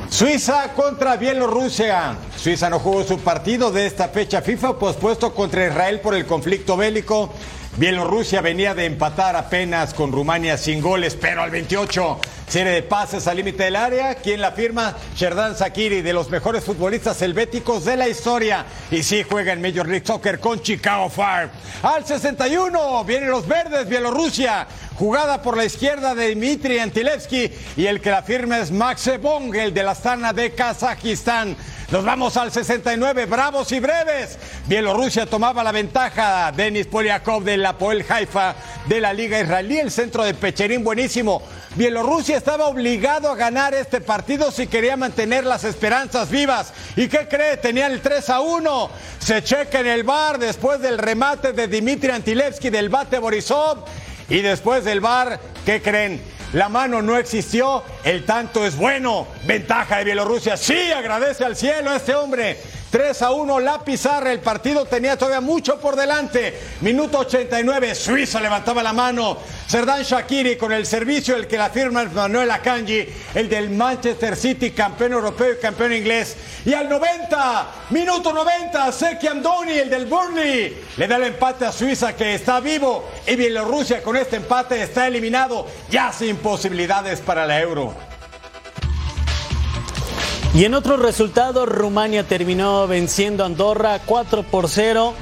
Suiza 0.08 0.72
contra 0.72 1.18
Bielorrusia. 1.18 2.16
Suiza 2.34 2.70
no 2.70 2.78
jugó 2.78 3.04
su 3.04 3.18
partido 3.18 3.70
de 3.70 3.84
esta 3.84 4.08
fecha 4.08 4.40
FIFA 4.40 4.78
pospuesto 4.78 5.34
contra 5.34 5.66
Israel 5.66 6.00
por 6.00 6.14
el 6.14 6.24
conflicto 6.24 6.78
bélico. 6.78 7.30
Bielorrusia 7.78 8.40
venía 8.40 8.74
de 8.74 8.86
empatar 8.86 9.36
apenas 9.36 9.92
con 9.92 10.10
Rumania 10.10 10.56
sin 10.56 10.80
goles, 10.80 11.14
pero 11.20 11.42
al 11.42 11.50
28, 11.50 12.18
serie 12.48 12.72
de 12.72 12.82
pases 12.82 13.26
al 13.26 13.36
límite 13.36 13.64
del 13.64 13.76
área. 13.76 14.14
¿Quién 14.14 14.40
la 14.40 14.52
firma? 14.52 14.96
Sherdan 15.14 15.54
Sakiri, 15.54 16.00
de 16.00 16.14
los 16.14 16.30
mejores 16.30 16.64
futbolistas 16.64 17.20
helvéticos 17.20 17.84
de 17.84 17.98
la 17.98 18.08
historia. 18.08 18.64
Y 18.90 19.02
sí 19.02 19.22
juega 19.28 19.52
en 19.52 19.60
Major 19.60 19.86
League 19.86 20.06
Soccer 20.06 20.40
con 20.40 20.62
Chicago 20.62 21.10
Fire. 21.10 21.50
Al 21.82 22.06
61, 22.06 23.04
vienen 23.04 23.30
los 23.30 23.46
verdes, 23.46 23.86
Bielorrusia. 23.86 24.66
Jugada 24.98 25.42
por 25.42 25.58
la 25.58 25.66
izquierda 25.66 26.14
de 26.14 26.34
Dmitry 26.34 26.78
Antilevsky. 26.78 27.50
Y 27.76 27.86
el 27.86 28.00
que 28.00 28.10
la 28.10 28.22
firma 28.22 28.58
es 28.58 28.70
Max 28.70 29.10
Bong, 29.20 29.54
el 29.54 29.74
de 29.74 29.82
la 29.82 29.90
Astana 29.90 30.32
de 30.32 30.54
Kazajistán. 30.54 31.54
Nos 31.90 32.02
vamos 32.02 32.36
al 32.38 32.50
69, 32.50 33.26
bravos 33.26 33.70
y 33.72 33.78
breves. 33.78 34.38
Bielorrusia 34.66 35.26
tomaba 35.26 35.62
la 35.62 35.70
ventaja. 35.70 36.50
Denis 36.50 36.86
Polyakov 36.86 37.44
de 37.44 37.58
la 37.58 37.76
Poel 37.76 38.06
Haifa 38.08 38.54
de 38.86 39.00
la 39.00 39.12
Liga 39.12 39.38
Israelí, 39.38 39.78
el 39.78 39.90
centro 39.90 40.24
de 40.24 40.32
Pecherín 40.32 40.82
buenísimo. 40.82 41.42
Bielorrusia 41.74 42.38
estaba 42.38 42.66
obligado 42.66 43.30
a 43.30 43.36
ganar 43.36 43.74
este 43.74 44.00
partido 44.00 44.50
si 44.50 44.66
quería 44.66 44.96
mantener 44.96 45.44
las 45.44 45.64
esperanzas 45.64 46.30
vivas. 46.30 46.72
¿Y 46.96 47.08
qué 47.08 47.28
cree? 47.28 47.58
Tenían 47.58 47.92
el 47.92 48.00
3 48.00 48.30
a 48.30 48.40
1. 48.40 48.90
Se 49.18 49.44
checa 49.44 49.80
en 49.80 49.88
el 49.88 50.04
bar 50.04 50.38
después 50.38 50.80
del 50.80 50.96
remate 50.96 51.52
de 51.52 51.68
Dmitry 51.68 52.12
Antilevsky 52.12 52.70
del 52.70 52.88
bate 52.88 53.18
Borisov. 53.18 53.84
Y 54.28 54.40
después 54.40 54.84
del 54.84 55.00
bar, 55.00 55.38
¿qué 55.64 55.80
creen? 55.80 56.20
La 56.52 56.68
mano 56.68 57.02
no 57.02 57.16
existió, 57.16 57.82
el 58.04 58.24
tanto 58.24 58.64
es 58.64 58.76
bueno. 58.76 59.26
Ventaja 59.44 59.98
de 59.98 60.04
Bielorrusia. 60.04 60.56
Sí, 60.56 60.92
agradece 60.92 61.44
al 61.44 61.56
cielo 61.56 61.90
a 61.90 61.96
este 61.96 62.14
hombre. 62.14 62.58
3 62.90 63.22
a 63.22 63.30
1 63.32 63.60
la 63.60 63.82
pizarra, 63.82 64.32
el 64.32 64.40
partido 64.40 64.84
tenía 64.84 65.16
todavía 65.16 65.40
mucho 65.40 65.78
por 65.80 65.96
delante. 65.96 66.58
Minuto 66.82 67.18
89, 67.18 67.94
Suiza 67.94 68.40
levantaba 68.40 68.82
la 68.82 68.92
mano. 68.92 69.38
Serdan 69.66 70.02
Shakiri 70.02 70.56
con 70.56 70.72
el 70.72 70.86
servicio, 70.86 71.34
el 71.34 71.48
que 71.48 71.58
la 71.58 71.70
firma 71.70 72.02
es 72.02 72.12
Manuel 72.12 72.50
Akanji, 72.50 73.06
el 73.34 73.48
del 73.48 73.70
Manchester 73.70 74.36
City, 74.36 74.70
campeón 74.70 75.12
europeo 75.12 75.54
y 75.54 75.56
campeón 75.56 75.92
inglés. 75.92 76.36
Y 76.64 76.72
al 76.74 76.88
90, 76.88 77.66
minuto 77.90 78.32
90, 78.32 78.92
Seki 78.92 79.26
Amdoni, 79.26 79.72
el 79.72 79.90
del 79.90 80.06
Burnley, 80.06 80.84
le 80.96 81.08
da 81.08 81.16
el 81.16 81.24
empate 81.24 81.66
a 81.66 81.72
Suiza 81.72 82.14
que 82.14 82.34
está 82.34 82.60
vivo. 82.60 83.08
Y 83.26 83.34
Bielorrusia 83.34 84.02
con 84.02 84.16
este 84.16 84.36
empate 84.36 84.80
está 84.82 85.08
eliminado, 85.08 85.66
ya 85.90 86.12
sin 86.12 86.36
posibilidades 86.36 87.20
para 87.20 87.46
la 87.46 87.60
Euro. 87.60 88.15
Y 90.56 90.64
en 90.64 90.72
otros 90.72 90.98
resultados, 91.00 91.68
Rumania 91.68 92.26
terminó 92.26 92.88
venciendo 92.88 93.42
a 93.42 93.46
Andorra 93.46 94.00
4 94.06 94.42
por 94.42 94.70
0. 94.70 95.12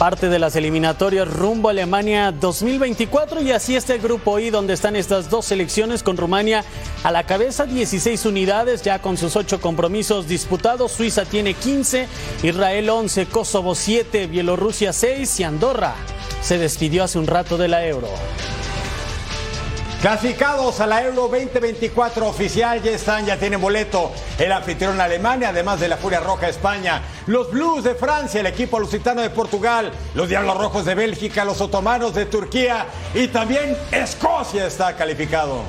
parte 0.00 0.28
de 0.28 0.40
las 0.40 0.56
eliminatorias 0.56 1.32
rumbo 1.32 1.68
a 1.68 1.70
Alemania 1.70 2.32
2024 2.32 3.40
y 3.42 3.52
así 3.52 3.76
está 3.76 3.94
el 3.94 4.00
grupo 4.00 4.40
I 4.40 4.50
donde 4.50 4.74
están 4.74 4.96
estas 4.96 5.30
dos 5.30 5.44
selecciones 5.44 6.02
con 6.02 6.16
Rumania 6.16 6.64
a 7.04 7.12
la 7.12 7.22
cabeza 7.22 7.66
16 7.66 8.26
unidades 8.26 8.82
ya 8.82 8.98
con 9.00 9.16
sus 9.16 9.36
8 9.36 9.60
compromisos 9.60 10.26
disputados 10.26 10.90
Suiza 10.90 11.24
tiene 11.24 11.54
15 11.54 12.08
Israel 12.42 12.90
11 12.90 13.26
Kosovo 13.26 13.76
7 13.76 14.26
Bielorrusia 14.26 14.92
6 14.92 15.38
y 15.38 15.44
Andorra 15.44 15.94
se 16.42 16.58
despidió 16.58 17.04
hace 17.04 17.20
un 17.20 17.28
rato 17.28 17.56
de 17.56 17.68
la 17.68 17.86
Euro. 17.86 18.08
Clasificados 20.04 20.80
a 20.80 20.86
la 20.86 21.02
Euro 21.02 21.28
2024 21.28 22.28
oficial, 22.28 22.82
ya 22.82 22.90
están, 22.90 23.24
ya 23.24 23.38
tienen 23.38 23.58
boleto 23.58 24.12
el 24.38 24.52
anfitrión 24.52 25.00
Alemania, 25.00 25.48
además 25.48 25.80
de 25.80 25.88
la 25.88 25.96
Furia 25.96 26.20
Roja 26.20 26.46
España, 26.46 27.00
los 27.26 27.50
Blues 27.50 27.84
de 27.84 27.94
Francia, 27.94 28.40
el 28.40 28.46
equipo 28.46 28.78
lusitano 28.78 29.22
de 29.22 29.30
Portugal, 29.30 29.90
los 30.14 30.28
Diablos 30.28 30.58
Rojos 30.58 30.84
de 30.84 30.94
Bélgica, 30.94 31.46
los 31.46 31.62
Otomanos 31.62 32.14
de 32.14 32.26
Turquía 32.26 32.84
y 33.14 33.28
también 33.28 33.78
Escocia 33.90 34.66
está 34.66 34.94
calificado. 34.94 35.62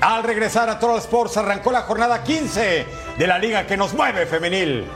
Al 0.00 0.22
regresar 0.22 0.70
a 0.70 0.78
Total 0.78 0.98
Sports 0.98 1.38
arrancó 1.38 1.72
la 1.72 1.82
jornada 1.82 2.22
15 2.22 2.86
de 3.18 3.26
la 3.26 3.40
liga 3.40 3.66
que 3.66 3.76
nos 3.76 3.94
mueve 3.94 4.26
femenil. 4.26 4.86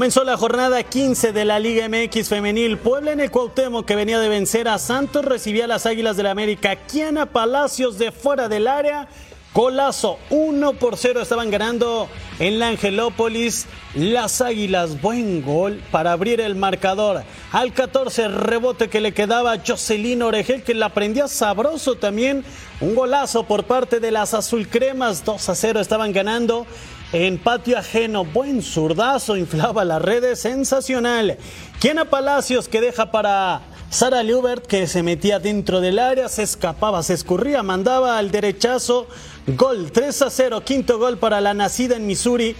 Comenzó 0.00 0.24
la 0.24 0.38
jornada 0.38 0.82
15 0.82 1.34
de 1.34 1.44
la 1.44 1.58
Liga 1.58 1.86
MX 1.86 2.30
Femenil. 2.30 2.78
Puebla 2.78 3.12
en 3.12 3.20
el 3.20 3.30
Cuauhtémoc, 3.30 3.84
que 3.84 3.96
venía 3.96 4.18
de 4.18 4.30
vencer 4.30 4.66
a 4.66 4.78
Santos, 4.78 5.26
recibía 5.26 5.66
a 5.66 5.68
las 5.68 5.84
Águilas 5.84 6.16
del 6.16 6.24
la 6.24 6.30
América. 6.30 6.74
Kiana 6.74 7.26
Palacios 7.26 7.98
de 7.98 8.10
fuera 8.10 8.48
del 8.48 8.66
área. 8.66 9.08
Colazo, 9.52 10.18
1 10.30 10.72
por 10.74 10.96
0 10.96 11.20
estaban 11.20 11.50
ganando 11.50 12.08
en 12.38 12.58
la 12.58 12.68
Angelópolis. 12.68 13.66
Las 13.94 14.40
Águilas, 14.40 15.02
buen 15.02 15.42
gol 15.42 15.82
para 15.90 16.12
abrir 16.12 16.40
el 16.40 16.54
marcador. 16.54 17.22
Al 17.52 17.74
14, 17.74 18.28
rebote 18.28 18.88
que 18.88 19.02
le 19.02 19.12
quedaba 19.12 19.58
Jocelyn 19.58 20.22
Oregel, 20.22 20.62
que 20.62 20.72
la 20.72 20.88
prendía 20.94 21.28
sabroso 21.28 21.96
también. 21.96 22.42
Un 22.80 22.94
golazo 22.94 23.42
por 23.42 23.64
parte 23.64 24.00
de 24.00 24.12
las 24.12 24.32
Azulcremas, 24.32 25.26
2 25.26 25.46
a 25.50 25.54
0 25.54 25.80
estaban 25.80 26.14
ganando 26.14 26.66
en 27.12 27.38
patio 27.38 27.78
ajeno. 27.78 28.24
Buen 28.24 28.62
zurdazo, 28.62 29.36
inflaba 29.36 29.84
las 29.84 30.02
redes, 30.02 30.40
sensacional. 30.40 31.38
Kiana 31.80 32.04
Palacios 32.04 32.68
que 32.68 32.80
deja 32.80 33.10
para 33.10 33.62
Sara 33.90 34.22
Liubert 34.22 34.66
que 34.66 34.86
se 34.86 35.02
metía 35.02 35.38
dentro 35.38 35.80
del 35.80 35.98
área, 35.98 36.28
se 36.28 36.42
escapaba, 36.42 37.02
se 37.02 37.14
escurría, 37.14 37.62
mandaba 37.62 38.18
al 38.18 38.30
derechazo. 38.30 39.08
Gol 39.46 39.90
3 39.90 40.22
a 40.22 40.30
0, 40.30 40.62
quinto 40.64 40.98
gol 40.98 41.18
para 41.18 41.40
la 41.40 41.54
nacida 41.54 41.96
en 41.96 42.06
Missouri. 42.06 42.54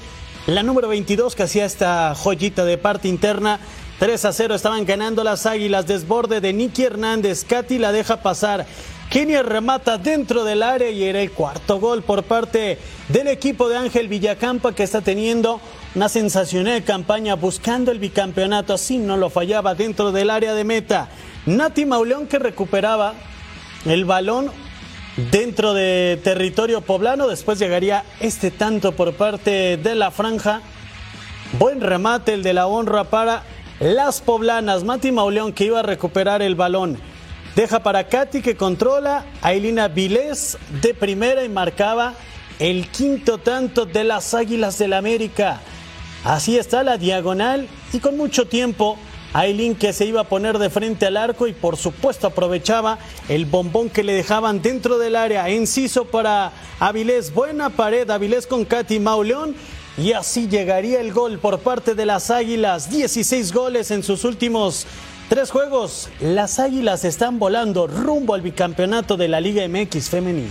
La 0.47 0.63
número 0.63 0.89
22 0.89 1.37
que 1.37 1.45
hacía 1.45 1.65
esta 1.65 2.15
joyita 2.15 2.65
de 2.65 2.79
parte 2.79 3.09
interna. 3.09 3.61
3 4.01 4.25
a 4.25 4.33
0 4.33 4.55
estaban 4.55 4.87
ganando 4.87 5.23
las 5.23 5.45
águilas. 5.45 5.87
Desborde 5.87 6.41
de 6.41 6.53
Nicky 6.53 6.85
Hernández. 6.85 7.45
Katy 7.45 7.79
la 7.79 7.93
deja 7.93 8.23
pasar. 8.23 8.67
Kenia 9.11 9.43
remata 9.43 9.99
dentro 9.99 10.45
del 10.45 10.63
área 10.63 10.89
y 10.89 11.03
era 11.03 11.21
el 11.21 11.33
cuarto 11.33 11.81
gol 11.81 12.05
por 12.05 12.23
parte 12.23 12.79
del 13.09 13.27
equipo 13.27 13.69
de 13.69 13.77
Ángel 13.77 14.07
Villacampa 14.07 14.73
que 14.73 14.85
está 14.85 15.01
teniendo 15.01 15.61
una 15.97 16.09
sensacional 16.09 16.85
campaña 16.85 17.35
buscando 17.35 17.91
el 17.91 17.99
bicampeonato. 17.99 18.73
Así 18.73 18.99
no 18.99 19.17
lo 19.17 19.29
fallaba 19.29 19.75
dentro 19.75 20.13
del 20.13 20.31
área 20.31 20.55
de 20.55 20.63
meta. 20.63 21.09
Nati 21.45 21.87
Mauleón 21.87 22.29
que 22.29 22.39
recuperaba 22.39 23.15
el 23.85 24.05
balón 24.05 24.53
dentro 25.33 25.75
de 25.75 26.21
territorio 26.23 26.81
poblano. 26.81 27.27
Después 27.27 27.59
llegaría 27.59 28.05
este 28.21 28.53
tanto 28.53 28.93
por 28.93 29.15
parte 29.15 29.77
de 29.77 29.97
la 29.97 30.13
franja. 30.13 30.61
Buen 31.59 31.81
remate 31.81 32.33
el 32.35 32.45
de 32.45 32.55
la 32.55 32.69
honra 32.69 33.03
para 33.03 33.43
las 33.81 34.21
poblanas. 34.21 34.85
Mati 34.85 35.11
Mauleón 35.11 35.53
que 35.53 35.65
iba 35.65 35.81
a 35.81 35.83
recuperar 35.83 36.43
el 36.43 36.55
balón. 36.55 37.10
Deja 37.57 37.83
para 37.83 38.09
Katy 38.09 38.43
que 38.43 38.57
controla. 38.57 39.25
Ailina 39.43 39.89
Vilés 39.89 40.57
de 40.83 40.95
primera 40.95 41.45
y 41.45 41.49
marcaba 41.49 42.15
el 42.59 42.89
quinto 42.89 43.39
tanto 43.39 43.87
de 43.87 44.05
las 44.05 44.35
Águilas 44.35 44.79
del 44.79 44.93
América. 44.93 45.61
Así 46.25 46.59
está 46.59 46.83
la 46.83 46.97
diagonal 46.97 47.67
y 47.93 47.99
con 47.99 48.17
mucho 48.17 48.47
tiempo 48.47 48.99
Ailín 49.33 49.75
que 49.75 49.93
se 49.93 50.05
iba 50.05 50.21
a 50.21 50.29
poner 50.29 50.59
de 50.59 50.71
frente 50.71 51.07
al 51.07 51.17
arco 51.17 51.47
y 51.47 51.53
por 51.53 51.77
supuesto 51.77 52.27
aprovechaba 52.27 52.99
el 53.29 53.47
bombón 53.47 53.89
que 53.89 54.03
le 54.03 54.13
dejaban 54.13 54.61
dentro 54.61 54.99
del 54.99 55.17
área. 55.17 55.49
Enciso 55.49 56.05
para 56.05 56.53
Avilés, 56.79 57.33
buena 57.33 57.71
pared, 57.71 58.09
Avilés 58.11 58.47
con 58.47 58.65
Katy 58.65 59.01
Mauleón 59.01 59.55
y 59.97 60.13
así 60.13 60.49
llegaría 60.49 61.01
el 61.01 61.13
gol 61.13 61.39
por 61.39 61.61
parte 61.61 61.95
de 61.95 62.07
las 62.07 62.31
Águilas. 62.31 62.91
16 62.91 63.53
goles 63.53 63.91
en 63.91 64.03
sus 64.03 64.25
últimos 64.25 64.87
Tres 65.31 65.53
juegos, 65.53 66.09
las 66.19 66.59
Águilas 66.59 67.05
están 67.05 67.39
volando 67.39 67.87
rumbo 67.87 68.35
al 68.35 68.41
bicampeonato 68.41 69.17
de 69.17 69.29
la 69.29 69.41
Liga 69.41 69.63
MX 69.69 70.11
femenil. 70.11 70.51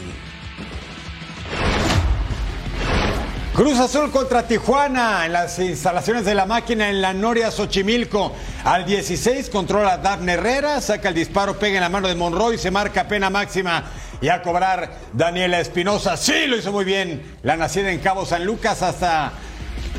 Cruz 3.54 3.78
Azul 3.78 4.10
contra 4.10 4.48
Tijuana 4.48 5.26
en 5.26 5.34
las 5.34 5.60
instalaciones 5.60 6.24
de 6.24 6.34
la 6.34 6.46
máquina 6.46 6.90
en 6.90 7.02
la 7.02 7.14
Noria 7.14 7.52
Xochimilco. 7.52 8.32
Al 8.64 8.86
16 8.86 9.50
controla 9.50 9.98
Daphne 9.98 10.36
Herrera, 10.36 10.80
saca 10.80 11.10
el 11.10 11.16
disparo, 11.16 11.60
pega 11.60 11.76
en 11.76 11.82
la 11.82 11.90
mano 11.90 12.08
de 12.08 12.16
Monroy, 12.16 12.58
se 12.58 12.72
marca 12.72 13.06
pena 13.06 13.30
máxima 13.30 13.84
y 14.22 14.30
a 14.30 14.42
cobrar 14.42 14.92
Daniela 15.12 15.60
Espinosa. 15.60 16.16
Sí, 16.16 16.48
lo 16.48 16.56
hizo 16.56 16.72
muy 16.72 16.86
bien. 16.86 17.36
La 17.44 17.58
nacida 17.58 17.92
en 17.92 18.00
Cabo 18.00 18.26
San 18.26 18.46
Lucas 18.46 18.82
hasta... 18.82 19.34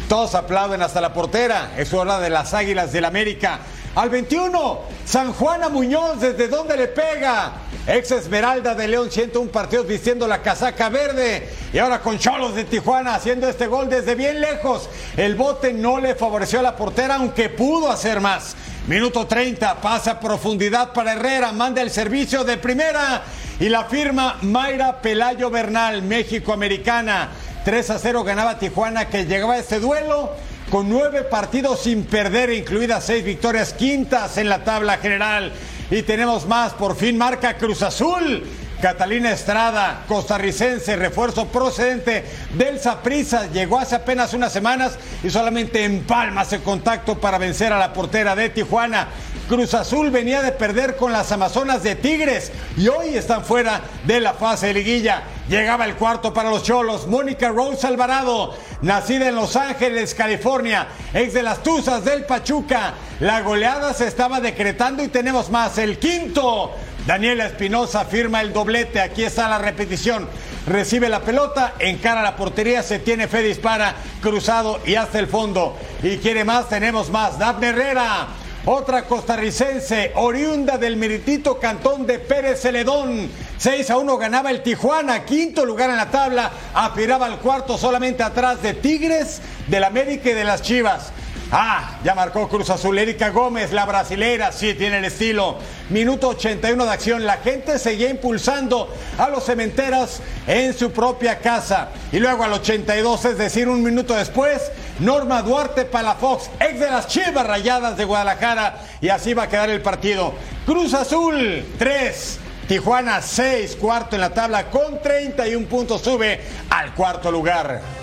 Todos 0.09 0.35
aplauden 0.35 0.81
hasta 0.83 1.03
la 1.03 1.13
portera. 1.13 1.75
Es 1.77 1.93
hora 1.93 2.19
de 2.19 2.31
las 2.31 2.55
Águilas 2.55 2.93
del 2.93 3.05
América. 3.05 3.61
Al 3.97 4.09
21, 4.09 4.83
San 5.05 5.33
Juana 5.33 5.69
Muñoz, 5.69 6.21
¿desde 6.21 6.47
dónde 6.47 6.77
le 6.77 6.87
pega? 6.87 7.55
Ex 7.89 8.13
Esmeralda 8.13 8.77
de 8.77 8.87
León, 8.87 9.11
101 9.11 9.51
partidos 9.51 9.85
vistiendo 9.85 10.29
la 10.29 10.43
casaca 10.43 10.89
verde. 10.89 11.49
Y 11.73 11.79
ahora 11.79 12.01
con 12.01 12.17
Cholos 12.17 12.55
de 12.55 12.63
Tijuana 12.63 13.17
haciendo 13.17 13.49
este 13.49 13.67
gol 13.67 13.91
desde 13.91 14.15
bien 14.15 14.41
lejos. 14.41 14.89
El 15.17 15.35
bote 15.35 15.73
no 15.73 15.99
le 15.99 16.15
favoreció 16.15 16.61
a 16.61 16.63
la 16.63 16.77
portera, 16.77 17.17
aunque 17.17 17.49
pudo 17.49 17.91
hacer 17.91 18.21
más. 18.21 18.55
Minuto 18.87 19.27
30, 19.27 19.81
pasa 19.81 20.21
profundidad 20.21 20.93
para 20.93 21.15
Herrera, 21.15 21.51
manda 21.51 21.83
el 21.83 21.91
servicio 21.91 22.45
de 22.45 22.59
primera 22.59 23.25
y 23.59 23.69
la 23.69 23.87
firma 23.87 24.39
Mayra 24.43 25.03
Pelayo 25.03 25.51
Bernal, 25.51 26.03
México-Americana. 26.03 27.31
3 27.65 27.91
a 27.91 27.99
0 27.99 28.23
ganaba 28.23 28.57
Tijuana 28.57 29.09
que 29.09 29.27
llegaba 29.27 29.55
a 29.55 29.59
este 29.59 29.81
duelo 29.81 30.31
con 30.71 30.89
nueve 30.89 31.25
partidos 31.25 31.83
sin 31.83 32.05
perder, 32.05 32.51
incluidas 32.51 33.05
seis 33.05 33.25
victorias 33.25 33.75
quintas 33.75 34.39
en 34.39 34.49
la 34.49 34.63
tabla 34.63 34.99
general. 34.99 35.53
Y 35.91 36.03
tenemos 36.03 36.47
más, 36.47 36.73
por 36.75 36.97
fin 36.97 37.19
marca 37.19 37.59
Cruz 37.59 37.83
Azul. 37.83 38.45
Catalina 38.81 39.31
Estrada, 39.31 40.05
costarricense, 40.09 40.97
refuerzo 40.97 41.49
procedente 41.49 42.25
del 42.55 42.81
Saprissa, 42.81 43.51
llegó 43.51 43.79
hace 43.79 43.97
apenas 43.97 44.33
unas 44.33 44.55
semanas 44.55 44.99
y 45.23 45.29
solamente 45.29 45.85
en 45.85 46.05
Palma 46.05 46.47
se 46.47 46.63
contacto 46.63 47.21
para 47.21 47.37
vencer 47.37 47.75
a 47.75 47.79
la 47.79 47.93
portera 47.93 48.35
de 48.35 48.49
Tijuana. 48.49 49.09
Cruz 49.51 49.75
Azul 49.75 50.11
venía 50.11 50.43
de 50.43 50.53
perder 50.53 50.95
con 50.95 51.11
las 51.11 51.33
Amazonas 51.33 51.83
de 51.83 51.97
Tigres 51.97 52.53
y 52.77 52.87
hoy 52.87 53.17
están 53.17 53.45
fuera 53.45 53.81
de 54.05 54.21
la 54.21 54.33
fase 54.33 54.69
de 54.69 54.75
liguilla. 54.75 55.25
Llegaba 55.49 55.87
el 55.87 55.97
cuarto 55.97 56.33
para 56.33 56.51
los 56.51 56.63
Cholos. 56.63 57.09
Mónica 57.09 57.49
Rose 57.49 57.85
Alvarado, 57.85 58.55
nacida 58.83 59.29
en 59.29 59.35
Los 59.35 59.57
Ángeles, 59.57 60.15
California, 60.15 60.87
ex 61.13 61.35
de 61.35 61.43
las 61.43 61.65
Tuzas 61.65 62.05
del 62.05 62.27
Pachuca. 62.27 62.95
La 63.19 63.41
goleada 63.41 63.93
se 63.93 64.07
estaba 64.07 64.41
decretando 64.41 65.03
y 65.03 65.09
tenemos 65.09 65.51
más. 65.51 65.79
El 65.79 65.99
quinto. 65.99 66.71
Daniela 67.05 67.47
Espinosa 67.47 68.05
firma 68.05 68.43
el 68.43 68.53
doblete. 68.53 69.01
Aquí 69.01 69.25
está 69.25 69.49
la 69.49 69.59
repetición. 69.59 70.29
Recibe 70.69 71.09
la 71.09 71.23
pelota, 71.23 71.75
encara 71.81 72.23
la 72.23 72.37
portería, 72.37 72.85
se 72.85 73.01
tiene 73.01 73.27
fe, 73.27 73.43
dispara, 73.43 73.97
cruzado 74.23 74.79
y 74.87 74.95
hasta 74.95 75.19
el 75.19 75.27
fondo. 75.27 75.77
Y 76.05 76.19
quiere 76.19 76.45
más, 76.45 76.69
tenemos 76.69 77.11
más. 77.11 77.37
Daphne 77.37 77.71
Herrera 77.71 78.29
otra 78.73 79.03
costarricense, 79.03 80.13
oriunda 80.15 80.79
del 80.79 80.97
meritito 80.97 81.59
cantón 81.59 82.07
de 82.07 82.21
Pérez 82.21 82.61
Celedón. 82.61 83.29
6 83.59 83.91
a 83.91 83.99
1 83.99 84.17
ganaba 84.17 84.53
el 84.53 84.63
Tijuana, 84.63 85.25
quinto 85.25 85.67
lugar 85.67 85.91
en 85.91 85.97
la 85.97 86.13
tabla, 86.13 86.53
aspiraba 86.73 87.27
al 87.27 87.41
cuarto 87.41 87.77
solamente 87.77 88.23
atrás 88.23 88.63
de 88.63 88.75
Tigres, 88.75 89.41
del 89.67 89.83
América 89.83 90.31
y 90.31 90.35
de 90.35 90.45
las 90.45 90.63
Chivas. 90.63 91.13
Ah, 91.53 91.99
ya 92.05 92.15
marcó 92.15 92.49
Cruz 92.49 92.71
Azul. 92.71 92.97
Erika 92.97 93.31
Gómez, 93.31 93.73
la 93.73 93.85
brasilera, 93.85 94.53
sí 94.53 94.75
tiene 94.75 94.99
el 94.99 95.07
estilo. 95.07 95.57
Minuto 95.89 96.29
81 96.29 96.85
de 96.85 96.91
acción. 96.93 97.27
La 97.27 97.39
gente 97.39 97.77
seguía 97.81 98.09
impulsando 98.09 98.89
a 99.19 99.29
los 99.29 99.45
cementeros 99.45 100.21
en 100.47 100.73
su 100.75 100.93
propia 100.93 101.41
casa. 101.41 101.89
Y 102.13 102.21
luego 102.21 102.45
al 102.45 102.53
82, 102.53 103.25
es 103.25 103.39
decir, 103.39 103.69
un 103.69 103.83
minuto 103.83 104.15
después, 104.15 104.71
Norma 105.01 105.43
Duarte 105.43 105.85
Palafox, 105.85 106.51
ex 106.61 106.79
de 106.79 106.89
las 106.89 107.09
Chivas 107.09 107.45
Rayadas 107.45 107.97
de 107.97 108.05
Guadalajara. 108.05 108.83
Y 109.01 109.09
así 109.09 109.35
va 109.35 109.45
a 109.45 109.49
quedar 109.49 109.71
el 109.71 109.83
partido. 109.83 110.33
Cruz 110.67 110.95
Azul, 110.95 111.67
3. 111.79 112.39
Tijuana 112.69 113.21
6, 113.21 113.75
cuarto 113.81 114.15
en 114.15 114.21
la 114.21 114.31
tabla 114.31 114.71
con 114.71 115.03
31 115.03 115.67
puntos, 115.67 116.03
sube 116.03 116.41
al 116.71 116.95
cuarto 116.95 117.33
lugar. 117.33 118.00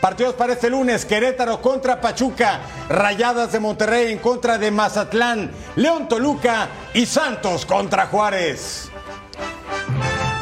Partidos 0.00 0.34
para 0.34 0.54
este 0.54 0.70
lunes, 0.70 1.04
Querétaro 1.04 1.60
contra 1.60 2.00
Pachuca, 2.00 2.60
Rayadas 2.88 3.52
de 3.52 3.60
Monterrey 3.60 4.10
en 4.12 4.18
contra 4.18 4.56
de 4.56 4.70
Mazatlán, 4.70 5.50
León 5.76 6.08
Toluca 6.08 6.68
y 6.94 7.04
Santos 7.04 7.66
contra 7.66 8.06
Juárez. 8.06 8.88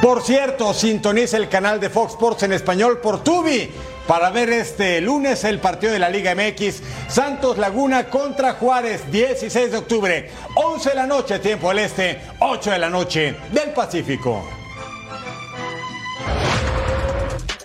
Por 0.01 0.23
cierto, 0.23 0.73
sintoniza 0.73 1.37
el 1.37 1.49
canal 1.49 1.81
de 1.81 1.91
Fox 1.91 2.13
Sports 2.13 2.45
en 2.45 2.53
español 2.53 2.99
por 2.99 3.25
Tubi 3.25 3.69
para 4.07 4.31
ver 4.31 4.49
este 4.51 5.01
lunes 5.01 5.43
el 5.43 5.59
partido 5.59 5.93
de 5.93 5.99
la 5.99 6.09
Liga 6.09 6.37
MX, 6.37 6.81
Santos 7.09 7.59
Laguna 7.59 8.09
contra 8.09 8.55
Juárez, 8.55 9.11
16 9.11 9.73
de 9.73 9.77
octubre, 9.77 10.31
11 10.55 10.91
de 10.91 10.95
la 10.95 11.07
noche, 11.07 11.41
tiempo 11.41 11.69
del 11.71 11.81
este, 11.81 12.21
8 12.39 12.71
de 12.71 12.79
la 12.79 12.89
noche 12.89 13.37
del 13.53 13.71
Pacífico. 13.71 14.58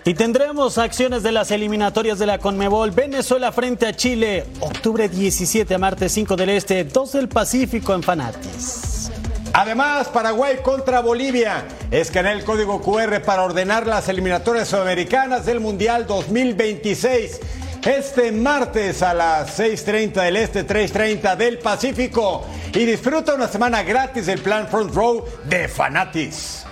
Y 0.05 0.15
tendremos 0.15 0.77
acciones 0.77 1.23
de 1.23 1.31
las 1.31 1.49
eliminatorias 1.51 2.19
de 2.19 2.25
la 2.25 2.37
Conmebol. 2.37 2.91
Venezuela 2.91 3.53
frente 3.53 3.87
a 3.87 3.95
Chile, 3.95 4.45
octubre 4.59 5.07
17 5.07 5.73
a 5.73 5.77
martes 5.77 6.11
5 6.11 6.35
del 6.35 6.49
Este, 6.49 6.83
2 6.83 7.11
del 7.13 7.29
Pacífico 7.29 7.93
en 7.93 8.03
Fanatis. 8.03 9.09
Además, 9.53 10.09
Paraguay 10.09 10.57
contra 10.61 10.99
Bolivia. 10.99 11.65
Escanea 11.89 12.33
el 12.33 12.43
código 12.43 12.81
QR 12.81 13.21
para 13.21 13.43
ordenar 13.43 13.87
las 13.87 14.09
eliminatorias 14.09 14.67
sudamericanas 14.67 15.45
del 15.45 15.61
Mundial 15.61 16.05
2026. 16.05 17.39
Este 17.85 18.33
martes 18.33 19.01
a 19.03 19.13
las 19.13 19.57
6.30 19.57 20.21
del 20.21 20.35
Este, 20.35 20.67
3.30 20.67 21.37
del 21.37 21.59
Pacífico. 21.59 22.45
Y 22.73 22.83
disfruta 22.83 23.35
una 23.35 23.47
semana 23.47 23.83
gratis 23.83 24.25
del 24.25 24.41
plan 24.41 24.67
Front 24.67 24.93
Row 24.93 25.23
de 25.45 25.69
Fanatis. 25.69 26.65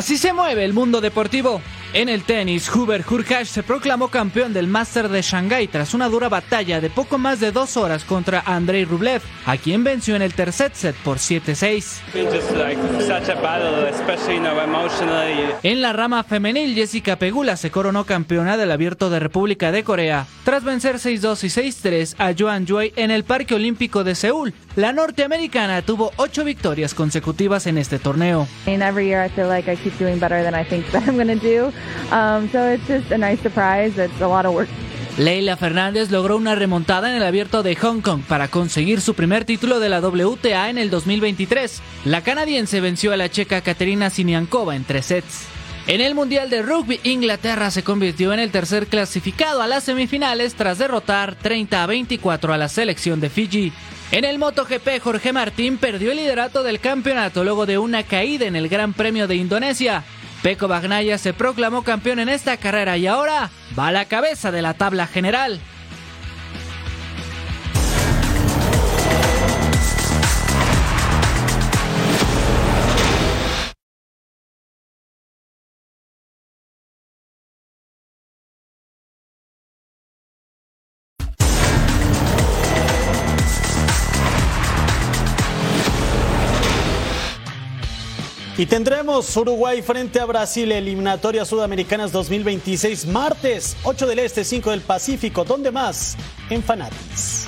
Así 0.00 0.16
se 0.16 0.32
mueve 0.32 0.64
el 0.64 0.72
mundo 0.72 1.02
deportivo. 1.02 1.60
En 1.92 2.08
el 2.08 2.22
tenis, 2.22 2.72
Hubert 2.72 3.10
Hurkacz 3.10 3.48
se 3.48 3.64
proclamó 3.64 4.08
campeón 4.08 4.52
del 4.52 4.68
Master 4.68 5.08
de 5.08 5.22
Shanghái 5.22 5.66
tras 5.66 5.92
una 5.92 6.08
dura 6.08 6.28
batalla 6.28 6.80
de 6.80 6.88
poco 6.88 7.18
más 7.18 7.40
de 7.40 7.50
dos 7.50 7.76
horas 7.76 8.04
contra 8.04 8.44
Andrei 8.46 8.84
Rublev, 8.84 9.22
a 9.44 9.56
quien 9.56 9.82
venció 9.82 10.14
en 10.14 10.22
el 10.22 10.32
tercer 10.32 10.70
set 10.72 10.94
por 11.02 11.16
7-6. 11.16 12.00
En 15.64 15.82
la 15.82 15.92
rama 15.92 16.22
femenil, 16.22 16.76
Jessica 16.76 17.16
Pegula 17.16 17.56
se 17.56 17.72
coronó 17.72 18.04
campeona 18.04 18.56
del 18.56 18.70
Abierto 18.70 19.10
de 19.10 19.18
República 19.18 19.72
de 19.72 19.82
Corea 19.82 20.26
tras 20.44 20.62
vencer 20.62 20.96
6-2 20.96 21.44
y 21.44 21.48
6-3 21.48 22.14
a 22.18 22.34
Joan 22.38 22.66
Jui 22.66 22.92
en 22.96 23.10
el 23.10 23.24
Parque 23.24 23.56
Olímpico 23.56 24.04
de 24.04 24.14
Seúl. 24.14 24.54
La 24.76 24.92
norteamericana 24.92 25.82
tuvo 25.82 26.12
ocho 26.16 26.44
victorias 26.44 26.94
consecutivas 26.94 27.66
en 27.66 27.78
este 27.78 27.98
torneo. 27.98 28.46
Um, 32.10 32.48
so 32.50 32.72
it's 32.72 32.86
just 32.86 33.10
a 33.12 33.18
nice 33.18 33.40
surprise. 33.40 33.96
It's 33.98 34.20
a 34.20 34.26
lot 34.26 34.46
of 34.46 34.54
work. 34.54 34.68
Leila 35.18 35.56
Fernández 35.56 36.10
logró 36.10 36.36
una 36.36 36.54
remontada 36.54 37.10
en 37.10 37.16
el 37.16 37.24
abierto 37.24 37.62
de 37.62 37.76
Hong 37.76 38.00
Kong 38.00 38.22
para 38.26 38.48
conseguir 38.48 39.00
su 39.00 39.14
primer 39.14 39.44
título 39.44 39.78
de 39.78 39.88
la 39.88 40.00
WTA 40.00 40.70
en 40.70 40.78
el 40.78 40.88
2023. 40.88 41.82
La 42.06 42.22
canadiense 42.22 42.80
venció 42.80 43.12
a 43.12 43.16
la 43.16 43.28
checa 43.28 43.60
Katerina 43.60 44.08
Siniankova 44.08 44.76
en 44.76 44.84
tres 44.84 45.06
sets. 45.06 45.46
En 45.86 46.00
el 46.00 46.14
Mundial 46.14 46.50
de 46.50 46.62
Rugby, 46.62 47.00
Inglaterra 47.02 47.70
se 47.70 47.82
convirtió 47.82 48.32
en 48.32 48.40
el 48.40 48.50
tercer 48.50 48.86
clasificado 48.86 49.60
a 49.60 49.66
las 49.66 49.84
semifinales 49.84 50.54
tras 50.54 50.78
derrotar 50.78 51.34
30 51.34 51.82
a 51.82 51.86
24 51.86 52.52
a 52.52 52.58
la 52.58 52.68
selección 52.68 53.20
de 53.20 53.28
Fiji. 53.28 53.72
En 54.12 54.24
el 54.24 54.38
MotoGP, 54.38 55.00
Jorge 55.02 55.32
Martín 55.32 55.78
perdió 55.78 56.12
el 56.12 56.18
liderato 56.18 56.62
del 56.62 56.80
campeonato 56.80 57.44
luego 57.44 57.66
de 57.66 57.78
una 57.78 58.04
caída 58.04 58.46
en 58.46 58.56
el 58.56 58.68
Gran 58.68 58.92
Premio 58.92 59.26
de 59.26 59.36
Indonesia. 59.36 60.04
Peco 60.42 60.68
Bagnaya 60.68 61.18
se 61.18 61.34
proclamó 61.34 61.82
campeón 61.82 62.18
en 62.18 62.30
esta 62.30 62.56
carrera 62.56 62.96
y 62.96 63.06
ahora 63.06 63.50
va 63.78 63.88
a 63.88 63.92
la 63.92 64.06
cabeza 64.06 64.50
de 64.50 64.62
la 64.62 64.72
tabla 64.72 65.06
general. 65.06 65.60
Y 88.60 88.66
tendremos 88.66 89.34
Uruguay 89.38 89.80
frente 89.80 90.20
a 90.20 90.26
Brasil, 90.26 90.70
eliminatorias 90.70 91.48
sudamericanas 91.48 92.12
2026, 92.12 93.06
martes 93.06 93.74
8 93.84 94.06
del 94.06 94.18
Este, 94.18 94.44
5 94.44 94.72
del 94.72 94.82
Pacífico. 94.82 95.46
¿Dónde 95.46 95.70
más? 95.70 96.14
En 96.50 96.62
Fanatis. 96.62 97.46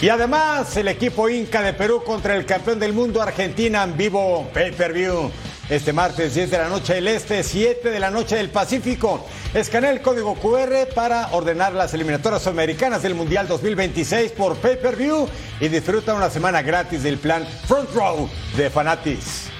Y 0.00 0.08
además, 0.08 0.76
el 0.76 0.88
equipo 0.88 1.28
Inca 1.28 1.62
de 1.62 1.72
Perú 1.72 2.02
contra 2.04 2.34
el 2.34 2.44
campeón 2.44 2.80
del 2.80 2.94
mundo 2.94 3.22
Argentina 3.22 3.84
en 3.84 3.96
vivo 3.96 4.48
pay-per-view. 4.52 5.30
Este 5.70 5.92
martes 5.92 6.34
10 6.34 6.50
de 6.50 6.58
la 6.58 6.68
noche 6.68 6.94
del 6.94 7.06
Este, 7.06 7.44
7 7.44 7.88
de 7.88 8.00
la 8.00 8.10
noche 8.10 8.34
del 8.34 8.50
Pacífico. 8.50 9.24
Escanea 9.54 9.92
el 9.92 10.02
código 10.02 10.34
QR 10.34 10.88
para 10.96 11.28
ordenar 11.28 11.74
las 11.74 11.94
eliminatorias 11.94 12.42
sudamericanas 12.42 13.04
del 13.04 13.14
Mundial 13.14 13.46
2026 13.46 14.32
por 14.32 14.56
pay-per-view 14.56 15.28
y 15.60 15.68
disfruta 15.68 16.12
una 16.12 16.28
semana 16.28 16.60
gratis 16.62 17.04
del 17.04 17.18
plan 17.18 17.46
Front 17.68 17.94
Row 17.94 18.28
de 18.56 18.68
Fanatis. 18.68 19.52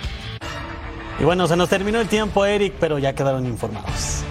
Y 1.18 1.24
bueno, 1.24 1.48
se 1.48 1.56
nos 1.56 1.68
terminó 1.68 2.00
el 2.00 2.08
tiempo, 2.08 2.44
Eric, 2.44 2.74
pero 2.78 2.98
ya 2.98 3.14
quedaron 3.14 3.46
informados. 3.46 4.22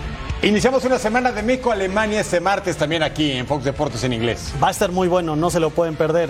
Iniciamos 0.43 0.85
una 0.85 0.99
semana 0.99 1.31
de 1.31 1.41
México-Alemania 1.41 2.19
este 2.19 2.39
martes 2.39 2.77
también 2.77 3.01
aquí 3.01 3.31
en 3.31 3.47
Fox 3.47 3.63
Deportes 3.63 4.03
en 4.03 4.13
inglés. 4.13 4.53
Va 4.61 4.67
a 4.67 4.71
estar 4.71 4.91
muy 4.91 5.07
bueno, 5.07 5.35
no 5.35 5.49
se 5.49 5.59
lo 5.59 5.71
pueden 5.71 5.95
perder. 5.95 6.29